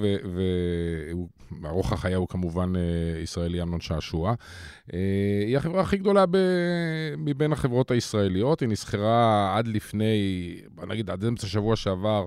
וארוך 1.61 1.93
החייה 1.93 2.18
הוא 2.18 2.28
כמובן 2.28 2.74
uh, 2.76 2.80
ישראלי 3.24 3.61
אמנון 3.61 3.82
שעשוע. 3.82 4.34
Uh, 4.34 4.93
היא 5.47 5.57
החברה 5.57 5.82
הכי 5.82 5.97
גדולה 5.97 6.26
ב, 6.26 6.38
מבין 7.18 7.51
החברות 7.53 7.91
הישראליות, 7.91 8.59
היא 8.59 8.70
נסחרה 8.70 9.53
עד 9.57 9.68
לפני, 9.68 10.57
נגיד 10.88 11.09
עד 11.09 11.26
אמצע 11.26 11.47
השבוע 11.47 11.76
שעבר, 11.76 12.26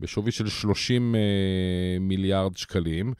בשווי 0.00 0.32
של 0.32 0.48
30 0.48 1.14
uh, 1.14 1.18
מיליארד 2.00 2.56
שקלים. 2.56 3.12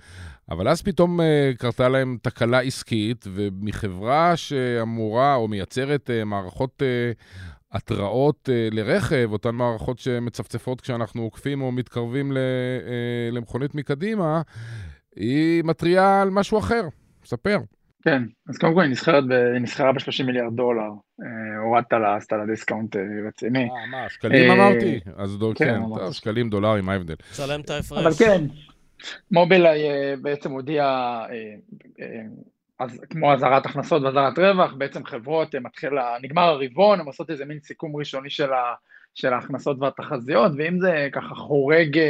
אבל 0.50 0.68
אז 0.68 0.82
פתאום 0.82 1.20
uh, 1.20 1.22
קרתה 1.58 1.88
להם 1.88 2.18
תקלה 2.22 2.60
עסקית, 2.60 3.24
ומחברה 3.32 4.36
שאמורה 4.36 5.34
או 5.34 5.48
מייצרת 5.48 6.10
uh, 6.10 6.24
מערכות 6.24 6.82
uh, 6.82 7.57
התראות 7.72 8.48
uh, 8.48 8.74
לרכב, 8.74 9.28
אותן 9.32 9.54
מערכות 9.54 9.98
שמצפצפות 9.98 10.80
כשאנחנו 10.80 11.22
עוקפים 11.22 11.62
או 11.62 11.72
מתקרבים 11.72 12.32
ל, 12.32 12.36
uh, 12.36 13.34
למכונית 13.34 13.74
מקדימה, 13.74 14.42
היא 15.16 15.64
מתריעה 15.64 16.22
על 16.22 16.30
משהו 16.30 16.58
אחר. 16.58 16.82
ספר. 17.24 17.58
כן, 18.02 18.22
אז 18.48 18.58
קודם 18.58 18.74
כל 18.74 18.82
היא 18.82 18.90
נסחרת, 18.90 19.24
ב... 19.28 19.32
היא 19.32 19.60
נסחרה 19.60 19.92
ב-30 19.92 20.24
מיליארד 20.26 20.56
דולר, 20.56 20.90
הורדת 21.64 21.92
לה, 21.92 22.16
עשתה 22.16 22.36
לה 22.36 22.46
דיסקאונט 22.46 22.96
רציני. 23.28 23.62
אה, 23.62 23.86
מה, 23.90 24.08
שקלים 24.08 24.50
אמרתי? 24.50 25.00
אז 25.16 25.38
כן, 25.54 25.80
כן 25.98 26.12
שקלים, 26.12 26.50
דולרים, 26.50 26.84
מה 26.84 26.92
ההבדל? 26.92 27.14
תשלם 27.32 27.60
את 27.60 27.70
ההפרש. 27.70 27.98
אבל 27.98 28.12
כן, 28.14 28.44
מובילאיי 29.30 29.90
אה, 29.90 30.14
בעצם 30.22 30.50
הודיעה, 30.50 31.26
אה, 31.30 31.54
אה, 32.00 32.22
אז 32.78 33.00
כמו 33.10 33.32
אזהרת 33.32 33.66
הכנסות 33.66 34.02
ואזהרת 34.02 34.38
רווח, 34.38 34.72
בעצם 34.72 35.04
חברות, 35.04 35.54
מתחילה, 35.54 36.16
נגמר 36.22 36.42
הרבעון, 36.42 37.00
הן 37.00 37.06
עושות 37.06 37.30
איזה 37.30 37.44
מין 37.44 37.60
סיכום 37.60 37.96
ראשוני 37.96 38.30
של, 38.30 38.52
ה, 38.52 38.74
של 39.14 39.32
ההכנסות 39.32 39.76
והתחזיות, 39.80 40.52
ואם 40.58 40.80
זה 40.80 41.08
ככה 41.12 41.34
חורג 41.34 42.00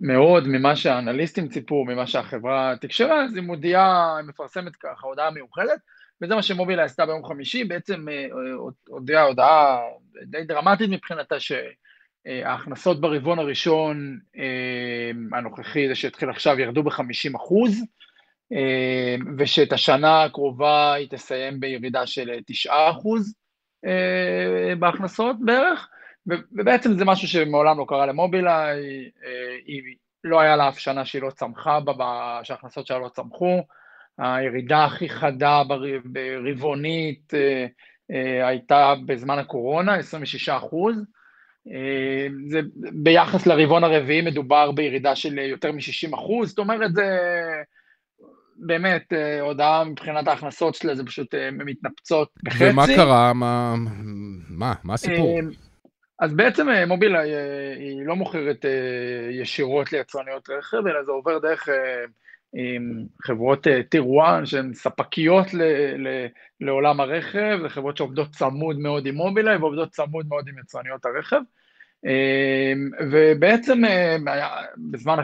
מאוד 0.00 0.48
ממה 0.48 0.76
שהאנליסטים 0.76 1.48
ציפו, 1.48 1.84
ממה 1.84 2.06
שהחברה 2.06 2.74
תקשרה, 2.80 3.24
אז 3.24 3.36
היא 3.36 3.42
מודיעה, 3.42 4.16
היא 4.16 4.26
מפרסמת 4.26 4.76
ככה 4.76 5.06
הודעה 5.06 5.30
מיוחדת, 5.30 5.80
וזה 6.22 6.34
מה 6.34 6.42
שמובילאיי 6.42 6.84
עשתה 6.84 7.06
ביום 7.06 7.24
חמישי, 7.24 7.64
בעצם 7.64 8.06
הודיעה 8.88 9.22
הודעה 9.22 9.80
די 10.22 10.44
דרמטית 10.44 10.90
מבחינתה, 10.90 11.40
ש... 11.40 11.52
אה, 12.26 12.50
ההכנסות 12.50 13.00
ברבעון 13.00 13.38
הראשון 13.38 14.18
אה, 14.36 15.38
הנוכחי, 15.38 15.88
זה 15.88 15.94
שהתחיל 15.94 16.30
עכשיו, 16.30 16.60
ירדו 16.60 16.82
ב-50 16.82 17.36
אחוז, 17.36 17.72
אה, 17.72 17.86
ושאת 19.38 19.72
השנה 19.72 20.24
הקרובה 20.24 20.94
היא 20.94 21.08
תסיים 21.10 21.60
בירידה 21.60 22.06
של 22.06 22.30
9 22.46 22.72
אחוז 22.90 23.34
בהכנסות 24.78 25.36
בערך, 25.44 25.88
ובעצם 26.26 26.98
זה 26.98 27.04
משהו 27.04 27.28
שמעולם 27.28 27.78
לא 27.78 27.84
קרה 27.88 28.06
למובילאיי, 28.06 29.10
לא 30.24 30.40
היה 30.40 30.56
לה 30.56 30.68
אף 30.68 30.78
שנה 30.78 31.04
שהיא 31.04 31.22
לא 31.22 31.30
צמחה 31.30 31.80
בה, 31.80 32.40
שההכנסות 32.42 32.86
שלה 32.86 32.98
לא 32.98 33.08
צמחו, 33.08 33.62
הירידה 34.18 34.84
הכי 34.84 35.08
חדה 35.08 35.62
ברבעונית 36.04 37.32
הייתה 38.42 38.94
בזמן 39.06 39.38
הקורונה, 39.38 39.94
26 39.94 40.48
אחוז, 40.48 41.04
אה, 41.68 42.26
זה 42.48 42.60
ביחס 43.02 43.46
לרבעון 43.46 43.84
הרביעי 43.84 44.20
מדובר 44.20 44.72
בירידה 44.72 45.16
של 45.16 45.38
יותר 45.38 45.72
מ-60 45.72 46.14
אחוז, 46.14 46.48
זאת 46.48 46.58
אומרת 46.58 46.94
זה, 46.94 47.18
באמת, 48.60 49.12
אה, 49.12 49.40
הודעה 49.40 49.84
מבחינת 49.84 50.28
ההכנסות 50.28 50.74
שלה, 50.74 50.94
זה 50.94 51.04
פשוט 51.04 51.34
אה, 51.34 51.50
מתנפצות 51.50 52.28
בחצי. 52.42 52.70
ומה 52.70 52.86
קרה? 52.86 53.32
מה, 53.32 53.74
מה, 54.48 54.74
מה 54.84 54.94
הסיפור? 54.94 55.38
אז 56.18 56.34
בעצם 56.34 56.66
מובילאיי 56.86 57.30
היא 57.76 58.06
לא 58.06 58.16
מוכרת 58.16 58.64
ישירות 59.30 59.92
ליצרניות 59.92 60.50
רכב, 60.50 60.86
אלא 60.86 61.04
זה 61.04 61.12
עובר 61.12 61.38
דרך 61.38 61.68
חברות 63.22 63.66
טיר 63.88 64.04
1 64.24 64.46
שהן 64.46 64.74
ספקיות 64.74 65.54
ל, 65.54 65.62
ל, 65.96 66.26
לעולם 66.60 67.00
הרכב, 67.00 67.58
זה 67.62 67.68
חברות 67.68 67.96
שעובדות 67.96 68.30
צמוד 68.30 68.78
מאוד 68.78 69.06
עם 69.06 69.14
מובילאיי 69.14 69.56
ועובדות 69.56 69.90
צמוד 69.90 70.26
מאוד 70.28 70.48
עם 70.48 70.58
יצרניות 70.58 71.04
הרכב. 71.04 71.40
ובעצם 73.10 73.82
בזמן, 74.90 75.18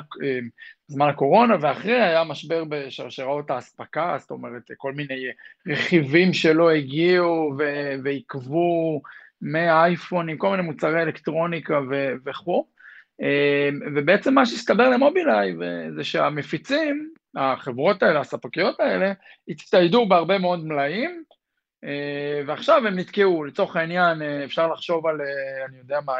בזמן 0.89 1.09
הקורונה 1.09 1.57
ואחרי 1.61 2.03
היה 2.03 2.25
משבר 2.25 2.65
בשרשראות 2.69 3.51
האספקה, 3.51 4.17
זאת 4.19 4.31
אומרת 4.31 4.63
כל 4.77 4.93
מיני 4.93 5.27
רכיבים 5.69 6.33
שלא 6.33 6.71
הגיעו 6.71 7.57
ועיכבו 8.05 9.03
מהאייפונים, 9.41 10.39
כל 10.39 10.51
מיני 10.51 10.63
מוצרי 10.63 11.03
אלקטרוניקה 11.03 11.81
וכו'. 12.27 12.67
ובעצם 13.95 14.35
מה 14.35 14.47
שהסתבר 14.47 14.89
למובילאיי 14.89 15.57
זה 15.97 16.05
שהמפיצים, 16.05 17.11
החברות 17.37 18.03
האלה, 18.03 18.21
הספקיות 18.21 18.81
האלה, 18.81 19.13
הצטיידו 19.49 20.07
בהרבה 20.07 20.39
מאוד 20.39 20.67
מלאים, 20.67 21.23
ועכשיו 22.47 22.87
הם 22.87 22.99
נתקעו. 22.99 23.45
לצורך 23.45 23.77
העניין, 23.77 24.23
אפשר 24.45 24.67
לחשוב 24.73 25.07
על, 25.07 25.21
אני 25.69 25.79
יודע 25.79 25.99
מה, 26.07 26.13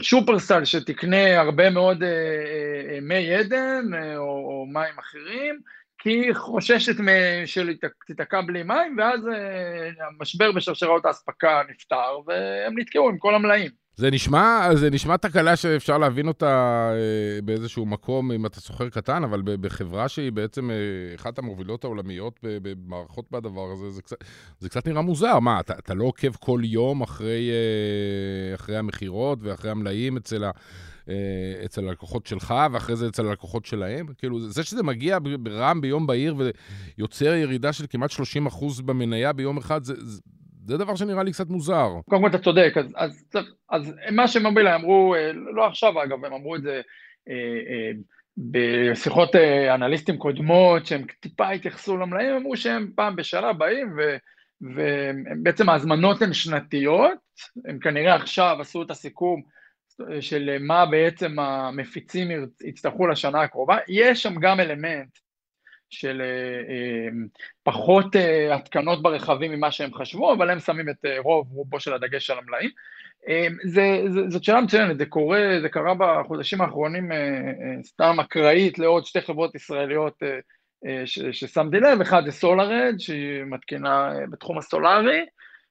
שופרסל 0.00 0.64
שתקנה 0.64 1.40
הרבה 1.40 1.70
מאוד 1.70 2.04
מי 3.02 3.34
עדן 3.34 3.84
או, 4.16 4.22
או 4.22 4.66
מים 4.66 4.98
אחרים, 4.98 5.60
כי 5.98 6.10
היא 6.10 6.34
חוששת 6.34 6.96
שתיתקע 7.46 8.40
בלי 8.40 8.62
מים, 8.62 8.98
ואז 8.98 9.20
המשבר 10.00 10.52
בשרשראות 10.52 11.04
האספקה 11.04 11.62
נפתר, 11.70 12.18
והם 12.26 12.78
נתקעו 12.78 13.08
עם 13.08 13.18
כל 13.18 13.34
המלאים. 13.34 13.79
זה 14.00 14.10
נשמע, 14.10 14.68
זה 14.74 14.90
נשמע 14.90 15.16
תקלה 15.16 15.56
שאפשר 15.56 15.98
להבין 15.98 16.28
אותה 16.28 16.90
אה, 16.92 17.42
באיזשהו 17.42 17.86
מקום 17.86 18.32
אם 18.32 18.46
אתה 18.46 18.60
סוחר 18.60 18.88
קטן, 18.88 19.24
אבל 19.24 19.42
בחברה 19.44 20.08
שהיא 20.08 20.32
בעצם 20.32 20.70
אה, 20.70 21.14
אחת 21.14 21.38
המובילות 21.38 21.84
העולמיות 21.84 22.40
במערכות 22.42 23.30
בדבר 23.30 23.72
הזה, 23.72 23.90
זה 23.90 24.02
קצת, 24.02 24.16
זה 24.58 24.68
קצת 24.68 24.86
נראה 24.86 25.02
מוזר. 25.02 25.38
מה, 25.38 25.60
אתה, 25.60 25.72
אתה 25.78 25.94
לא 25.94 26.04
עוקב 26.04 26.32
כל 26.36 26.60
יום 26.64 27.02
אחרי, 27.02 27.50
אה, 27.50 28.54
אחרי 28.54 28.76
המכירות 28.76 29.38
ואחרי 29.42 29.70
המלאים 29.70 30.16
אצל 30.16 30.44
ה... 30.44 30.50
אצל 31.64 31.88
הלקוחות 31.88 32.26
שלך, 32.26 32.54
ואחרי 32.72 32.96
זה 32.96 33.08
אצל 33.08 33.26
הלקוחות 33.26 33.66
שלהם. 33.66 34.06
כאילו, 34.18 34.40
זה 34.40 34.62
שזה 34.62 34.82
מגיע 34.82 35.18
ברעם 35.40 35.80
ביום 35.80 36.06
בהיר 36.06 36.36
ויוצר 36.98 37.34
ירידה 37.34 37.72
של 37.72 37.84
כמעט 37.90 38.10
30% 38.10 38.82
במניה 38.84 39.32
ביום 39.32 39.58
אחד, 39.58 39.84
זה, 39.84 39.94
זה 39.98 40.20
דבר 40.66 40.96
שנראה 40.96 41.22
לי 41.22 41.32
קצת 41.32 41.48
מוזר. 41.48 41.88
קודם 42.10 42.22
כל 42.22 42.28
אתה 42.28 42.38
צודק, 42.38 42.72
אז, 42.76 42.86
אז, 42.96 43.24
אז 43.70 43.94
מה 44.12 44.28
שמובילאיי 44.28 44.74
אמרו, 44.74 45.14
אה, 45.14 45.32
לא 45.32 45.66
עכשיו 45.66 46.02
אגב, 46.02 46.24
הם 46.24 46.32
אמרו 46.32 46.56
את 46.56 46.62
זה 46.62 46.80
אה, 47.28 47.34
אה, 47.70 47.90
בשיחות 48.36 49.36
אה, 49.36 49.74
אנליסטים 49.74 50.16
קודמות, 50.16 50.86
שהם 50.86 51.04
טיפה 51.20 51.50
התייחסו 51.50 51.96
למלאים, 51.96 52.34
אמרו 52.34 52.56
שהם 52.56 52.92
פעם 52.96 53.16
בשנה 53.16 53.52
באים, 53.52 53.96
ו, 53.96 54.16
ובעצם 54.60 55.68
ההזמנות 55.68 56.22
הן 56.22 56.32
שנתיות, 56.32 57.18
הם 57.64 57.78
כנראה 57.78 58.14
עכשיו 58.14 58.56
עשו 58.60 58.82
את 58.82 58.90
הסיכום 58.90 59.42
של 60.20 60.56
מה 60.60 60.86
בעצם 60.86 61.38
המפיצים 61.38 62.28
יצטרכו 62.64 63.06
לשנה 63.06 63.42
הקרובה, 63.42 63.78
יש 63.88 64.22
שם 64.22 64.34
גם 64.40 64.60
אלמנט 64.60 65.18
של 65.90 66.20
אה, 66.20 66.74
אה, 66.74 67.08
פחות 67.62 68.16
אה, 68.16 68.54
התקנות 68.54 69.02
ברכבים 69.02 69.52
ממה 69.52 69.70
שהם 69.70 69.94
חשבו, 69.94 70.32
אבל 70.32 70.50
הם 70.50 70.60
שמים 70.60 70.88
את 70.88 71.04
רוב 71.18 71.48
רובו 71.52 71.80
של 71.80 71.94
הדגש 71.94 72.30
על 72.30 72.38
המלאים. 72.38 72.70
זה, 73.64 74.02
זה, 74.08 74.20
זאת 74.28 74.44
שאלה 74.44 74.60
מצוינת, 74.60 74.98
זה 74.98 75.06
קורה, 75.06 75.58
זה 75.62 75.68
קרה 75.68 75.94
בחודשים 75.98 76.60
האחרונים 76.60 77.10
סתם 77.82 78.20
אקראית 78.20 78.78
לעוד 78.78 79.06
שתי 79.06 79.20
חברות 79.20 79.54
ישראליות 79.54 80.22
ששמתי 81.04 81.76
לב, 81.80 82.00
אחד 82.00 82.22
זה 82.24 82.32
סולארד, 82.32 82.94
שהיא 82.98 83.44
מתקינה 83.44 84.12
בתחום 84.30 84.58
הסולארי, 84.58 85.24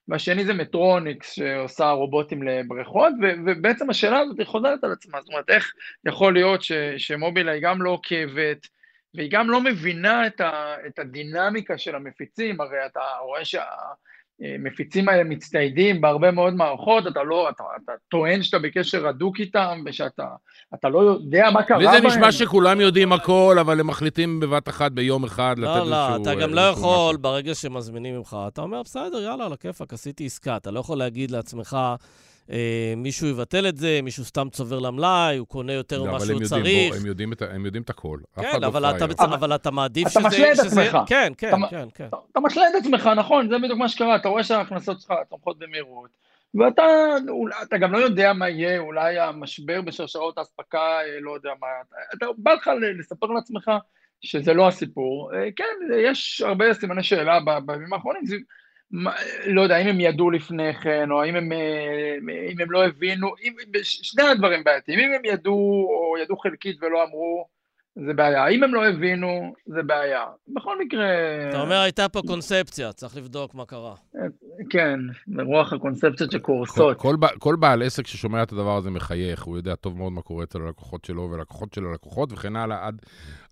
והשני 0.07 0.45
זה 0.45 0.53
מטרוניקס 0.53 1.32
שעושה 1.32 1.89
רובוטים 1.89 2.43
לבריכות, 2.43 3.13
ובעצם 3.45 3.89
השאלה 3.89 4.20
הזאת 4.20 4.39
היא 4.39 4.47
חוזרת 4.47 4.84
על 4.84 4.91
עצמה, 4.91 5.22
זאת 5.22 5.30
אומרת 5.30 5.49
איך 5.49 5.74
יכול 6.07 6.34
להיות 6.34 6.61
שמובילאיי 6.97 7.59
גם 7.59 7.82
לא 7.82 7.89
עוקבת, 7.89 8.67
והיא 9.16 9.30
גם 9.32 9.49
לא 9.49 9.62
מבינה 9.62 10.28
את, 10.28 10.41
ה, 10.41 10.76
את 10.88 10.99
הדינמיקה 10.99 11.78
של 11.78 11.95
המפיצים, 11.95 12.62
הרי 12.62 12.86
אתה 12.86 12.99
רואה 13.22 13.41
שהמפיצים 13.45 15.10
האלה 15.10 15.24
מצטיידים 15.24 16.01
בהרבה 16.01 16.32
מאוד 16.32 16.53
מערכות, 16.53 17.07
אתה 17.07 17.24
לא, 17.24 17.49
אתה, 17.49 17.64
אתה 17.84 17.91
טוען 18.10 18.43
שאתה 18.43 18.60
בקשר 18.60 19.07
הדוק 19.07 19.39
איתם, 19.39 19.82
ושאתה 19.86 20.28
אתה 20.74 20.89
לא 20.89 20.99
יודע 20.99 21.49
מה 21.53 21.64
קרה 21.64 21.78
בהם. 21.78 21.93
לי 21.93 22.01
זה 22.01 22.07
נשמע 22.07 22.32
שכולם 22.32 22.82
יודעים 22.82 23.14
הכל, 23.14 23.57
אבל 23.62 23.80
הם 23.80 23.88
מחליטים 23.88 24.39
בבת 24.39 24.70
אחת 24.70 24.91
ביום 24.91 25.24
אחד 25.24 25.55
לא, 25.60 25.68
לתת 25.68 25.76
לא, 25.76 25.82
איזשהו... 25.82 26.24
לא, 26.26 26.32
אתה 26.32 26.41
גם 26.41 26.53
לא 26.53 26.62
יכול, 26.62 27.10
משהו. 27.10 27.22
ברגע 27.22 27.55
שמזמינים 27.55 28.16
ממך, 28.18 28.38
אתה 28.47 28.62
אומר, 28.62 28.84
בסדר, 28.84 29.22
יאללה, 29.22 29.45
על 29.45 29.53
הכיפאק, 29.53 29.93
עשיתי 29.93 30.26
עסקה. 30.26 30.57
אתה 30.57 30.72
לא 30.72 30.80
יכול 30.80 30.97
להגיד 30.97 31.32
לעצמך... 31.32 31.78
אה, 32.52 32.93
מישהו 32.97 33.28
יבטל 33.28 33.68
את 33.68 33.78
זה, 33.78 34.00
מישהו 34.04 34.26
סתם 34.26 34.47
צובר 34.52 34.80
למלאי, 34.80 35.38
הוא 35.38 35.47
קונה 35.47 35.74
יותר 35.74 36.04
ממה 36.04 36.20
שהוא 36.20 36.43
צריך. 36.43 36.91
בוא, 36.91 37.00
הם 37.00 37.06
יודעים, 37.06 37.34
את, 37.34 37.41
הם 37.41 37.66
יודעים 37.66 37.84
את 37.84 37.89
הכל. 37.89 38.20
כן, 38.41 38.64
אבל, 38.64 38.82
לא 38.82 38.97
אתה, 38.97 39.08
בצ... 39.08 39.20
אבל 39.20 39.56
אתה 39.56 39.72
מעדיף 39.72 40.08
אתה 40.08 40.12
שזה... 40.12 40.20
אתה 40.20 40.28
משלה 40.30 40.54
את 40.54 40.60
עצמך. 40.60 40.97
כן, 41.08 41.34
כן, 41.38 41.50
אתה, 41.50 41.68
כן, 41.70 41.88
כן. 41.95 42.08
אתה, 42.08 42.18
אתה 42.32 42.39
משלה 42.39 42.64
את 42.70 42.76
עצמך, 42.76 43.10
נכון, 43.18 43.50
זה 43.50 43.58
בדיוק 43.58 43.80
מה 43.80 43.89
שקרה, 43.89 44.16
אתה 44.16 44.30
רואה 44.30 44.43
שההכנסות 44.43 45.02
שלך 45.02 45.14
צומחות 45.30 45.60
במהירות, 45.60 46.10
ואתה 46.54 46.84
אתה 47.64 47.78
גם 47.78 47.91
לא 47.91 47.97
יודע 47.97 48.34
מה 48.34 48.50
יהיה, 48.50 48.80
אולי 48.80 49.20
המשבר 49.20 49.82
בשרשרות 49.82 50.38
האספקה, 50.38 51.00
אה, 51.00 51.20
לא 51.22 51.32
יודע 51.32 51.52
מה, 51.62 51.68
אתה 52.18 52.26
בא 52.38 52.54
לך 52.54 52.70
לספר 53.00 53.28
לעצמך 53.28 53.72
שזה 54.22 54.54
לא 54.54 54.68
הסיפור. 54.68 55.32
אה, 55.34 55.50
כן, 55.56 56.04
יש 56.06 56.41
הרבה 56.41 56.74
סימני 56.74 57.04
שאלה 57.04 57.39
בימים 57.66 57.93
האחרונים, 57.93 58.24
מה, 58.24 58.38
לא 59.45 59.61
יודע, 59.61 59.77
אם 59.77 59.87
הם 59.87 59.99
ידעו 59.99 60.31
לפני 60.31 60.73
כן, 60.73 61.11
או 61.11 61.25
אם 61.25 61.35
הם, 61.35 61.51
אה, 61.51 62.15
אם 62.51 62.61
הם 62.61 62.71
לא 62.71 62.85
הבינו, 62.85 63.27
אם, 63.43 63.53
שני 63.83 64.23
הדברים 64.23 64.63
בעייתיים, 64.63 64.99
אם 64.99 65.11
הם 65.15 65.25
ידעו 65.25 65.87
או 65.89 66.17
ידעו 66.17 66.37
חלקית 66.37 66.83
ולא 66.83 67.03
אמרו, 67.03 67.47
זה 67.95 68.13
בעיה. 68.13 68.47
אם 68.47 68.63
הם 68.63 68.73
לא 68.73 68.87
הבינו, 68.87 69.53
זה 69.65 69.83
בעיה. 69.83 70.25
בכל 70.47 70.79
מקרה... 70.79 71.07
אתה 71.49 71.61
אומר, 71.61 71.79
הייתה 71.79 72.09
פה 72.09 72.21
קונספציה, 72.27 72.91
צריך 72.93 73.17
לבדוק 73.17 73.55
מה 73.55 73.65
קרה. 73.65 73.95
כן, 74.69 74.99
ברוח 75.27 75.73
הקונספציות 75.73 76.31
שקורסות. 76.31 76.97
כל, 76.97 77.15
כל, 77.19 77.27
כל 77.39 77.55
בעל 77.55 77.83
עסק 77.83 78.07
ששומע 78.07 78.43
את 78.43 78.51
הדבר 78.51 78.77
הזה 78.77 78.89
מחייך, 78.89 79.43
הוא 79.43 79.57
יודע 79.57 79.75
טוב 79.75 79.97
מאוד 79.97 80.11
מה 80.11 80.21
קורה 80.21 80.43
אצל 80.43 80.61
הלקוחות 80.61 81.05
שלו 81.05 81.29
ולקוחות 81.31 81.73
של 81.73 81.85
הלקוחות 81.85 82.33
וכן 82.33 82.55
הלאה, 82.55 82.87
עד, 82.87 83.01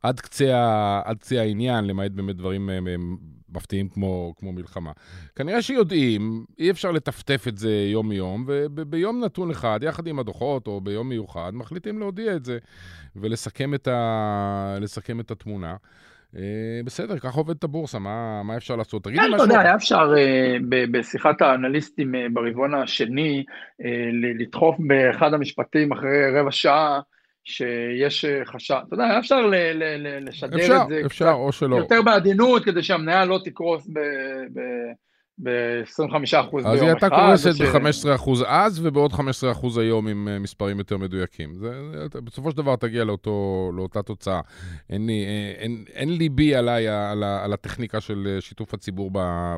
עד, 0.03 0.19
קצה, 0.19 1.01
עד 1.05 1.17
קצה 1.17 1.41
העניין, 1.41 1.85
למעט 1.85 2.11
באמת 2.11 2.35
דברים 2.35 2.69
אה, 2.69 2.79
מפתיעים 3.50 3.89
כמו, 3.89 4.34
כמו 4.38 4.52
מלחמה. 4.52 4.91
כנראה 5.36 5.62
שיודעים, 5.62 6.45
אי 6.60 6.72
אפשר 6.72 6.91
לטפטף 6.91 7.45
את 7.48 7.58
זה 7.58 7.72
יום-יום, 7.91 8.43
וביום 8.48 9.24
נתון 9.24 9.52
אחד, 9.52 9.80
יחד 9.84 10.08
עם 10.08 10.20
הדוחות, 10.20 10.68
או 10.68 10.82
ביום 10.82 11.10
מיוחד, 11.10 11.52
מחליטים 11.54 12.00
להודיע 12.00 12.36
את 12.36 12.45
זה 12.45 12.58
ולסכם 13.16 13.74
את, 13.74 13.88
ה... 13.88 14.78
את 15.20 15.32
התמונה. 15.32 15.76
Uh, 16.34 16.39
בסדר, 16.86 17.20
ככה 17.20 17.38
עובדת 17.38 17.64
הבורסה, 17.64 18.00
מה, 18.00 18.43
מה 18.43 18.58
אפשר 18.58 18.76
לעשות? 18.76 19.04
תגיד 19.04 19.20
לי 19.20 19.28
כן, 19.28 19.34
משהו... 19.34 19.45
כן, 19.45 19.52
אתה 19.52 19.54
יודע, 19.54 19.68
היה 19.68 19.76
אפשר 19.76 20.14
uh, 20.14 20.64
בשיחת 20.91 21.41
האנליסטים 21.41 22.16
uh, 22.16 22.18
ברבעון 22.34 22.74
השני 22.74 23.43
לדחוף 24.39 24.76
באחד 24.80 25.34
המשפטים 25.34 25.91
אחרי 25.91 26.39
רבע 26.39 26.52
שעה 26.52 27.00
שיש 27.48 28.26
אה, 28.26 28.45
חשד, 28.45 28.80
אתה 28.88 28.93
יודע, 28.95 29.20
אפשר 29.20 29.41
ל- 29.41 29.56
ל- 29.56 30.08
ל- 30.08 30.28
לשדר 30.28 30.58
אפשר, 30.58 30.80
את 30.84 30.89
זה 30.89 31.02
אפשר, 31.06 31.26
קצת 31.26 31.34
או 31.34 31.52
שלא. 31.52 31.76
יותר 31.76 32.02
בעדינות, 32.02 32.66
כדי 32.66 32.84
שהמניה 32.84 33.26
לא 33.26 33.39
תקרוס 33.43 33.88
ב... 33.88 34.00
ב- 34.54 35.07
ב-25% 35.43 36.51
ביום 36.51 36.59
אחד. 36.59 36.71
אז 36.71 36.81
היא 36.81 36.89
הייתה 36.89 37.09
קורסת 37.09 37.55
ש... 37.55 37.61
ב-15% 37.61 38.31
אז, 38.45 38.85
ובעוד 38.85 39.13
15% 39.13 39.17
היום 39.79 40.07
עם 40.07 40.27
אה, 40.27 40.39
מספרים 40.39 40.77
יותר 40.77 40.97
מדויקים. 40.97 41.53
זה, 41.53 41.71
זה, 42.13 42.21
בסופו 42.21 42.51
של 42.51 42.57
דבר 42.57 42.75
תגיע 42.75 43.03
לאותו, 43.03 43.71
לאותה 43.75 44.01
תוצאה. 44.01 44.41
אין 44.89 45.05
לי, 45.05 45.25
אה, 45.25 45.61
אין, 45.61 45.83
אין 45.93 46.17
ליבי 46.17 46.55
עליי 46.55 46.88
על, 46.88 47.23
על 47.23 47.53
הטכניקה 47.53 48.01
של 48.01 48.27
אה, 48.35 48.41
שיתוף 48.41 48.73
הציבור 48.73 49.11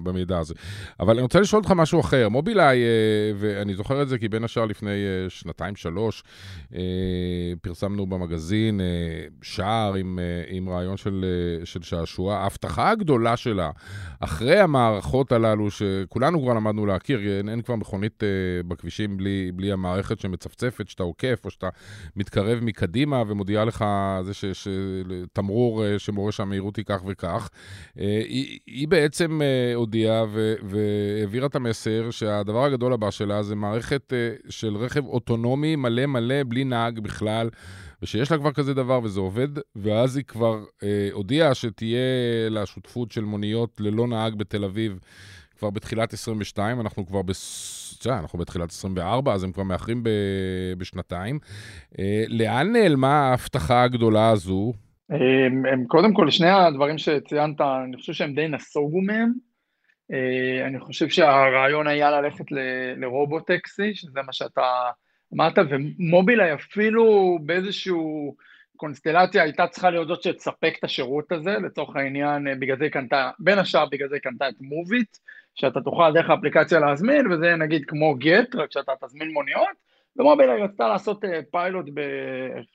במידע 0.03 0.37
הזה. 0.37 0.53
אבל 0.99 1.13
אני 1.13 1.21
רוצה 1.21 1.39
לשאול 1.39 1.61
אותך 1.61 1.71
משהו 1.71 1.99
אחר. 1.99 2.29
מובילאיי, 2.29 2.79
ואני 3.39 3.75
זוכר 3.75 4.01
את 4.01 4.09
זה 4.09 4.17
כי 4.17 4.29
בין 4.29 4.43
השאר 4.43 4.65
לפני 4.65 4.97
שנתיים-שלוש, 5.29 6.23
פרסמנו 7.61 8.07
במגזין 8.07 8.81
שער 9.41 9.93
עם, 9.93 10.19
עם 10.47 10.69
רעיון 10.69 10.97
של, 10.97 11.25
של 11.63 11.81
שעשוע. 11.81 12.35
ההבטחה 12.35 12.89
הגדולה 12.89 13.37
שלה, 13.37 13.71
אחרי 14.19 14.59
המערכות 14.59 15.31
הללו 15.31 15.68
שכולנו 15.71 16.41
כבר 16.41 16.53
למדנו 16.53 16.85
להכיר, 16.85 17.19
אין, 17.19 17.49
אין 17.49 17.61
כבר 17.61 17.75
מכונית 17.75 18.23
uh, 18.23 18.67
בכבישים 18.67 19.17
בלי, 19.17 19.51
בלי 19.55 19.71
המערכת 19.71 20.19
שמצפצפת, 20.19 20.89
שאתה 20.89 21.03
עוקף, 21.03 21.41
או 21.45 21.51
שאתה 21.51 21.69
מתקרב 22.15 22.59
מקדימה 22.61 23.23
ומודיעה 23.27 23.65
לך 23.65 23.85
זה 24.21 24.33
ש, 24.33 24.45
ש, 24.45 24.67
תמרור 25.33 25.83
uh, 25.83 25.99
שמורה 25.99 26.31
שהמהירות 26.31 26.75
היא 26.75 26.85
כך 26.85 27.01
וכך. 27.07 27.49
Uh, 27.51 27.99
היא, 27.99 28.59
היא 28.67 28.87
בעצם 28.87 29.41
uh, 29.41 29.75
הודיעה 29.75 30.25
והעבירה 30.63 31.47
את 31.47 31.55
המסר 31.55 32.11
שהדבר 32.11 32.63
הגדול 32.63 32.93
הבא 32.93 33.11
שלה 33.11 33.43
זה 33.43 33.55
מערכת 33.55 34.13
uh, 34.13 34.51
של 34.51 34.77
רכב 34.77 35.05
אוטונומי 35.05 35.75
מלא 35.75 36.05
מלא, 36.05 36.43
בלי 36.43 36.63
נהג 36.63 36.99
בכלל. 36.99 37.49
ושיש 38.01 38.31
לה 38.31 38.37
כבר 38.37 38.51
כזה 38.51 38.73
דבר 38.73 38.99
וזה 39.03 39.19
עובד, 39.19 39.47
ואז 39.75 40.17
היא 40.17 40.25
כבר 40.25 40.63
אה, 40.83 41.09
הודיעה 41.11 41.53
שתהיה 41.53 41.99
לה 42.49 42.65
שותפות 42.65 43.11
של 43.11 43.23
מוניות 43.23 43.75
ללא 43.79 44.07
נהג 44.07 44.35
בתל 44.35 44.63
אביב 44.63 44.99
כבר 45.59 45.69
בתחילת 45.69 46.13
22, 46.13 46.81
אנחנו 46.81 47.07
כבר 47.07 47.21
בס... 47.21 48.07
אנחנו 48.07 48.39
בתחילת 48.39 48.69
24, 48.69 49.33
אז 49.33 49.43
הם 49.43 49.51
כבר 49.51 49.63
מאחרים 49.63 50.03
ב... 50.03 50.09
בשנתיים. 50.77 51.39
אה, 51.99 52.23
לאן 52.27 52.71
נעלמה 52.71 53.29
ההבטחה 53.29 53.83
הגדולה 53.83 54.29
הזו? 54.29 54.73
הם, 55.09 55.65
הם 55.65 55.85
קודם 55.87 56.13
כל, 56.13 56.31
שני 56.31 56.49
הדברים 56.49 56.97
שציינת, 56.97 57.61
אני 57.61 57.97
חושב 57.97 58.13
שהם 58.13 58.35
די 58.35 58.47
נסוגו 58.47 59.01
מהם. 59.01 59.33
אה, 60.13 60.67
אני 60.67 60.79
חושב 60.79 61.09
שהרעיון 61.09 61.87
היה 61.87 62.11
ללכת 62.11 62.45
לרובוטקסי, 62.97 63.95
שזה 63.95 64.21
מה 64.25 64.33
שאתה 64.33 64.89
אמרת, 65.33 65.53
ומובילאיי 65.69 66.53
אפילו 66.53 67.37
באיזשהו 67.41 68.35
קונסטלציה 68.79 69.43
הייתה 69.43 69.67
צריכה 69.67 69.89
להיות 69.89 70.07
זאת 70.07 70.23
שתספק 70.23 70.73
את 70.79 70.83
השירות 70.83 71.31
הזה, 71.31 71.51
לצורך 71.51 71.95
העניין, 71.95 72.47
אה, 72.47 72.55
בגלל 72.55 72.77
זה 72.77 72.83
היא 72.83 72.91
קנתה, 72.91 73.31
בין 73.39 73.59
השאר 73.59 73.85
בגלל 73.91 74.09
זה 74.09 74.15
היא 74.15 74.21
קנתה 74.21 74.49
את 74.49 74.55
מוביט, 74.61 75.17
שאתה 75.59 75.81
תוכל 75.81 76.13
דרך 76.13 76.29
האפליקציה 76.29 76.79
להזמין, 76.79 77.31
וזה 77.31 77.55
נגיד 77.55 77.85
כמו 77.87 78.15
גט, 78.15 78.55
רק 78.55 78.71
שאתה 78.71 78.91
תזמין 79.05 79.31
מוניות, 79.31 79.89
ומובילאיי 80.17 80.61
רצתה 80.61 80.87
לעשות 80.87 81.25
אה, 81.25 81.39
פיילוט 81.51 81.85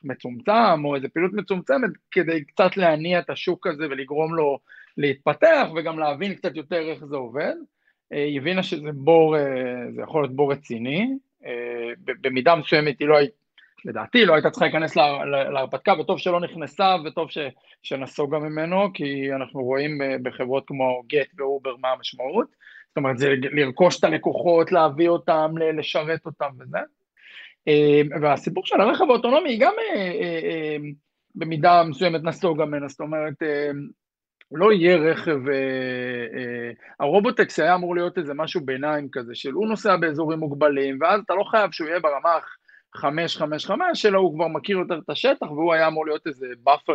מצומצם, 0.03 0.85
או 0.85 0.95
איזה 0.95 1.07
פעילות 1.09 1.33
מצומצמת, 1.33 1.89
כדי 2.11 2.45
קצת 2.45 2.77
להניע 2.77 3.19
את 3.19 3.29
השוק 3.29 3.67
הזה 3.67 3.85
ולגרום 3.89 4.35
לו 4.35 4.59
להתפתח, 4.97 5.67
וגם 5.75 5.99
להבין 5.99 6.33
קצת 6.33 6.55
יותר 6.55 6.79
איך 6.79 7.05
זה 7.05 7.15
עובד. 7.15 7.53
אה, 8.13 8.23
היא 8.23 8.39
הבינה 8.39 8.63
שזה 8.63 8.89
בור, 8.93 9.35
זה 9.95 10.01
יכול 10.01 10.23
להיות 10.23 10.35
בור 10.35 10.51
רציני, 10.51 11.17
במידה 12.21 12.55
מסוימת 12.55 12.99
היא 12.99 13.07
לא 13.07 13.17
הייתה, 13.17 13.35
לדעתי 13.85 14.25
לא 14.25 14.33
הייתה 14.33 14.49
צריכה 14.49 14.65
להיכנס 14.65 14.95
להרפתקה, 15.53 15.93
וטוב 15.99 16.19
שלא 16.19 16.39
נכנסה, 16.39 16.95
וטוב 17.05 17.31
ש, 17.31 17.37
שנסוגה 17.83 18.39
ממנו, 18.39 18.93
כי 18.93 19.33
אנחנו 19.33 19.63
רואים 19.63 20.01
בחברות 20.23 20.63
כמו 20.67 21.03
גט 21.07 21.27
ואובר 21.37 21.75
מה 21.81 21.91
המשמעות. 21.91 22.47
זאת 22.95 22.97
אומרת, 22.97 23.17
זה 23.17 23.33
לרכוש 23.51 23.99
את 23.99 24.03
הלקוחות, 24.03 24.71
להביא 24.71 25.09
אותם, 25.09 25.53
לשרת 25.77 26.25
אותם 26.25 26.49
וזה. 26.59 26.77
והסיפור 28.21 28.65
של 28.65 28.81
הרכב 28.81 29.03
האוטונומי 29.09 29.49
היא 29.49 29.59
גם 29.59 29.73
במידה 31.35 31.83
מסוימת 31.83 32.23
נסוגה 32.23 32.65
ממנו, 32.65 32.89
זאת 32.89 32.99
אומרת, 32.99 33.33
לא 34.51 34.73
יהיה 34.73 34.97
רכב, 34.97 35.47
אה, 35.47 35.53
אה, 36.37 36.71
הרובוטקס 36.99 37.59
היה 37.59 37.75
אמור 37.75 37.95
להיות 37.95 38.17
איזה 38.17 38.33
משהו 38.33 38.61
ביניים 38.65 39.07
כזה, 39.11 39.35
של 39.35 39.51
הוא 39.51 39.67
נוסע 39.67 39.95
באזורים 39.95 40.39
מוגבלים, 40.39 40.97
ואז 41.01 41.21
אתה 41.25 41.33
לא 41.33 41.43
חייב 41.43 41.71
שהוא 41.71 41.87
יהיה 41.87 41.99
ברמה 41.99 42.37
5, 42.95 43.32
5, 43.32 43.68
5, 43.68 44.05
אלא 44.05 44.17
הוא 44.17 44.35
כבר 44.35 44.47
מכיר 44.47 44.77
יותר 44.77 44.97
את 44.97 45.09
השטח, 45.09 45.51
והוא 45.51 45.73
היה 45.73 45.87
אמור 45.87 46.05
להיות 46.05 46.27
איזה 46.27 46.47
ב 46.63 46.67
buffer 46.67 46.93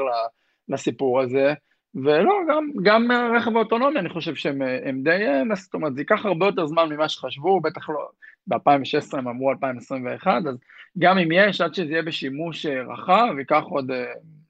לסיפור 0.68 1.20
הזה. 1.20 1.54
ולא, 1.94 2.34
גם, 2.48 2.70
גם 2.82 3.10
הרכב 3.10 3.56
האוטונומי, 3.56 3.98
אני 3.98 4.08
חושב 4.08 4.34
שהם 4.34 5.02
די, 5.02 5.24
זאת 5.54 5.74
אומרת, 5.74 5.94
זה 5.94 6.00
ייקח 6.00 6.26
הרבה 6.26 6.46
יותר 6.46 6.66
זמן 6.66 6.88
ממה 6.88 7.08
שחשבו, 7.08 7.60
בטח 7.60 7.90
לא, 7.90 8.08
ב-2016 8.46 9.18
הם 9.18 9.28
אמרו 9.28 9.50
2021, 9.50 10.32
אז 10.48 10.56
גם 10.98 11.18
אם 11.18 11.28
יש, 11.32 11.60
עד 11.60 11.74
שזה 11.74 11.92
יהיה 11.92 12.02
בשימוש 12.02 12.66
רחב, 12.66 13.34
ייקח 13.38 13.62
עוד, 13.64 13.90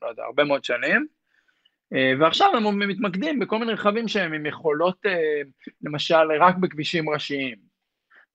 לא 0.03 0.09
יודע, 0.09 0.23
הרבה 0.23 0.45
מאוד 0.45 0.65
שנים. 0.65 1.07
אה, 1.95 2.13
ועכשיו 2.21 2.57
הם 2.57 2.89
מתמקדים 2.89 3.39
בכל 3.39 3.59
מיני 3.59 3.73
רכבים 3.73 4.09
שהם 4.09 4.33
עם 4.33 4.47
יכולות, 4.47 5.07
אה, 5.07 5.41
למשל, 5.83 6.33
רק 6.41 6.57
בכבישים 6.57 7.11
ראשיים, 7.11 7.70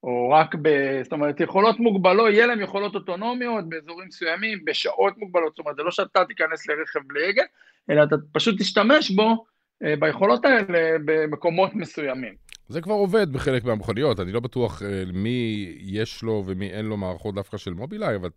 או 0.05 0.29
רק 0.29 0.55
ב... 0.61 0.69
זאת 1.03 1.13
אומרת, 1.13 1.39
יכולות 1.39 1.79
מוגבלות, 1.79 2.29
יהיה 2.29 2.45
להם 2.45 2.61
יכולות 2.61 2.95
אוטונומיות 2.95 3.69
באזורים 3.69 4.07
מסוימים, 4.07 4.65
בשעות 4.65 5.17
מוגבלות, 5.17 5.51
זאת 5.55 5.59
אומרת, 5.59 5.75
זה 5.75 5.83
לא 5.83 5.91
שאתה 5.91 6.25
תיכנס 6.25 6.67
לרכב 6.67 6.99
בלי 7.07 7.29
הגה, 7.29 7.43
אלא 7.89 8.03
אתה 8.03 8.15
פשוט 8.31 8.59
תשתמש 8.59 9.11
בו, 9.11 9.45
אה, 9.83 9.95
ביכולות 9.99 10.45
האלה, 10.45 10.97
במקומות 11.05 11.75
מסוימים. 11.75 12.33
זה 12.67 12.81
כבר 12.81 12.93
עובד 12.93 13.33
בחלק 13.33 13.63
מהמכוניות, 13.63 14.19
אני 14.19 14.31
לא 14.31 14.39
בטוח 14.39 14.81
מי 15.13 15.73
יש 15.79 16.23
לו 16.23 16.43
ומי 16.45 16.69
אין 16.69 16.85
לו 16.85 16.97
מערכות 16.97 17.35
דווקא 17.35 17.57
של 17.57 17.73
מובילאיי, 17.73 18.15
אבל 18.15 18.29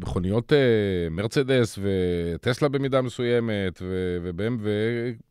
מכוניות 0.00 0.52
uh, 0.52 0.56
מרצדס 1.10 1.78
וטסלה 1.82 2.68
במידה 2.68 3.02
מסוימת, 3.02 3.82
ו-BMW, 3.82 4.66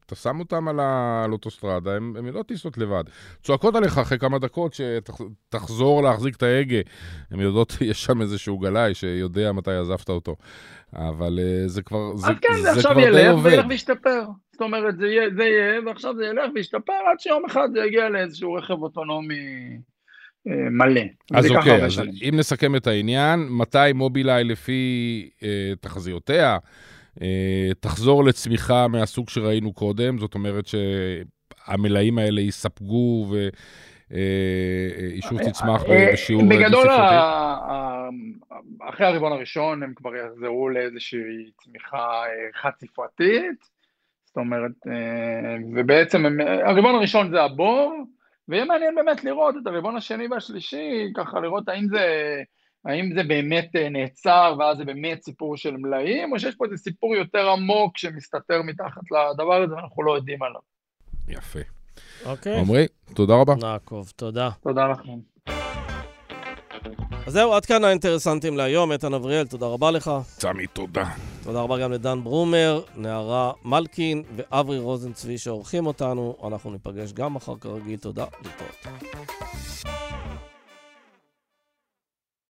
אתה 0.06 0.16
שם 0.16 0.40
אותם 0.40 0.68
על, 0.68 0.80
על 1.24 1.32
אוטוסטרדה, 1.32 1.96
הן 1.96 2.26
לא 2.26 2.44
טיסות 2.44 2.78
לבד. 2.78 3.04
צועקות 3.44 3.76
עליך 3.76 3.98
אחרי 3.98 4.20
כמה 4.20 4.40
דקות 4.40 4.74
שתחזור 4.74 6.04
להחזיק 6.04 6.36
את 6.36 6.44
ההגה. 6.44 6.80
הן 7.32 7.40
יודעות, 7.40 7.74
יש 7.82 8.04
שם 8.04 8.22
איזשהו 8.22 8.58
גלאי 8.58 8.94
שיודע 8.94 9.52
מתי 9.52 9.72
עזבת 9.72 10.10
אותו. 10.10 10.36
אבל 10.94 11.40
uh, 11.40 11.68
זה 11.68 11.82
כבר, 11.82 12.16
זה, 12.16 12.28
כן, 12.42 12.54
זה, 12.62 12.74
זה 12.74 12.82
כבר 12.82 12.94
די 12.94 13.02
עובד. 13.06 13.20
אז 13.20 13.22
כן, 13.22 13.32
זה 13.34 13.40
עכשיו 13.40 13.54
ילך 13.54 13.66
וישתפר. 13.70 14.24
זאת 14.52 14.62
אומרת, 14.62 14.98
זה 14.98 15.08
יהיה, 15.08 15.30
זה 15.36 15.44
יהיה, 15.44 15.82
ועכשיו 15.86 16.16
זה 16.16 16.26
ילך 16.26 16.52
וישתפר 16.56 16.94
עד 17.12 17.20
שיום 17.20 17.46
אחד 17.46 17.70
זה 17.74 17.80
יגיע 17.80 18.10
לאיזשהו 18.10 18.54
רכב 18.54 18.82
אוטונומי. 18.82 19.78
אה, 20.48 20.70
מלא. 20.72 21.02
אז 21.34 21.52
אוקיי, 21.52 21.86
אז 21.86 22.02
אם 22.30 22.34
נסכם 22.38 22.76
את 22.76 22.88
העניין, 22.88 23.48
מתי 23.50 23.94
מובילאיי 23.94 24.44
לפי 24.44 25.30
אה, 25.44 25.74
תחזיותיה 25.82 26.58
אה, 27.22 27.72
תחזור 27.80 28.24
לצמיחה 28.24 28.88
מהסוג 28.88 29.30
שראינו 29.30 29.74
קודם, 29.74 30.18
זאת 30.18 30.36
אומרת 30.36 30.66
שהמלאים 30.68 32.18
האלה 32.18 32.42
יספגו 32.42 33.28
ו... 33.32 33.50
אה, 34.14 34.20
היא 35.14 35.22
שוב 35.22 35.40
אה, 35.40 35.46
תצמח 35.46 35.84
בשיעור? 36.14 36.44
בגדול, 36.50 36.88
אחרי 38.90 39.08
הרבעון 39.08 39.32
הראשון 39.32 39.84
הם 39.84 39.94
כבר 39.96 40.16
יחזרו 40.16 40.70
לאיזושהי 40.70 41.52
צמיחה 41.64 42.24
חד-ספרתית, 42.54 43.66
זאת 44.26 44.38
אומרת, 44.38 44.72
ובעצם 45.76 46.26
הרבעון 46.66 46.96
הראשון 46.96 47.30
זה 47.30 47.42
הבור, 47.42 48.04
ויהיה 48.48 48.66
מעניין 48.66 48.96
באמת 48.96 49.24
לראות 49.24 49.56
את 49.62 49.68
הרבעון 49.68 49.98
השני 49.98 50.28
והשלישי, 50.28 51.12
ככה 51.16 51.40
לראות 51.40 51.70
האם 51.70 51.88
זה, 51.88 52.06
האם 52.86 53.14
זה 53.16 53.24
באמת 53.24 53.76
אה, 53.76 53.90
נעצר 53.90 54.56
ואז 54.60 54.78
זה 54.78 54.86
באמת 54.86 55.24
סיפור 55.24 55.58
של 55.58 55.78
מלאים, 55.78 56.32
או 56.32 56.40
שיש 56.40 56.56
פה 56.56 56.66
איזה 56.66 56.78
סיפור 56.78 57.16
יותר 57.16 57.50
עמוק 57.50 57.98
שמסתתר 57.98 58.62
מתחת 58.62 59.02
לדבר 59.12 59.64
הזה 59.64 59.74
ואנחנו 59.74 60.04
לא 60.04 60.16
יודעים 60.16 60.44
עליו. 60.44 60.62
יפה. 61.28 61.60
אוקיי. 62.26 62.60
עמרי, 62.60 62.88
תודה 63.14 63.34
רבה. 63.34 63.56
נעקוב, 63.56 64.12
תודה. 64.16 64.50
תודה 64.64 64.88
לכם. 64.88 65.33
אז 67.28 67.34
זהו, 67.34 67.54
עד 67.54 67.66
כאן 67.66 67.84
האינטרסנטים 67.84 68.58
להיום. 68.58 68.92
איתן 68.92 69.14
אבריאל, 69.14 69.48
תודה 69.48 69.66
רבה 69.66 69.92
לך. 69.92 70.12
סמי, 70.40 70.68
תודה. 70.68 71.04
תודה 71.44 71.62
רבה 71.62 71.78
גם 71.80 71.92
לדן 71.92 72.24
ברומר, 72.24 72.82
נערה 72.96 73.52
מלקין 73.66 74.24
ואברי 74.36 74.80
רוזנצבי 74.80 75.38
שעורכים 75.38 75.86
אותנו. 75.86 76.36
אנחנו 76.48 76.72
ניפגש 76.72 77.14
גם 77.14 77.34
מחר 77.34 77.56
כרגיל. 77.62 78.00
תודה, 78.00 78.26
להתראות. 78.44 78.88